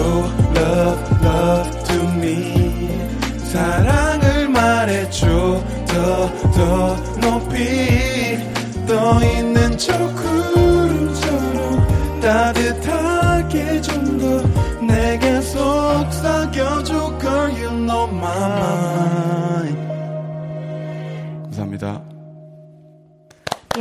Love 0.57 1.17
love 1.23 1.85
to 1.85 2.03
me. 2.15 2.91
사랑을 3.45 4.49
말해줘. 4.49 5.63
더 5.87 6.29
더 6.53 6.97
높이 7.21 8.39
떠 8.87 9.23
있는 9.23 9.77
저 9.79 9.93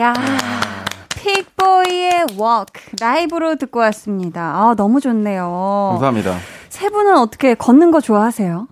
야, 0.07 0.13
픽보이의 1.09 2.27
Walk 2.39 2.93
라이브로 2.97 3.55
듣고 3.57 3.79
왔습니다. 3.79 4.41
아, 4.41 4.73
너무 4.77 5.01
좋네요. 5.01 5.89
감사합니다. 5.91 6.37
세 6.69 6.89
분은 6.89 7.17
어떻게 7.17 7.55
걷는 7.55 7.91
거 7.91 7.99
좋아하세요? 7.99 8.67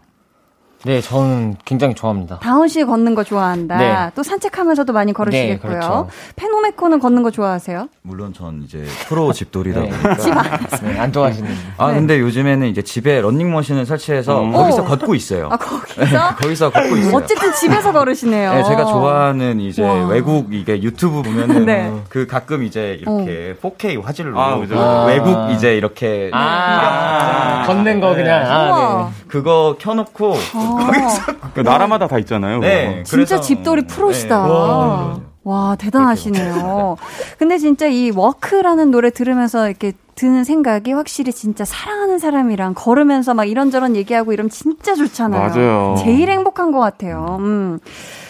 네, 0.86 1.02
저는 1.02 1.56
굉장히 1.66 1.96
좋아합니다. 1.96 2.38
다운 2.44 2.68
씨 2.68 2.84
걷는 2.86 3.16
거 3.16 3.24
좋아한다. 3.24 3.78
네. 3.78 4.12
또 4.14 4.22
산책하면서도 4.22 4.94
많이 4.94 5.14
걸으시겠고요. 5.14 5.72
네, 5.72 5.80
그렇죠. 5.80 6.08
페노메코는 6.36 7.00
걷는 7.00 7.24
거 7.24 7.32
좋아하세요? 7.32 7.90
물론 8.04 8.34
전 8.34 8.62
이제 8.64 8.86
프로 9.08 9.34
집돌이다 9.34 9.80
네. 9.82 9.90
보니까. 9.90 10.16
집 10.22 10.38
안에서. 10.38 10.86
네, 10.86 11.00
안 11.00 11.12
좋아하시는. 11.12 11.50
아 11.80 11.88
네. 11.88 11.96
근데 11.96 12.20
요즘에는 12.20 12.68
이제 12.68 12.84
집에 12.84 13.20
런닝머신을 13.20 13.88
설치해서 13.88 14.44
음. 14.44 14.52
거기서 14.52 14.84
오. 14.84 14.86
걷고 14.86 15.16
있어요. 15.16 15.50
아, 15.52 15.58
거기서? 15.58 16.02
네, 16.06 16.36
거기서 16.40 16.70
걷고 16.70 16.98
있어요. 16.98 17.16
어쨌든 17.16 17.52
집에서 17.54 17.92
걸으시네요. 17.92 18.54
네, 18.54 18.64
제가 18.64 18.86
좋아하는 18.86 19.60
이제 19.62 19.82
와. 19.82 20.06
외국 20.06 20.54
이게 20.54 20.84
유튜브 20.84 21.24
보면은 21.24 21.66
네. 21.66 21.92
그 22.10 22.28
가끔 22.28 22.62
이제 22.62 23.00
이렇게 23.02 23.56
4K 23.60 24.04
화질로 24.04 24.40
아. 24.40 24.58
그 24.58 25.06
외국 25.08 25.50
이제 25.50 25.76
이렇게 25.76 26.30
아, 26.32 27.64
걷는 27.66 28.00
거 28.00 28.14
그냥. 28.14 28.44
아. 28.46 29.12
그거 29.28 29.76
켜놓고 29.80 30.36
아, 30.80 31.50
그 31.54 31.62
나라마다 31.62 32.08
다 32.08 32.18
있잖아요. 32.20 32.60
네, 32.60 33.04
진짜 33.04 33.16
그래서- 33.36 33.42
집돌이 33.42 33.88
프로시다. 33.88 34.46
네. 34.46 34.52
와, 34.52 35.20
와. 35.44 35.76
대단하시네요. 35.76 36.98
근데 37.38 37.58
진짜 37.58 37.86
이 37.88 38.12
워크라는 38.12 38.92
노래 38.92 39.10
들으면서 39.10 39.68
이렇게 39.70 39.94
드는 40.16 40.44
생각이 40.44 40.94
확실히 40.94 41.34
진짜 41.34 41.66
사랑하는 41.66 42.20
사람이랑 42.20 42.74
걸으면서 42.76 43.34
막 43.34 43.44
이런저런 43.46 43.96
얘기하고 43.96 44.32
이러면 44.34 44.50
진짜 44.50 44.96
좋잖아요. 44.96 45.50
맞아요. 45.50 45.96
제일 46.00 46.30
행복한 46.30 46.72
것 46.72 46.80
같아요. 46.80 47.38
음. 47.42 47.80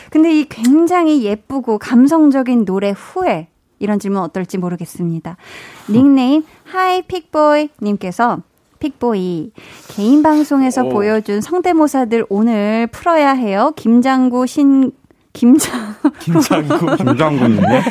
근데 0.10 0.34
이 0.40 0.46
굉장히 0.50 1.24
예쁘고 1.24 1.78
감성적인 1.78 2.66
노래 2.66 2.92
후에 2.96 3.48
이런 3.80 4.00
질문 4.00 4.22
어떨지 4.24 4.58
모르겠습니다. 4.58 5.38
닉네임 5.90 6.44
Hi 6.64 7.02
픽보이 7.04 7.70
님께서 7.82 8.40
픽보이 8.80 9.52
개인 9.90 10.24
방송에서 10.24 10.84
오. 10.84 10.90
보여준 10.90 11.42
성대모사들 11.42 12.26
오늘 12.30 12.88
풀어야 12.88 13.32
해요. 13.32 13.74
김장구 13.76 14.48
신 14.48 14.92
김장 15.34 15.96
김장구 16.20 16.96
김장군이요? 16.98 17.82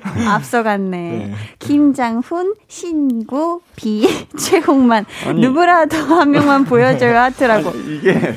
앞서갔네. 0.28 0.96
네. 0.98 1.34
김장훈, 1.58 2.54
신구, 2.66 3.60
비, 3.76 4.06
최홍만 4.38 5.04
아니. 5.26 5.40
누구라도 5.42 5.98
한 5.98 6.30
명만 6.30 6.64
보여줘요 6.64 7.16
하트라고. 7.18 7.70
이게 7.76 8.34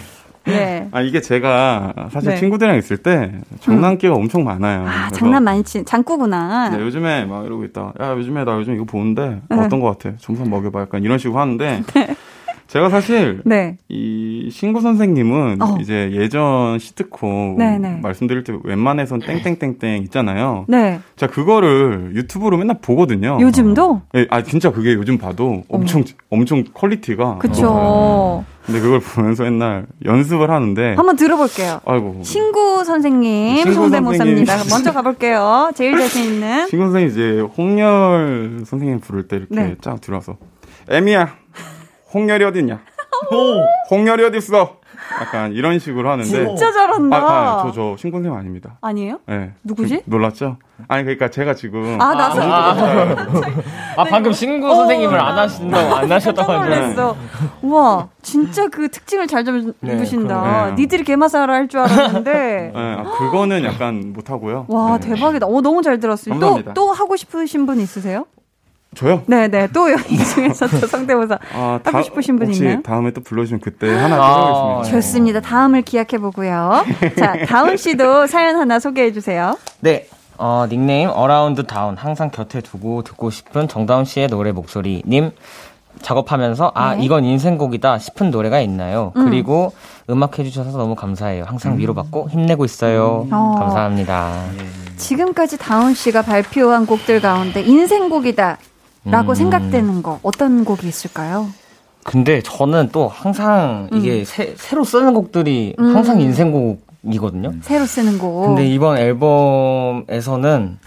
네. 0.47 0.87
아 0.91 1.01
이게 1.01 1.21
제가 1.21 1.93
사실 2.11 2.31
네. 2.31 2.37
친구들이랑 2.37 2.77
있을 2.77 2.97
때 2.97 3.31
장난기가 3.59 4.13
엄청 4.13 4.43
많아요. 4.43 4.85
아, 4.87 5.09
장난 5.09 5.43
많이 5.43 5.63
치, 5.63 5.83
장구구나. 5.83 6.69
네, 6.69 6.79
요즘에 6.81 7.25
막 7.25 7.45
이러고 7.45 7.63
있다. 7.65 7.93
야 8.01 8.11
요즘에 8.13 8.43
나 8.45 8.53
요즘 8.57 8.75
이거 8.75 8.85
보는데 8.85 9.41
네. 9.49 9.57
어떤 9.57 9.79
거 9.79 9.87
같아? 9.87 10.15
점수 10.19 10.43
먹여봐. 10.43 10.81
약간 10.81 11.03
이런 11.03 11.17
식으로 11.17 11.39
하는데 11.39 11.83
제가 12.67 12.89
사실 12.89 13.41
네. 13.45 13.77
이 13.87 14.49
신구 14.51 14.81
선생님은 14.81 15.61
어. 15.61 15.77
이제 15.79 16.09
예전 16.13 16.77
시트콤 16.79 17.55
네, 17.57 17.77
네. 17.77 17.99
말씀드릴 18.01 18.43
때 18.43 18.53
웬만해선 18.63 19.19
땡땡땡땡 19.19 20.03
있잖아요. 20.03 20.65
네. 20.67 20.99
자 21.15 21.27
그거를 21.27 22.11
유튜브로 22.15 22.57
맨날 22.57 22.77
보거든요. 22.81 23.37
요즘도? 23.39 24.01
예, 24.15 24.27
아 24.29 24.43
진짜 24.43 24.71
그게 24.71 24.93
요즘 24.93 25.17
봐도 25.17 25.63
엄청 25.69 26.03
엄청 26.29 26.63
quality가. 26.73 27.37
그쵸. 27.37 28.43
근데 28.65 28.81
그걸 28.81 28.99
보면서 28.99 29.43
맨날 29.43 29.85
연습을 30.03 30.51
하는데 30.51 30.95
한번 30.95 31.15
들어볼게요. 31.15 31.79
아이고 31.85 32.19
신구 32.23 32.83
선생님 32.83 33.57
신구 33.59 33.73
성대모사입니다. 33.73 34.57
선생님. 34.57 34.69
먼저 34.75 34.91
가볼게요. 34.91 35.71
제일 35.73 35.97
자신 35.97 36.33
있는. 36.33 36.67
신구 36.67 36.91
선생님 36.91 37.09
이제 37.09 37.39
홍열 37.57 38.63
선생님 38.65 38.99
부를 38.99 39.29
때 39.29 39.37
이렇게 39.37 39.55
네. 39.55 39.75
쫙 39.79 40.01
들어와서 40.01 40.35
애미야 40.89 41.35
홍열이 42.13 42.43
어딨냐? 42.45 42.79
홍열이 43.89 44.23
어딨어? 44.25 44.77
약간 45.21 45.53
이런 45.53 45.79
식으로 45.79 46.09
하는데 46.09 46.29
진짜 46.29 46.71
잘한다. 46.71 47.17
아, 47.17 47.21
아, 47.21 47.63
저, 47.63 47.71
저 47.71 47.95
선생님 47.97 48.33
아닙니다. 48.33 48.77
아니에요? 48.81 49.19
네. 49.25 49.53
누구지? 49.63 50.01
놀랐죠? 50.05 50.57
아니 50.87 51.03
그러니까 51.03 51.29
제가 51.29 51.53
지금 51.53 51.99
아, 51.99 52.13
나서. 52.13 52.41
아, 52.41 54.03
방금 54.09 54.31
신구 54.33 54.67
선생님을 54.75 55.19
안 55.19 55.37
하신다고 55.37 55.95
안 55.95 56.11
하셨다고 56.11 56.51
하는데. 56.51 57.03
우와, 57.61 58.09
진짜 58.21 58.67
그 58.67 58.89
특징을 58.89 59.27
잘 59.27 59.45
잡으신다. 59.45 60.41
그러네. 60.41 60.75
니들이 60.75 61.03
개마사를 61.03 61.51
할줄 61.53 61.79
알았는데. 61.79 62.31
네, 62.33 62.71
아, 62.75 63.03
그거는 63.17 63.63
약간 63.63 64.13
못 64.13 64.29
하고요. 64.29 64.65
와, 64.67 64.97
네. 64.99 65.09
대박이다. 65.09 65.47
어, 65.47 65.61
너무 65.61 65.81
잘 65.81 65.99
들었어요. 65.99 66.39
또. 66.39 66.61
또 66.73 66.91
하고 66.91 67.15
싶으신 67.15 67.65
분 67.65 67.79
있으세요? 67.79 68.25
저요? 68.97 69.21
네네. 69.27 69.67
또 69.73 69.91
여기 69.91 70.17
중에서 70.17 70.67
또 70.67 70.87
성대모사 70.87 71.37
아, 71.53 71.79
하고 71.83 72.01
싶으신 72.01 72.37
분 72.37 72.47
혹시 72.47 72.63
있나요? 72.63 72.81
다음에 72.81 73.11
또 73.11 73.21
불러주시면 73.21 73.61
그때 73.61 73.95
하나 73.95 74.15
아, 74.15 74.47
해보겠습니다. 74.81 75.01
좋습니다. 75.01 75.41
다음을 75.41 75.83
기약해 75.83 76.17
보고요. 76.17 76.83
자, 77.17 77.45
다운 77.45 77.77
씨도 77.77 78.25
사연 78.27 78.55
하나 78.55 78.79
소개해 78.79 79.13
주세요. 79.13 79.57
네. 79.81 80.07
어, 80.39 80.65
닉네임 80.69 81.09
around 81.09 81.65
다운 81.65 81.95
항상 81.97 82.29
곁에 82.29 82.61
두고 82.61 83.03
듣고 83.03 83.29
싶은 83.29 83.67
정다운 83.67 84.05
씨의 84.05 84.27
노래 84.27 84.51
목소리 84.51 85.01
님 85.05 85.31
작업하면서 86.01 86.73
아 86.75 86.95
네. 86.95 87.03
이건 87.03 87.23
인생곡이다 87.25 87.97
싶은 87.97 88.29
노래가 88.29 88.59
있나요? 88.61 89.13
음. 89.15 89.25
그리고 89.25 89.73
음악 90.09 90.37
해주셔서 90.37 90.77
너무 90.77 90.93
감사해요. 90.95 91.43
항상 91.45 91.77
위로받고 91.77 92.29
힘내고 92.29 92.65
있어요. 92.65 93.27
어. 93.31 93.55
감사합니다. 93.57 94.43
지금까지 94.97 95.57
다운 95.57 95.95
씨가 95.95 96.21
발표한 96.21 96.85
곡들 96.85 97.19
가운데 97.19 97.61
인생곡이다. 97.61 98.57
라고 99.11 99.31
음. 99.31 99.35
생각되는 99.35 100.03
거 100.03 100.19
어떤 100.23 100.63
곡이 100.65 100.87
있을까요? 100.87 101.47
근데 102.03 102.41
저는 102.41 102.89
또 102.91 103.07
항상 103.07 103.89
이게 103.91 104.23
새, 104.23 104.53
새로 104.55 104.83
쓰는 104.83 105.13
곡들이 105.13 105.75
음. 105.77 105.95
항상 105.95 106.21
인생곡이거든요. 106.21 107.53
새로 107.61 107.85
쓰는 107.85 108.17
곡. 108.17 108.47
근데 108.47 108.65
이번 108.65 108.97
앨범에서는 108.97 110.77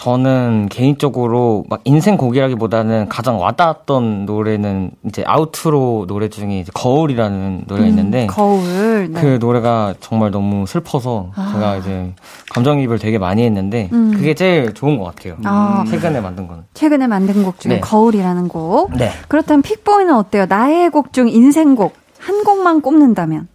저는 0.00 0.68
개인적으로 0.70 1.64
막 1.68 1.82
인생 1.84 2.16
곡이라기보다는 2.16 3.10
가장 3.10 3.38
와닿았던 3.38 4.24
노래는 4.24 4.92
이제 5.04 5.22
아우트로 5.26 6.06
노래 6.08 6.30
중에 6.30 6.58
이제 6.60 6.70
거울이라는 6.72 7.64
노래가 7.66 7.84
음, 7.84 7.88
있는데 7.90 8.26
거울. 8.26 9.12
네. 9.12 9.20
그 9.20 9.36
노래가 9.38 9.92
정말 10.00 10.30
너무 10.30 10.66
슬퍼서 10.66 11.32
아. 11.34 11.50
제가 11.52 11.76
이제 11.76 12.14
감정이입을 12.48 12.98
되게 12.98 13.18
많이 13.18 13.42
했는데 13.44 13.90
음. 13.92 14.12
그게 14.14 14.32
제일 14.32 14.72
좋은 14.72 14.96
것 14.96 15.04
같아요. 15.04 15.36
아. 15.44 15.84
최근에 15.90 16.22
만든 16.22 16.48
거는. 16.48 16.62
최근에 16.72 17.06
만든 17.06 17.42
곡 17.42 17.60
중에 17.60 17.74
네. 17.74 17.80
거울이라는 17.80 18.48
곡. 18.48 18.96
네. 18.96 19.10
그렇다면 19.28 19.60
픽보이는 19.60 20.14
어때요? 20.14 20.46
나의 20.48 20.88
곡 20.88 21.12
중 21.12 21.28
인생곡 21.28 21.92
한 22.18 22.42
곡만 22.44 22.80
꼽는다면. 22.80 23.48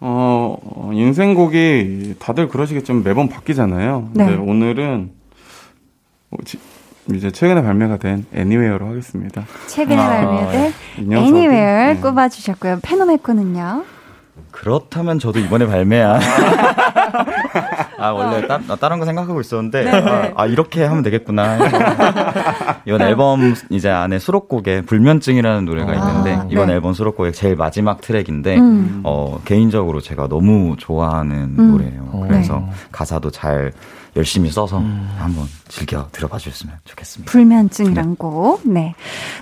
어, 0.00 0.56
어, 0.62 0.90
인생곡이 0.94 2.14
다들 2.18 2.48
그러시겠지만 2.48 3.02
매번 3.02 3.28
바뀌잖아요. 3.28 4.08
네. 4.14 4.24
근데 4.24 4.50
오늘은 4.50 5.10
어, 5.10 5.10
지- 5.10 5.17
이제 7.14 7.30
최근에 7.30 7.62
발매가 7.62 7.96
된 7.96 8.26
애니웨어로 8.34 8.86
하겠습니다. 8.88 9.44
최근에 9.66 9.96
아, 10.00 10.08
발매된 10.08 10.72
이 10.98 11.02
녀석이- 11.06 11.12
Anywhere 11.24 11.94
네. 11.94 12.00
꼽아 12.00 12.28
주셨고요. 12.28 12.80
페노메코는요? 12.82 13.84
그렇다면 14.50 15.18
저도 15.18 15.38
이번에 15.38 15.66
발매한 15.66 16.20
아 17.98 18.10
원래 18.10 18.46
따, 18.46 18.58
나 18.58 18.76
다른 18.76 18.98
거 18.98 19.04
생각하고 19.04 19.40
있었는데 19.40 19.84
네, 19.84 19.90
아, 19.90 20.22
네. 20.22 20.32
아, 20.36 20.46
이렇게 20.46 20.84
하면 20.84 21.02
되겠구나 21.02 21.58
이번 22.86 23.02
앨범 23.02 23.54
이제 23.70 23.90
안에 23.90 24.18
수록곡에 24.18 24.82
불면증이라는 24.82 25.64
노래가 25.64 25.94
있는데 25.94 26.34
아, 26.34 26.46
이번 26.50 26.68
네. 26.68 26.74
앨범 26.74 26.94
수록곡의 26.94 27.32
제일 27.32 27.56
마지막 27.56 28.00
트랙인데 28.00 28.56
음. 28.58 29.00
어, 29.04 29.40
개인적으로 29.44 30.00
제가 30.00 30.28
너무 30.28 30.76
좋아하는 30.78 31.54
음. 31.58 31.72
노래예요. 31.72 32.24
그래서 32.28 32.66
가사도 32.92 33.30
잘 33.30 33.72
열심히 34.16 34.50
써서 34.50 34.82
한번 35.18 35.46
즐겨 35.68 36.08
들어봐 36.12 36.38
주셨으면 36.38 36.76
좋겠습니다. 36.84 37.30
불면증이란 37.30 38.16
곡. 38.16 38.60
네. 38.64 38.94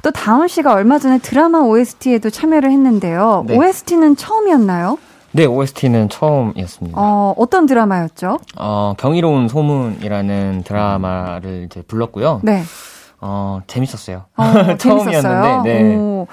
또 0.03 0.11
다운 0.11 0.49
씨가 0.49 0.75
얼마 0.75 0.99
전에 0.99 1.19
드라마 1.19 1.61
OST에도 1.61 2.31
참여를 2.31 2.71
했는데요. 2.71 3.45
네. 3.47 3.57
OST는 3.57 4.17
처음이었나요? 4.17 4.99
네, 5.37 5.45
OST는 5.45 6.09
처음이었습니다. 6.09 6.99
어, 6.99 7.34
어떤 7.37 7.66
드라마였죠? 7.66 8.39
어, 8.57 8.95
경이로운 8.97 9.49
소문이라는 9.49 10.62
드라마를 10.64 11.64
이제 11.66 11.82
불렀고요. 11.82 12.41
네. 12.43 12.62
어, 13.20 13.61
재밌었어요. 13.66 14.24
어. 14.34 14.45
처음이었는데, 14.80 15.62
네. 15.62 15.97
오, 15.97 16.26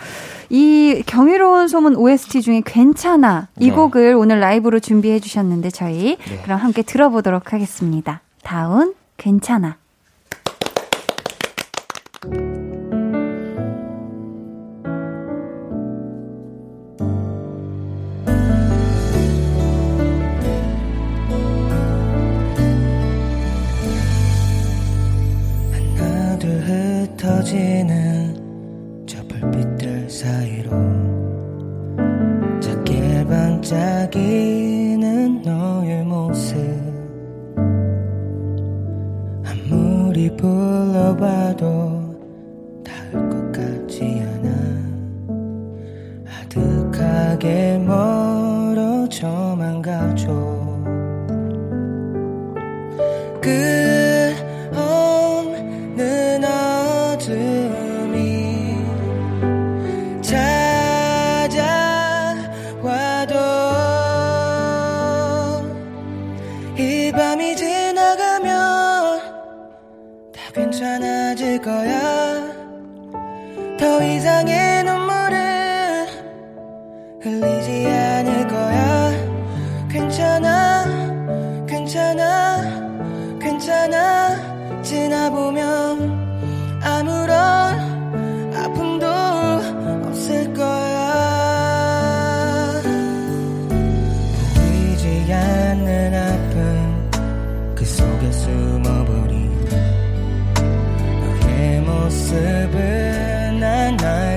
이 0.49 1.03
경이로운 1.05 1.67
소문 1.67 1.97
OST 1.97 2.41
중에 2.41 2.61
괜찮아 2.65 3.49
이 3.59 3.69
네. 3.69 3.75
곡을 3.75 4.15
오늘 4.15 4.39
라이브로 4.39 4.79
준비해 4.79 5.19
주셨는데 5.19 5.69
저희 5.71 6.15
네. 6.17 6.39
그럼 6.43 6.59
함께 6.59 6.81
들어보도록 6.81 7.51
하겠습니다. 7.51 8.21
다운 8.41 8.93
괜찮아. 9.17 9.75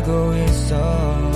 알고 0.06 0.34
있어. 0.36 1.35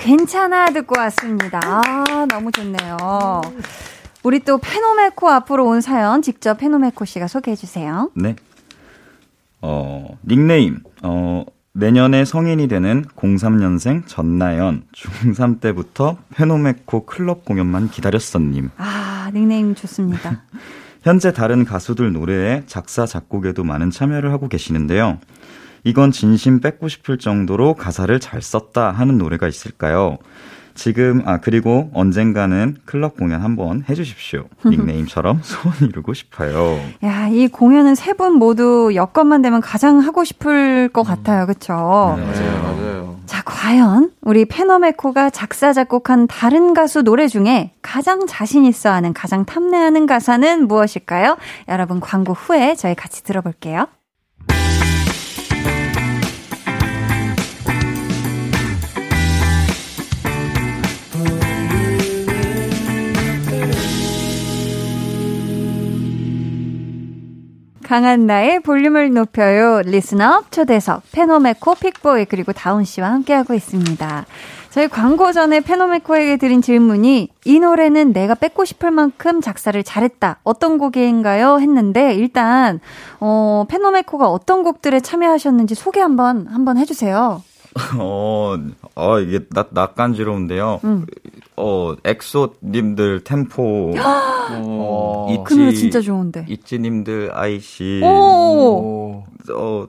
괜찮아 0.00 0.70
듣고 0.70 0.98
왔습니다. 0.98 1.60
아, 1.62 2.26
너무 2.28 2.50
좋네요. 2.50 2.96
우리 4.22 4.40
또 4.40 4.58
페노메코 4.58 5.28
앞으로 5.28 5.66
온 5.66 5.80
사연 5.80 6.22
직접 6.22 6.56
페노메코 6.58 7.04
씨가 7.04 7.26
소개해 7.28 7.54
주세요. 7.54 8.10
네. 8.14 8.34
어, 9.60 10.18
닉네임, 10.26 10.80
어, 11.02 11.44
내년에 11.72 12.24
성인이 12.24 12.66
되는 12.68 13.04
03년생 13.16 14.06
전나연, 14.06 14.84
중3 14.94 15.60
때부터 15.60 16.16
페노메코 16.34 17.04
클럽 17.04 17.44
공연만 17.44 17.90
기다렸었님. 17.90 18.70
아, 18.78 19.30
닉네임 19.34 19.74
좋습니다. 19.74 20.42
현재 21.02 21.32
다른 21.32 21.64
가수들 21.64 22.12
노래에 22.12 22.62
작사, 22.66 23.06
작곡에도 23.06 23.64
많은 23.64 23.90
참여를 23.90 24.32
하고 24.32 24.48
계시는데요. 24.48 25.18
이건 25.84 26.12
진심 26.12 26.60
뺏고 26.60 26.88
싶을 26.88 27.18
정도로 27.18 27.74
가사를 27.74 28.18
잘 28.20 28.42
썼다 28.42 28.90
하는 28.92 29.18
노래가 29.18 29.48
있을까요? 29.48 30.18
지금, 30.74 31.22
아, 31.26 31.38
그리고 31.38 31.90
언젠가는 31.94 32.76
클럽 32.86 33.16
공연 33.16 33.42
한번 33.42 33.84
해주십시오. 33.88 34.44
닉네임처럼 34.64 35.40
소원 35.42 35.76
이루고 35.82 36.14
싶어요. 36.14 36.80
야, 37.04 37.28
이 37.28 37.48
공연은 37.48 37.94
세 37.96 38.12
분 38.14 38.34
모두 38.34 38.92
여건만 38.94 39.42
되면 39.42 39.60
가장 39.60 39.98
하고 39.98 40.24
싶을 40.24 40.88
것 40.88 41.02
같아요. 41.02 41.46
그쵸? 41.46 41.72
맞아요, 41.74 42.62
맞아요. 42.62 43.16
자, 43.26 43.42
과연 43.44 44.10
우리 44.22 44.44
페노메코가 44.44 45.30
작사, 45.30 45.72
작곡한 45.72 46.26
다른 46.28 46.72
가수 46.72 47.02
노래 47.02 47.28
중에 47.28 47.72
가장 47.82 48.26
자신 48.26 48.64
있어 48.64 48.90
하는, 48.90 49.12
가장 49.12 49.44
탐내하는 49.44 50.06
가사는 50.06 50.66
무엇일까요? 50.66 51.36
여러분 51.68 52.00
광고 52.00 52.32
후에 52.32 52.74
저희 52.76 52.94
같이 52.94 53.22
들어볼게요. 53.24 53.86
강한 67.90 68.24
나의 68.24 68.60
볼륨을 68.60 69.12
높여요. 69.12 69.82
리스너 69.82 70.44
초대석 70.52 71.02
페노메코 71.10 71.74
픽보이 71.74 72.26
그리고 72.26 72.52
다운 72.52 72.84
씨와 72.84 73.10
함께하고 73.10 73.52
있습니다. 73.52 74.26
저희 74.70 74.86
광고 74.86 75.32
전에 75.32 75.58
페노메코에게 75.58 76.36
드린 76.36 76.62
질문이 76.62 77.30
이 77.44 77.58
노래는 77.58 78.12
내가 78.12 78.36
뺏고 78.36 78.64
싶을 78.64 78.92
만큼 78.92 79.40
작사를 79.40 79.82
잘했다. 79.82 80.38
어떤 80.44 80.78
곡인가요? 80.78 81.58
했는데 81.58 82.14
일단 82.14 82.78
어 83.18 83.64
페노메코가 83.68 84.28
어떤 84.30 84.62
곡들에 84.62 85.00
참여하셨는지 85.00 85.74
소개 85.74 85.98
한번 85.98 86.46
한번 86.46 86.78
해 86.78 86.84
주세요. 86.84 87.42
어, 87.98 88.56
어, 88.96 89.18
이게 89.20 89.40
낯, 89.50 89.68
낯간지러운데요. 89.70 90.80
음. 90.84 91.06
어, 91.56 91.94
엑소님들 92.04 93.22
Tempo. 93.24 93.92
어, 93.96 95.26
ITZY. 95.30 95.42
그 95.44 95.54
노래 95.54 95.72
진짜 95.72 96.00
좋은데. 96.00 96.46
ITZY님들 96.48 97.30
ICY. 97.32 98.00
오. 98.02 99.24
어, 99.54 99.86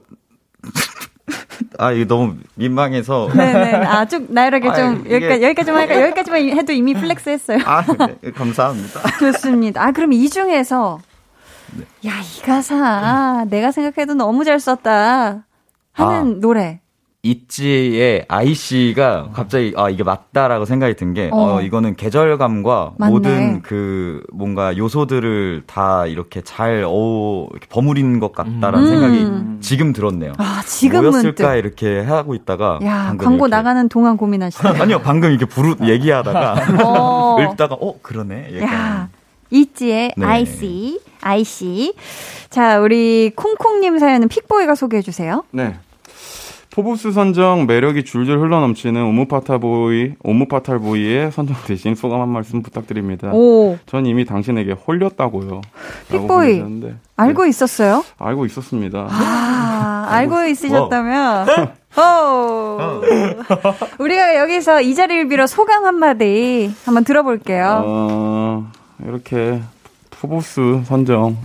아, 1.78 1.92
이거 1.92 2.06
너무 2.14 2.36
민망해서. 2.54 3.28
네네. 3.34 3.72
아, 3.86 4.04
쭉 4.04 4.26
나열하게 4.30 4.72
좀, 4.74 4.84
아유, 4.84 5.02
이게- 5.06 5.14
여기까지, 5.16 5.42
여기까지 5.44 5.70
만 5.72 5.80
할까? 5.80 6.02
여기까지만 6.02 6.40
해도 6.50 6.72
이미 6.72 6.94
flex 6.94 7.30
했어요. 7.30 7.58
아, 7.64 7.82
네, 8.20 8.30
감사합니다. 8.30 9.00
좋습니다. 9.18 9.82
아, 9.82 9.90
그럼 9.92 10.12
이 10.12 10.28
중에서, 10.28 11.00
네. 11.74 11.84
야, 12.08 12.12
이 12.20 12.42
가사, 12.42 13.44
내가 13.48 13.72
생각해도 13.72 14.14
너무 14.14 14.44
잘 14.44 14.60
썼다. 14.60 15.44
하는 15.92 16.40
노래. 16.40 16.80
있지의 17.22 18.24
아이씨가 18.26 19.28
갑자기 19.32 19.72
아 19.76 19.88
이게 19.88 20.02
맞다라고 20.02 20.64
생각이 20.64 20.94
든게 20.96 21.30
어. 21.32 21.54
어. 21.56 21.60
이거는 21.62 21.94
계절감과 21.94 22.94
맞네. 22.98 23.12
모든 23.12 23.62
그 23.62 24.24
뭔가 24.32 24.76
요소들을 24.76 25.62
다 25.66 26.04
이렇게 26.06 26.40
잘 26.40 26.84
어, 26.84 27.46
이렇게 27.52 27.66
버무린 27.68 28.18
것 28.18 28.32
같다라는 28.32 28.78
음. 28.80 28.86
생각이 28.88 29.60
지금 29.60 29.92
들었네요. 29.92 30.32
아, 30.38 30.62
지금 30.66 31.02
뭐였을까. 31.02 31.54
이렇게 31.54 32.00
하고 32.00 32.34
있다가 32.34 32.80
야, 32.82 33.04
방금 33.08 33.24
광고 33.24 33.46
이렇게- 33.46 33.56
나가는 33.56 33.88
동안 33.88 34.16
고민하시다. 34.16 34.70
아니요 34.82 35.00
방금 35.00 35.30
이렇게 35.30 35.44
부르 35.46 35.76
얘기하다가 35.80 36.56
어. 36.84 37.36
읽다가 37.52 37.76
어 37.80 37.94
그러네. 38.02 38.48
약간. 38.60 38.74
야, 38.74 39.08
있지의 39.50 40.14
네. 40.16 40.26
아이씨, 40.26 40.98
아이씨. 41.20 41.94
자, 42.50 42.80
우리 42.80 43.30
콩콩님 43.36 43.98
사연은 43.98 44.26
픽보이가 44.28 44.74
소개해 44.74 45.02
주세요. 45.02 45.44
네. 45.52 45.76
포브스 46.72 47.12
선정 47.12 47.66
매력이 47.66 48.02
줄줄 48.02 48.40
흘러넘치는 48.40 49.02
오무파타보이, 49.04 50.14
오무파탈보이의 50.22 51.30
선정 51.30 51.54
대신 51.66 51.94
소감 51.94 52.22
한 52.22 52.30
말씀 52.30 52.62
부탁드립니다. 52.62 53.30
오. 53.30 53.76
전 53.84 54.06
이미 54.06 54.24
당신에게 54.24 54.72
홀렸다고요. 54.72 55.60
픽보이. 56.10 56.26
보내주셨는데, 56.26 56.94
알고 57.16 57.44
있었어요? 57.44 58.02
알고 58.18 58.46
있었습니다. 58.46 59.06
아, 59.10 60.06
알고 60.12 60.44
있으셨다면. 60.44 61.46
오. 61.98 62.78
우리가 64.02 64.36
여기서 64.38 64.80
이 64.80 64.94
자리를 64.94 65.28
빌어 65.28 65.46
소감 65.46 65.84
한마디 65.84 66.72
한번 66.86 67.04
들어볼게요. 67.04 67.82
어, 67.84 68.72
이렇게 69.04 69.60
포브스 70.10 70.84
선정 70.86 71.36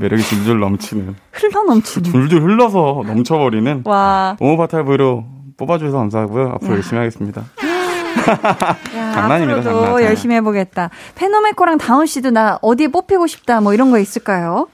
매력이 0.00 0.22
줄줄 0.22 0.58
넘치는 0.60 1.14
흘러 1.32 1.62
넘치는. 1.64 2.10
줄줄 2.10 2.42
흘러서 2.42 3.02
넘쳐버리는 3.06 3.82
와. 3.84 4.34
옴므파탈 4.40 4.96
보이로 4.96 5.24
뽑아주셔서 5.58 5.96
감사하고요. 5.98 6.48
앞으로 6.54 6.72
야. 6.72 6.76
열심히 6.76 6.98
하겠습니다. 6.98 7.42
야, 8.96 9.12
장난입니다, 9.12 9.58
앞으로도 9.58 9.62
장난, 9.62 9.84
장난. 9.84 10.02
열심히 10.04 10.34
해보겠다. 10.36 10.88
페노메코랑 11.16 11.76
다운 11.78 12.06
씨도 12.06 12.30
나 12.30 12.58
어디에 12.62 12.88
뽑히고 12.88 13.26
싶다 13.26 13.60
뭐 13.60 13.74
이런 13.74 13.90
거 13.90 13.98
있을까요? 13.98 14.68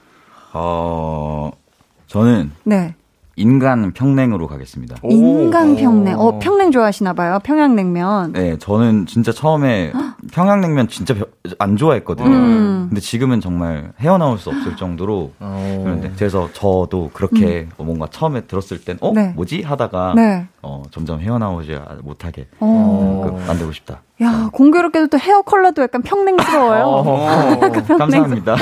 어 0.53 1.51
저는 2.07 2.51
네. 2.63 2.95
인간 3.37 3.91
평냉으로 3.93 4.47
가겠습니다. 4.47 4.97
인간 5.03 5.75
평냉. 5.75 6.19
어, 6.19 6.39
평냉 6.39 6.71
좋아하시나 6.71 7.13
봐요. 7.13 7.37
평양냉면. 7.43 8.33
네, 8.33 8.57
저는 8.57 9.05
진짜 9.05 9.31
처음에 9.31 9.93
평양냉면 10.31 10.87
진짜 10.87 11.13
안 11.59 11.77
좋아했거든요. 11.77 12.27
음. 12.27 12.85
근데 12.89 12.99
지금은 12.99 13.39
정말 13.39 13.93
헤어나올 13.99 14.39
수 14.39 14.49
없을 14.49 14.75
정도로 14.75 15.33
그런데 15.39 16.11
그래서 16.17 16.49
저도 16.51 17.11
그렇게 17.13 17.67
음. 17.79 17.85
뭔가 17.85 18.07
처음에 18.09 18.41
들었을 18.41 18.83
땐 18.83 18.97
어, 19.01 19.13
네. 19.13 19.33
뭐지 19.35 19.61
하다가 19.61 20.13
네. 20.15 20.47
어, 20.63 20.81
점점 20.89 21.19
헤어나오지 21.19 21.77
못하게 22.01 22.47
어. 22.59 23.39
만들고 23.47 23.71
싶다. 23.71 24.01
야, 24.23 24.49
공교롭게도 24.51 25.07
또 25.07 25.19
헤어 25.19 25.43
컬러도 25.43 25.83
약간 25.83 26.01
평냉스러워요. 26.01 26.83
어, 26.85 27.59
평냉 27.85 27.97
감사합니다. 27.99 28.55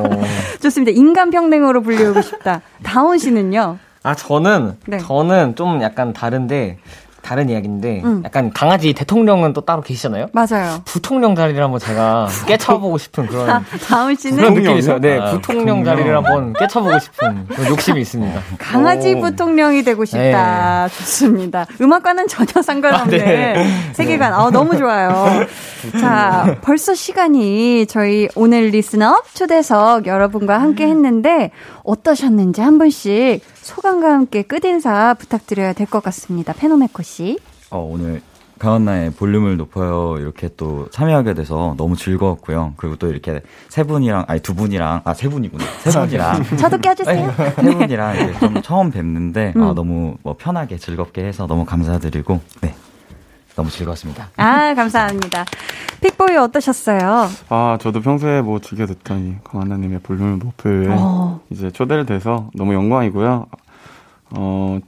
좋습니다. 0.62 0.92
인간 0.98 1.28
평냉으로 1.28 1.82
불리우고 1.82 2.22
싶다. 2.22 2.62
다운 2.82 3.18
씨는요? 3.18 3.76
아, 4.04 4.14
저는, 4.14 4.76
네. 4.86 4.98
저는 4.98 5.56
좀 5.56 5.80
약간 5.80 6.12
다른데, 6.12 6.76
다른 7.24 7.48
이야기인데 7.48 8.02
음. 8.04 8.22
약간 8.24 8.52
강아지 8.52 8.92
대통령은 8.92 9.54
또 9.54 9.62
따로 9.62 9.80
계시잖아요. 9.80 10.26
맞아요. 10.32 10.82
부통령 10.84 11.34
자리를 11.34 11.60
한번 11.62 11.80
제가 11.80 12.28
깨쳐보고 12.46 12.98
싶은 12.98 13.26
그런 13.26 13.48
아, 13.48 13.62
다음 13.88 14.14
씨는 14.14 14.36
그런 14.36 14.54
느낌이 14.54 14.78
있어요. 14.78 14.98
네, 15.00 15.18
아, 15.18 15.30
부통령 15.32 15.82
자리를 15.84 16.14
한번 16.14 16.52
깨쳐보고 16.52 16.98
싶은 16.98 17.46
그런 17.48 17.68
욕심이 17.70 18.00
있습니다. 18.02 18.40
강아지 18.58 19.14
오. 19.14 19.20
부통령이 19.20 19.82
되고 19.84 20.04
싶다. 20.04 20.88
네. 20.88 20.94
좋습니다. 20.98 21.66
음악과는 21.80 22.28
전혀 22.28 22.60
상관없는 22.62 23.20
아, 23.20 23.24
네. 23.24 23.66
세계관. 23.94 24.30
네. 24.32 24.36
아, 24.36 24.50
너무 24.50 24.76
좋아요. 24.76 25.46
자, 26.00 26.56
벌써 26.62 26.94
시간이 26.94 27.86
저희 27.86 28.28
오늘 28.34 28.66
리스너업 28.68 29.34
초대석 29.34 30.06
여러분과 30.06 30.60
함께 30.60 30.86
했는데 30.86 31.50
어떠셨는지 31.84 32.60
한 32.60 32.78
분씩 32.78 33.42
소감과 33.62 34.10
함께 34.12 34.42
끝인사 34.42 35.14
부탁드려야 35.18 35.72
될 35.72 35.86
것 35.86 36.02
같습니다. 36.02 36.52
페노메코 36.54 37.02
씨. 37.02 37.13
어, 37.70 37.78
오늘 37.92 38.20
강한나의 38.58 39.10
볼륨을 39.10 39.56
높여요 39.56 40.16
이렇게 40.18 40.48
또 40.56 40.88
참여하게 40.90 41.34
돼서 41.34 41.74
너무 41.76 41.96
즐거웠고요. 41.96 42.74
그리고 42.76 42.94
또 42.96 43.08
이렇게 43.08 43.42
세 43.68 43.82
분이랑 43.82 44.24
아니 44.28 44.40
두 44.40 44.54
분이랑 44.54 45.02
아 45.04 45.12
세 45.12 45.28
분이구나 45.28 45.64
세 45.80 45.90
분이랑 45.90 46.44
저도 46.56 46.78
껴주세요. 46.78 47.34
네, 47.36 47.50
세 47.50 47.62
분이랑 47.62 48.14
이제 48.14 48.38
좀 48.38 48.62
처음 48.62 48.90
뵙는데 48.92 49.54
음. 49.56 49.62
아, 49.62 49.74
너무 49.74 50.16
뭐 50.22 50.36
편하게 50.38 50.76
즐겁게 50.78 51.24
해서 51.24 51.46
너무 51.48 51.64
감사드리고 51.64 52.40
네 52.60 52.74
너무 53.56 53.70
즐거웠습니다. 53.70 54.28
아, 54.36 54.74
감사합니다. 54.74 55.44
픽보이 56.00 56.36
어떠셨어요? 56.36 57.28
아, 57.48 57.78
저도 57.80 58.00
평소에 58.00 58.40
뭐 58.42 58.58
즐겨 58.60 58.84
듣더니 58.86 59.36
강한나님의 59.44 60.00
볼륨을 60.00 60.38
높을 60.40 60.88
어. 60.90 61.40
이제 61.50 61.70
초대를 61.70 62.04
돼서 62.06 62.50
너무 62.54 62.74
영광이고요. 62.74 63.46
어, 64.36 64.78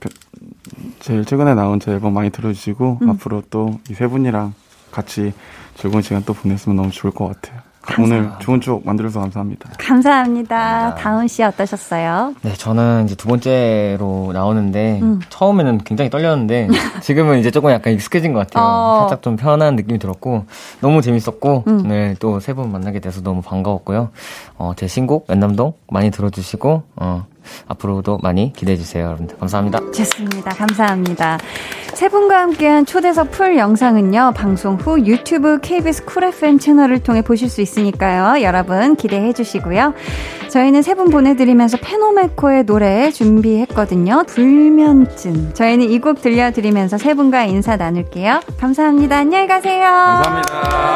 제일 0.99 1.25
최근에 1.25 1.53
나온 1.55 1.79
제 1.79 1.91
앨범 1.91 2.13
많이 2.13 2.29
들어주시고 2.29 2.99
음. 3.01 3.09
앞으로 3.11 3.43
또 3.49 3.79
이 3.89 3.93
세 3.93 4.07
분이랑 4.07 4.53
같이 4.91 5.33
즐거운 5.75 6.01
시간 6.01 6.23
또 6.25 6.33
보냈으면 6.33 6.75
너무 6.75 6.89
좋을 6.91 7.11
것 7.13 7.27
같아요. 7.27 7.61
오늘 7.99 8.29
좋은 8.39 8.59
추억 8.59 8.85
만들어서 8.85 9.21
감사합니다. 9.21 9.69
감사합니다. 9.79 10.95
다운 10.95 11.25
씨 11.29 11.41
어떠셨어요? 11.41 12.35
네, 12.41 12.51
저는 12.53 13.05
이제 13.05 13.15
두 13.15 13.29
번째로 13.29 14.31
나오는데 14.33 14.99
음. 15.01 15.21
처음에는 15.29 15.77
굉장히 15.85 16.09
떨렸는데 16.09 16.67
지금은 17.01 17.39
이제 17.39 17.49
조금 17.49 17.71
약간 17.71 17.93
익숙해진 17.93 18.33
것 18.33 18.39
같아요. 18.39 18.65
어. 18.65 18.99
살짝 19.01 19.21
좀 19.21 19.37
편한 19.37 19.77
느낌이 19.77 19.99
들었고 19.99 20.45
너무 20.81 21.01
재밌었고 21.01 21.63
음. 21.67 21.81
오늘 21.85 22.15
또 22.19 22.39
세 22.41 22.53
분 22.53 22.71
만나게 22.73 22.99
돼서 22.99 23.21
너무 23.21 23.41
반가웠고요. 23.41 24.09
어, 24.57 24.73
제 24.75 24.87
신곡 24.87 25.27
연남동 25.29 25.71
많이 25.89 26.11
들어주시고 26.11 26.83
어, 26.97 27.25
앞으로도 27.67 28.19
많이 28.21 28.53
기대해 28.53 28.77
주세요, 28.77 29.05
여러분들. 29.05 29.37
감사합니다. 29.37 29.79
좋습니다. 29.91 30.51
감사합니다. 30.51 31.37
세 31.93 32.09
분과 32.09 32.41
함께한 32.41 32.85
초대석 32.85 33.31
풀 33.31 33.57
영상은요, 33.57 34.33
방송 34.35 34.75
후 34.75 34.99
유튜브 35.05 35.59
KBS 35.61 36.05
쿨 36.05 36.25
FM 36.25 36.59
채널을 36.59 36.99
통해 36.99 37.21
보실 37.21 37.49
수 37.49 37.61
있으니까요. 37.61 38.41
여러분 38.43 38.95
기대해 38.95 39.33
주시고요. 39.33 39.93
저희는 40.49 40.81
세 40.81 40.97
분 40.97 41.09
보내드리면서 41.11 41.77
페노메코의 41.77 42.65
노래 42.65 43.11
준비했거든요. 43.11 44.23
불면증. 44.27 45.53
저희는 45.53 45.91
이 45.91 45.99
곡 45.99 46.21
들려드리면서 46.21 46.97
세 46.97 47.13
분과 47.13 47.43
인사 47.45 47.75
나눌게요. 47.75 48.41
감사합니다. 48.59 49.17
안녕히 49.17 49.47
가세요. 49.47 49.83
감사합니다. 49.83 50.95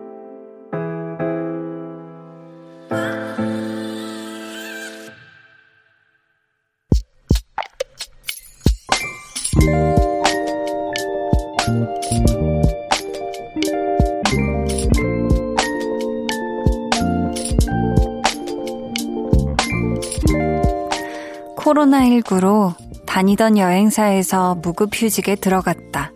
코로나19로 21.91 22.73
다니던 23.05 23.57
여행사에서 23.57 24.55
무급휴직에 24.55 25.35
들어갔다. 25.35 26.11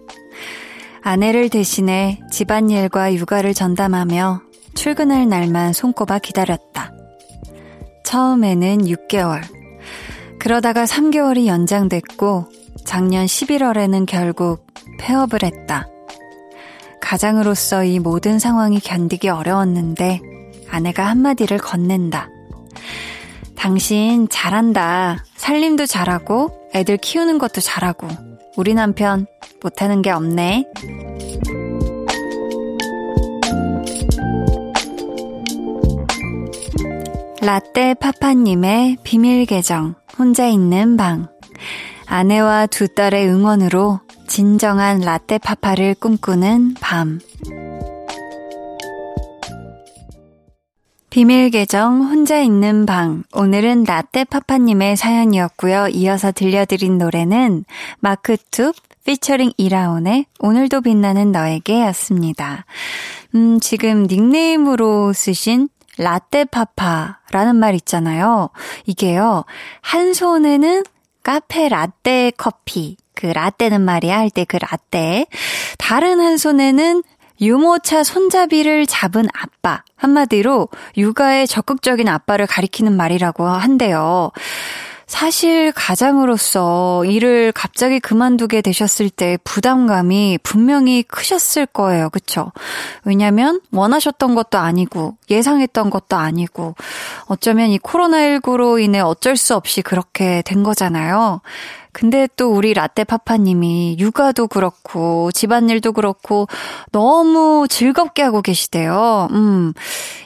아내를 1.02 1.50
대신해 1.50 2.20
집안일과 2.32 3.14
육아를 3.14 3.54
전담하며 3.54 4.42
출근할 4.74 5.28
날만 5.28 5.74
손꼽아 5.74 6.20
기다렸다. 6.20 6.94
처음에는 8.04 8.86
6개월. 8.86 9.42
그러다가 10.40 10.86
3개월이 10.86 11.46
연장됐고 11.48 12.46
작년 12.86 13.26
11월에는 13.26 14.06
결국 14.06 14.66
폐업을 15.00 15.44
했다. 15.44 15.88
가장으로서 17.02 17.84
이 17.84 18.00
모든 18.00 18.40
상황이 18.40 18.80
견디기 18.80 19.30
어려웠는데 19.30 20.22
아내가 20.70 21.06
한마디를 21.06 21.58
건넨다. 21.58 22.30
당신 23.56 24.28
잘한다. 24.30 25.24
살림도 25.36 25.86
잘하고 25.86 26.70
애들 26.74 26.98
키우는 26.98 27.38
것도 27.38 27.62
잘하고 27.62 28.08
우리 28.58 28.74
남편 28.74 29.26
못하는 29.62 30.02
게 30.02 30.12
없네. 30.12 30.66
라떼 37.42 37.94
파파님의 37.96 38.98
비밀 39.04 39.46
계정 39.46 39.94
혼자 40.18 40.48
있는 40.48 40.98
방 40.98 41.28
아내와 42.08 42.66
두 42.66 42.88
딸의 42.88 43.28
응원으로 43.28 44.00
진정한 44.28 45.00
라떼 45.00 45.38
파파를 45.38 45.96
꿈꾸는 45.96 46.76
밤 46.82 47.20
비밀 51.16 51.50
계정 51.50 52.02
혼자 52.02 52.40
있는 52.40 52.86
방. 52.86 53.24
오늘은 53.32 53.86
라떼 53.86 54.26
파파님의 54.26 54.98
사연이었고요. 54.98 55.88
이어서 55.94 56.34
들려드린 56.34 56.98
노래는 56.98 57.64
마크툭 58.02 58.76
피처링 59.06 59.54
이라온의 59.56 60.26
오늘도 60.40 60.82
빛나는 60.82 61.32
너에게 61.32 61.84
였습니다. 61.86 62.66
음, 63.34 63.62
지금 63.62 64.08
닉네임으로 64.08 65.14
쓰신 65.14 65.70
라떼 65.98 66.44
파파라는 66.52 67.56
말 67.56 67.76
있잖아요. 67.76 68.50
이게요, 68.86 69.46
한 69.80 70.14
손에는 70.14 70.84
카페 71.24 71.70
라떼 71.70 72.34
커피. 72.36 72.98
그 73.16 73.28
라떼는 73.28 73.80
말이야 73.80 74.18
할 74.18 74.30
때 74.30 74.44
그 74.44 74.58
라떼. 74.58 75.28
다른 75.78 76.20
한 76.20 76.38
손에는 76.38 77.04
유모차 77.42 78.04
손잡이를 78.04 78.86
잡은 78.86 79.26
아빠. 79.34 79.84
한마디로 79.96 80.70
육아에 80.98 81.46
적극적인 81.46 82.08
아빠를 82.08 82.48
가리키는 82.48 82.96
말이라고 82.96 83.46
한대요. 83.46 84.32
사실 85.08 85.72
가장으로서 85.72 87.06
일을 87.06 87.52
갑자기 87.52 88.00
그만두게 88.00 88.62
되셨을 88.62 89.12
때 89.12 89.38
부담감이 89.44 90.40
분명히 90.42 91.04
크셨을 91.04 91.68
거예요. 91.68 92.10
그쵸? 92.10 92.52
왜냐면 93.04 93.62
원하셨던 93.72 94.34
것도 94.34 94.58
아니고 94.58 95.16
예상했던 95.30 95.92
것도 95.92 96.16
아니고 96.16 96.74
어쩌면 97.28 97.70
이 97.70 97.78
코로나19로 97.78 98.82
인해 98.82 99.00
어쩔 99.00 99.38
수 99.38 99.56
없이 99.56 99.84
그렇게 99.84 100.42
된 100.44 100.64
거잖아요. 100.64 101.42
근데 101.96 102.28
또 102.36 102.52
우리 102.52 102.74
라떼파파님이 102.74 103.96
육아도 104.00 104.48
그렇고 104.48 105.32
집안일도 105.32 105.94
그렇고 105.94 106.50
너무 106.92 107.68
즐겁게 107.70 108.22
하고 108.22 108.42
계시대요. 108.42 109.30
음, 109.32 109.72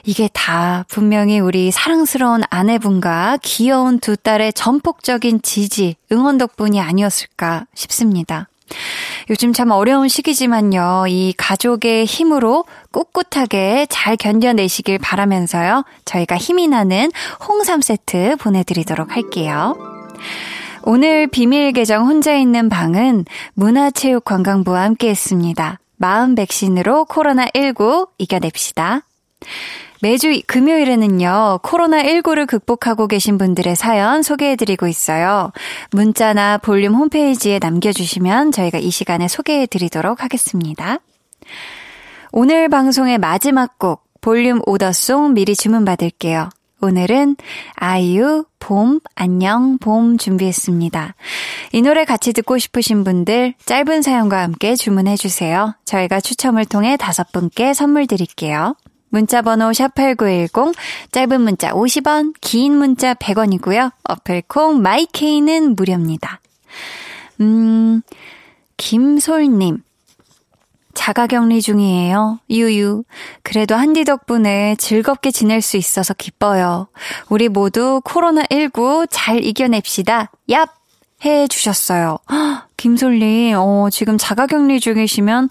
이게 0.02 0.28
다 0.32 0.84
분명히 0.88 1.38
우리 1.38 1.70
사랑스러운 1.70 2.42
아내분과 2.50 3.38
귀여운 3.42 4.00
두 4.00 4.16
딸의 4.16 4.52
전폭적인 4.54 5.42
지지, 5.42 5.94
응원 6.10 6.38
덕분이 6.38 6.80
아니었을까 6.80 7.66
싶습니다. 7.76 8.48
요즘 9.30 9.52
참 9.52 9.70
어려운 9.70 10.08
시기지만요. 10.08 11.04
이 11.06 11.34
가족의 11.36 12.04
힘으로 12.04 12.64
꿋꿋하게 12.90 13.86
잘 13.88 14.16
견뎌내시길 14.16 14.98
바라면서요. 14.98 15.84
저희가 16.04 16.36
힘이 16.36 16.66
나는 16.66 17.12
홍삼 17.46 17.80
세트 17.80 18.38
보내드리도록 18.40 19.14
할게요. 19.14 19.76
오늘 20.82 21.26
비밀 21.26 21.72
계정 21.72 22.06
혼자 22.06 22.34
있는 22.34 22.68
방은 22.68 23.24
문화체육관광부와 23.54 24.82
함께 24.82 25.10
했습니다. 25.10 25.78
마음 25.96 26.34
백신으로 26.34 27.04
코로나19 27.06 28.08
이겨냅시다. 28.18 29.02
매주 30.02 30.40
금요일에는요, 30.46 31.60
코로나19를 31.62 32.46
극복하고 32.46 33.06
계신 33.06 33.36
분들의 33.36 33.76
사연 33.76 34.22
소개해드리고 34.22 34.86
있어요. 34.86 35.52
문자나 35.90 36.56
볼륨 36.58 36.94
홈페이지에 36.94 37.58
남겨주시면 37.58 38.52
저희가 38.52 38.78
이 38.78 38.90
시간에 38.90 39.28
소개해드리도록 39.28 40.22
하겠습니다. 40.24 40.98
오늘 42.32 42.70
방송의 42.70 43.18
마지막 43.18 43.78
곡, 43.78 44.02
볼륨 44.22 44.62
오더송 44.64 45.34
미리 45.34 45.54
주문받을게요. 45.54 46.48
오늘은 46.82 47.36
아이유 47.74 48.44
봄 48.58 49.00
안녕 49.14 49.78
봄 49.78 50.16
준비했습니다. 50.16 51.14
이 51.72 51.82
노래 51.82 52.04
같이 52.04 52.32
듣고 52.32 52.58
싶으신 52.58 53.04
분들 53.04 53.54
짧은 53.66 54.02
사연과 54.02 54.42
함께 54.42 54.74
주문해 54.74 55.16
주세요. 55.16 55.74
저희가 55.84 56.20
추첨을 56.20 56.64
통해 56.64 56.96
다섯 56.96 57.30
분께 57.32 57.74
선물 57.74 58.06
드릴게요. 58.06 58.76
문자 59.10 59.42
번호 59.42 59.70
샵8910 59.70 60.74
짧은 61.12 61.40
문자 61.40 61.70
50원, 61.70 62.32
긴 62.40 62.76
문자 62.76 63.12
100원이고요. 63.14 63.92
어플 64.04 64.44
콩 64.48 64.80
마이케이는 64.80 65.74
무료입니다. 65.74 66.40
음 67.40 68.02
김솔 68.76 69.48
님 69.58 69.82
자가 70.94 71.26
격리 71.26 71.62
중이에요. 71.62 72.40
유유. 72.50 73.04
그래도 73.42 73.74
한디 73.74 74.04
덕분에 74.04 74.76
즐겁게 74.76 75.30
지낼 75.30 75.62
수 75.62 75.76
있어서 75.76 76.14
기뻐요. 76.14 76.88
우리 77.28 77.48
모두 77.48 78.00
코로나19 78.04 79.06
잘 79.10 79.44
이겨냅시다. 79.44 80.30
얍! 80.48 80.68
해 81.24 81.46
주셨어요. 81.48 82.18
김솔님, 82.76 83.54
어, 83.58 83.88
지금 83.90 84.16
자가 84.16 84.46
격리 84.46 84.80
중이시면 84.80 85.48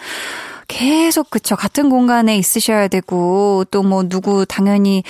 계속 0.70 1.30
그쵸 1.32 1.56
같은 1.58 1.90
공간에 1.90 2.38
있으셔야 2.38 2.88
되고 2.88 3.66
또 3.72 3.80
뭐 3.90 4.04
누구 4.08 4.46
당연히 4.46 5.04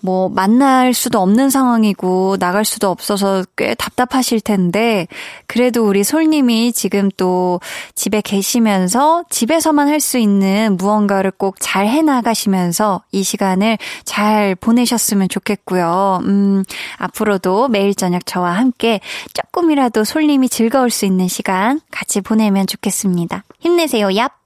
뭐 0.00 0.28
만날 0.28 0.92
수도 0.92 1.20
없는 1.20 1.50
상황이고 1.50 2.36
나갈 2.38 2.64
수도 2.64 2.90
없어서 2.90 3.44
꽤 3.56 3.74
답답하실 3.74 4.40
텐데 4.40 5.06
그래도 5.46 5.86
우리 5.86 6.02
솔님이 6.02 6.72
지금 6.72 7.10
또 7.16 7.60
집에 7.94 8.20
계시면서 8.20 9.24
집에서만 9.30 9.88
할 9.88 10.00
수 10.00 10.18
있는 10.18 10.76
무언가를 10.76 11.30
꼭 11.30 11.54
잘 11.60 11.86
해나가시면서 11.86 13.02
이 13.12 13.22
시간을 13.22 13.78
잘 14.04 14.54
보내셨으면 14.56 15.28
좋겠고요. 15.28 16.20
음, 16.24 16.64
앞으로도 16.98 17.68
매일 17.68 17.94
저녁 17.94 18.26
저와 18.26 18.50
함께 18.52 19.00
조금이라도 19.32 20.02
솔님이 20.04 20.48
즐거울 20.48 20.90
수 20.90 21.06
있는 21.06 21.28
시간 21.28 21.80
같이 21.92 22.20
보내면 22.20 22.66
좋겠습니다. 22.66 23.44
힘내세요, 23.60 24.08
얍! 24.08 24.43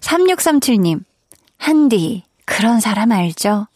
3637님, 0.00 1.00
한디, 1.58 2.24
그런 2.44 2.80
사람 2.80 3.12
알죠? 3.12 3.66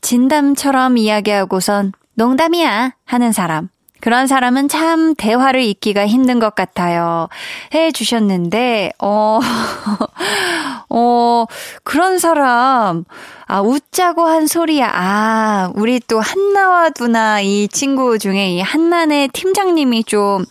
진담처럼 0.00 0.96
이야기하고선 0.98 1.92
농담이야 2.14 2.92
하는 3.04 3.32
사람. 3.32 3.68
그런 4.00 4.26
사람은 4.26 4.68
참 4.68 5.14
대화를 5.14 5.62
잇기가 5.62 6.06
힘든 6.06 6.38
것 6.38 6.54
같아요. 6.54 7.28
해 7.72 7.90
주셨는데, 7.90 8.92
어, 8.98 9.40
어, 10.90 11.46
그런 11.84 12.18
사람, 12.18 13.04
아, 13.46 13.60
웃자고 13.62 14.26
한 14.26 14.46
소리야. 14.46 14.90
아, 14.92 15.70
우리 15.74 16.00
또 16.00 16.20
한나와 16.20 16.90
두나 16.90 17.40
이 17.40 17.66
친구 17.68 18.18
중에 18.18 18.50
이 18.50 18.60
한나네 18.60 19.28
팀장님이 19.32 20.04
좀 20.04 20.44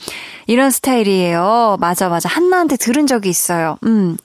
이런 0.48 0.72
스타일이에요. 0.72 1.78
맞아, 1.80 2.10
맞아. 2.10 2.30
한나한테 2.30 2.78
들은 2.78 3.08
적이 3.08 3.30
있어요. 3.30 3.78
음. 3.86 4.18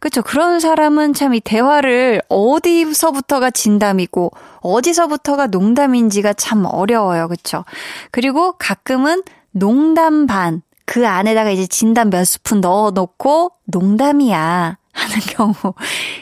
그쵸. 0.00 0.22
그런 0.22 0.60
사람은 0.60 1.12
참 1.14 1.34
이 1.34 1.40
대화를 1.40 2.22
어디서부터가 2.28 3.50
진담이고, 3.50 4.30
어디서부터가 4.60 5.48
농담인지가 5.48 6.32
참 6.34 6.64
어려워요. 6.66 7.28
그쵸. 7.28 7.64
그리고 8.10 8.52
가끔은 8.52 9.22
농담 9.50 10.26
반, 10.26 10.62
그 10.84 11.06
안에다가 11.08 11.50
이제 11.50 11.66
진담 11.66 12.10
몇 12.10 12.24
스푼 12.24 12.60
넣어 12.60 12.90
놓고, 12.92 13.52
농담이야. 13.64 14.76
하는 14.92 15.16
경우. 15.36 15.54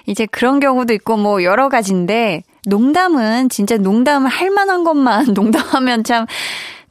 이제 0.06 0.26
그런 0.26 0.58
경우도 0.58 0.94
있고, 0.94 1.16
뭐, 1.16 1.42
여러 1.44 1.68
가지인데, 1.68 2.42
농담은 2.66 3.50
진짜 3.50 3.76
농담을 3.76 4.28
할 4.30 4.50
만한 4.50 4.84
것만 4.84 5.34
농담하면 5.34 6.02
참 6.02 6.26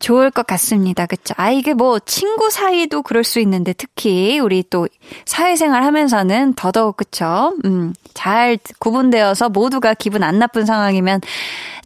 좋을 0.03 0.31
것 0.31 0.45
같습니다. 0.45 1.05
그쵸? 1.05 1.33
아, 1.37 1.49
이게 1.49 1.73
뭐, 1.73 1.97
친구 1.97 2.49
사이도 2.49 3.03
그럴 3.03 3.23
수 3.23 3.39
있는데, 3.39 3.71
특히, 3.71 4.37
우리 4.37 4.61
또, 4.69 4.89
사회생활 5.25 5.83
하면서는 5.83 6.55
더더욱, 6.55 6.97
그쵸? 6.97 7.55
음, 7.63 7.93
잘 8.13 8.57
구분되어서 8.79 9.47
모두가 9.47 9.93
기분 9.93 10.23
안 10.23 10.39
나쁜 10.39 10.65
상황이면 10.65 11.21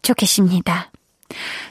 좋겠습니다. 0.02 0.90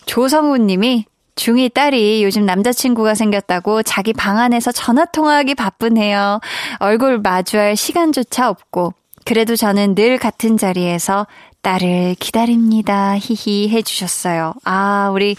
조성우 0.05 0.55
님이, 0.59 1.03
중2 1.35 1.73
딸이 1.73 2.23
요즘 2.23 2.45
남자친구가 2.45 3.13
생겼다고 3.13 3.83
자기 3.83 4.13
방 4.13 4.37
안에서 4.39 4.71
전화통화하기 4.71 5.53
바쁘네요. 5.53 6.39
얼굴 6.79 7.19
마주할 7.19 7.75
시간조차 7.75 8.49
없고. 8.49 8.93
그래도 9.25 9.57
저는 9.57 9.95
늘 9.95 10.17
같은 10.17 10.55
자리에서 10.57 11.27
딸을 11.61 12.15
기다립니다. 12.17 13.17
히히 13.19 13.69
해주셨어요. 13.69 14.53
아, 14.63 15.11
우리 15.13 15.35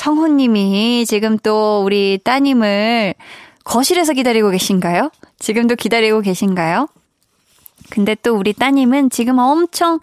성호님이 0.00 1.04
지금 1.06 1.36
또 1.36 1.82
우리 1.84 2.18
따님을 2.24 3.12
거실에서 3.64 4.14
기다리고 4.14 4.48
계신가요? 4.48 5.10
지금도 5.38 5.76
기다리고 5.76 6.22
계신가요? 6.22 6.88
근데 7.90 8.16
또 8.22 8.34
우리 8.34 8.54
따님은 8.54 9.10
지금 9.10 9.38
엄청 9.38 9.98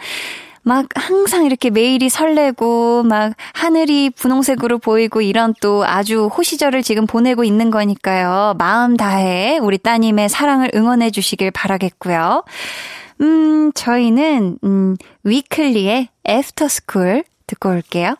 막 0.61 0.85
항상 0.93 1.45
이렇게 1.45 1.71
매일이 1.71 2.09
설레고 2.09 3.03
막 3.03 3.33
하늘이 3.53 4.11
분홍색으로 4.11 4.77
보이고 4.77 5.21
이런 5.21 5.55
또 5.61 5.83
아주 5.83 6.27
호시절을 6.27 6.83
지금 6.83 7.07
보내고 7.07 7.43
있는 7.43 7.71
거니까요. 7.71 8.53
마음 8.59 8.97
다해 8.97 9.57
우리 9.57 9.79
따님의 9.79 10.29
사랑을 10.29 10.69
응원해 10.75 11.09
주시길 11.09 11.49
바라겠고요. 11.49 12.43
음, 13.21 13.71
저희는 13.73 14.59
음, 14.63 14.95
위클리의 15.23 16.09
애프터스쿨 16.23 17.23
듣고 17.47 17.69
올게요. 17.69 18.13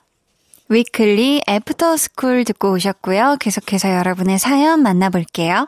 위클리 0.70 1.44
애프터 1.48 1.96
스쿨 1.98 2.44
듣고 2.44 2.72
오셨고요. 2.74 3.38
계속해서 3.40 3.90
여러분의 3.96 4.38
사연 4.40 4.82
만나볼게요. 4.82 5.68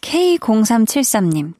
K0373님. 0.00 1.52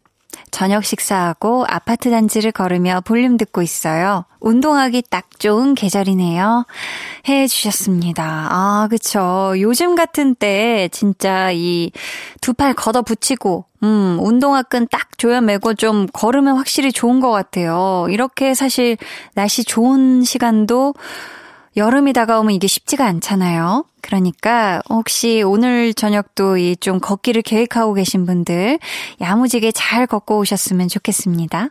저녁 0.51 0.85
식사하고 0.85 1.67
아파트 1.69 2.11
단지를 2.11 2.53
걸으며 2.53 3.03
볼륨 3.05 3.37
듣고 3.37 3.61
있어요. 3.63 4.25
운동하기 4.41 5.03
딱 5.11 5.39
좋은 5.39 5.75
계절이네요. 5.75 6.67
해 7.29 7.47
주셨습니다. 7.47 8.25
아, 8.51 8.87
그쵸. 8.89 9.53
요즘 9.59 9.95
같은 9.95 10.35
때 10.35 10.89
진짜 10.93 11.51
이 11.53 11.91
두 12.41 12.55
팔 12.55 12.73
걷어 12.75 13.03
붙이고, 13.03 13.67
음, 13.83 14.19
운동화 14.21 14.63
끈 14.63 14.87
딱 14.89 15.19
조여매고 15.19 15.75
좀 15.75 16.07
걸으면 16.13 16.57
확실히 16.57 16.91
좋은 16.93 17.21
것 17.21 17.31
같아요. 17.31 18.07
이렇게 18.09 18.55
사실 18.55 18.97
날씨 19.35 19.65
좋은 19.65 20.23
시간도 20.23 20.95
여름이 21.77 22.13
다가오면 22.15 22.55
이게 22.55 22.67
쉽지가 22.67 23.05
않잖아요. 23.05 23.85
그러니까 24.01 24.81
혹시 24.89 25.43
오늘 25.43 25.93
저녁도 25.93 26.57
이 26.59 26.77
좀 26.81 27.01
걷기를 27.01 27.43
계획하고 27.43 27.95
계신 27.95 28.25
분들 28.27 28.79
야무지게 29.21 29.73
잘 29.73 30.07
걷고 30.07 30.39
오셨으면 30.39 30.89
좋겠습니다. 30.89 31.69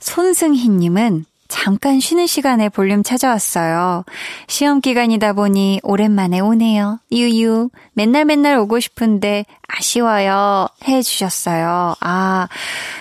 손승희님은 0.00 1.24
잠깐 1.48 1.98
쉬는 1.98 2.26
시간에 2.26 2.68
볼륨 2.68 3.02
찾아왔어요. 3.02 4.04
시험 4.48 4.80
기간이다 4.82 5.32
보니 5.32 5.80
오랜만에 5.82 6.40
오네요. 6.40 7.00
유유. 7.10 7.70
맨날 7.94 8.26
맨날 8.26 8.58
오고 8.58 8.80
싶은데 8.80 9.46
아쉬워요. 9.66 10.68
해 10.86 11.00
주셨어요. 11.02 11.94
아, 12.00 12.48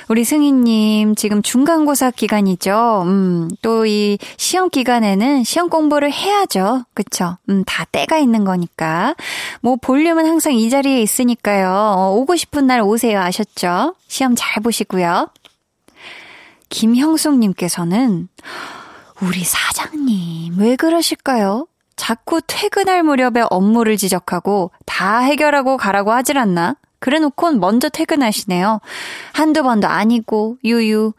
우리 0.08 0.24
승희님 0.24 1.16
지금 1.16 1.42
중간고사 1.42 2.12
기간이죠. 2.12 3.04
음, 3.06 3.50
또 3.62 3.86
이 3.86 4.18
시험 4.38 4.70
기간에는 4.70 5.44
시험 5.44 5.70
공부를 5.70 6.12
해야죠. 6.12 6.84
그쵸? 6.94 7.38
음, 7.50 7.64
다 7.66 7.86
때가 7.86 8.18
있는 8.18 8.44
거니까. 8.46 9.16
뭐 9.62 9.76
볼륨은 9.76 10.26
항상 10.26 10.54
이 10.54 10.70
자리에 10.70 11.02
있으니까요. 11.02 11.70
어, 11.70 12.12
오고 12.16 12.36
싶은 12.38 12.66
날 12.68 12.82
오세요. 12.82 13.20
아셨죠? 13.20 13.96
시험 14.08 14.36
잘 14.38 14.64
보시고요. 14.64 15.30
김형숙님께서는 16.70 18.28
우리 19.22 19.44
사장님 19.44 20.60
왜 20.60 20.76
그러실까요? 20.76 21.68
자꾸 21.96 22.42
퇴근할 22.46 23.04
무렵에 23.04 23.46
업무를 23.50 23.98
지적하고 23.98 24.72
다 24.86 25.20
해결하고 25.20 25.78
가라고 25.78 26.12
하질 26.12 26.38
않나? 26.38 26.76
그래 27.00 27.20
놓곤 27.20 27.60
먼저 27.60 27.90
퇴근하시네요. 27.90 28.80
한두 29.34 29.64
번도 29.64 29.88
아니고, 29.88 30.58
유유. 30.64 31.14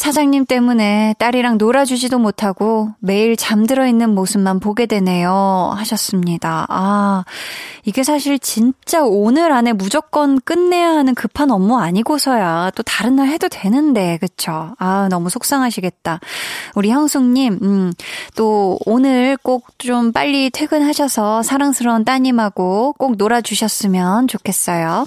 사장님 0.00 0.46
때문에 0.46 1.14
딸이랑 1.18 1.58
놀아주지도 1.58 2.18
못하고 2.18 2.88
매일 3.00 3.36
잠들어 3.36 3.86
있는 3.86 4.14
모습만 4.14 4.60
보게 4.60 4.86
되네요. 4.86 5.74
하셨습니다. 5.76 6.66
아, 6.70 7.24
이게 7.84 8.02
사실 8.02 8.38
진짜 8.38 9.02
오늘 9.02 9.52
안에 9.52 9.74
무조건 9.74 10.40
끝내야 10.40 10.88
하는 10.88 11.14
급한 11.14 11.50
업무 11.50 11.78
아니고서야 11.78 12.70
또 12.74 12.82
다른 12.82 13.16
날 13.16 13.28
해도 13.28 13.48
되는데, 13.50 14.16
그쵸? 14.18 14.74
아, 14.78 15.08
너무 15.10 15.28
속상하시겠다. 15.28 16.20
우리 16.76 16.90
형숙님, 16.90 17.58
음, 17.62 17.92
또 18.36 18.78
오늘 18.86 19.36
꼭 19.42 19.70
좀 19.80 20.12
빨리 20.12 20.50
퇴근하셔서 20.50 21.42
사랑스러운 21.42 22.04
따님하고 22.04 22.94
꼭 22.98 23.16
놀아주셨으면 23.16 24.28
좋겠어요. 24.28 25.06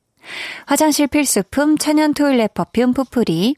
화장실 0.65 1.07
필수품 1.07 1.77
천연 1.77 2.13
토일렛 2.13 2.53
퍼퓸 2.53 2.93
푸풀이 2.93 3.55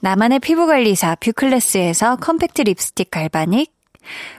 나만의 0.00 0.40
피부관리사 0.40 1.16
뷰클래스에서 1.16 2.16
컴팩트 2.16 2.62
립스틱 2.62 3.10
갈바닉. 3.10 3.72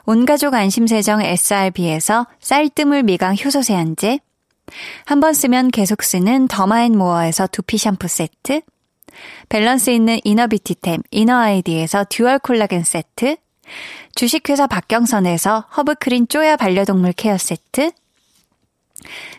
온가족 0.05 0.53
안심세정 0.53 1.21
SRB에서 1.21 2.27
쌀뜨물 2.39 3.03
미강 3.03 3.35
효소 3.43 3.63
세안제. 3.63 4.19
한 5.05 5.19
번 5.19 5.33
쓰면 5.33 5.71
계속 5.71 6.03
쓰는 6.03 6.47
더마앤모어에서 6.47 7.47
두피 7.47 7.77
샴푸 7.77 8.07
세트. 8.07 8.61
밸런스 9.49 9.89
있는 9.89 10.19
이너비티템 10.23 11.01
이너아이디에서 11.09 12.05
듀얼 12.09 12.37
콜라겐 12.39 12.83
세트. 12.83 13.37
주식회사 14.13 14.67
박경선에서 14.67 15.65
허브크린 15.75 16.27
쪼야 16.27 16.57
반려동물 16.57 17.13
케어 17.13 17.37
세트 17.37 17.91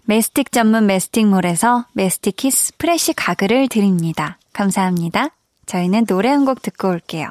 메스틱 0.05 0.53
전문 0.53 0.87
메스틱몰에서 0.87 1.87
메스틱 1.93 2.37
키스 2.37 2.73
프레쉬 2.79 3.13
가글을 3.15 3.69
드립니다. 3.69 4.39
감사합니다. 4.53 5.31
저희는 5.67 6.07
노래 6.07 6.29
한 6.29 6.45
곡 6.45 6.63
듣고 6.63 6.89
올게요. 6.89 7.29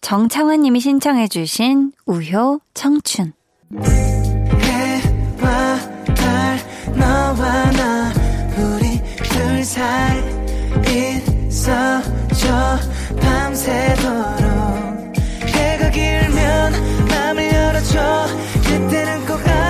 정창환 0.00 0.62
님이 0.62 0.80
신청해 0.80 1.28
주신 1.28 1.92
우효 2.06 2.60
청춘 2.74 3.32
밤새도록 13.20 14.50
해가 15.46 15.90
길면 15.90 16.72
맘을 17.08 17.52
열어줘 17.52 18.26
그때는 18.64 19.26
꼭 19.26 19.40
안아줄게 19.46 19.69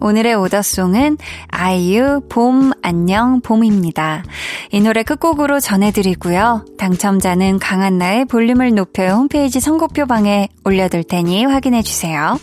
오늘의 0.00 0.34
오더송은 0.34 1.18
아이유 1.48 2.22
봄 2.28 2.72
안녕 2.82 3.40
봄입니다. 3.42 4.24
이 4.72 4.80
노래 4.80 5.02
끝곡으로 5.02 5.60
전해드리고요. 5.60 6.64
당첨자는 6.78 7.58
강한나의 7.58 8.24
볼륨을 8.24 8.74
높여 8.74 9.14
홈페이지 9.14 9.60
선곡표 9.60 10.06
방에 10.06 10.48
올려둘 10.64 11.04
테니 11.04 11.44
확인해주세요. 11.44 12.38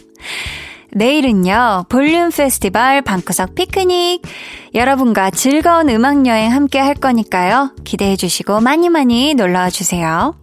내일은요, 0.92 1.86
볼륨 1.90 2.30
페스티벌 2.30 3.02
방구석 3.02 3.56
피크닉. 3.56 4.22
여러분과 4.74 5.32
즐거운 5.32 5.90
음악여행 5.90 6.54
함께 6.54 6.80
할 6.80 6.96
거니까요. 6.96 7.74
기대해주시고 7.84 8.62
많이 8.62 8.90
많이 8.90 9.34
놀러와 9.34 9.70
주세요. 9.70 10.36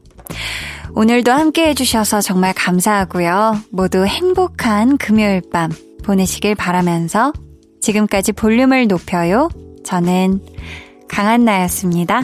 오늘도 0.94 1.32
함께 1.32 1.68
해주셔서 1.68 2.20
정말 2.20 2.52
감사하고요. 2.54 3.56
모두 3.70 4.04
행복한 4.04 4.96
금요일 4.96 5.42
밤 5.52 5.70
보내시길 6.04 6.54
바라면서 6.54 7.32
지금까지 7.80 8.32
볼륨을 8.32 8.86
높여요. 8.86 9.48
저는 9.84 10.40
강한나였습니다. 11.08 12.22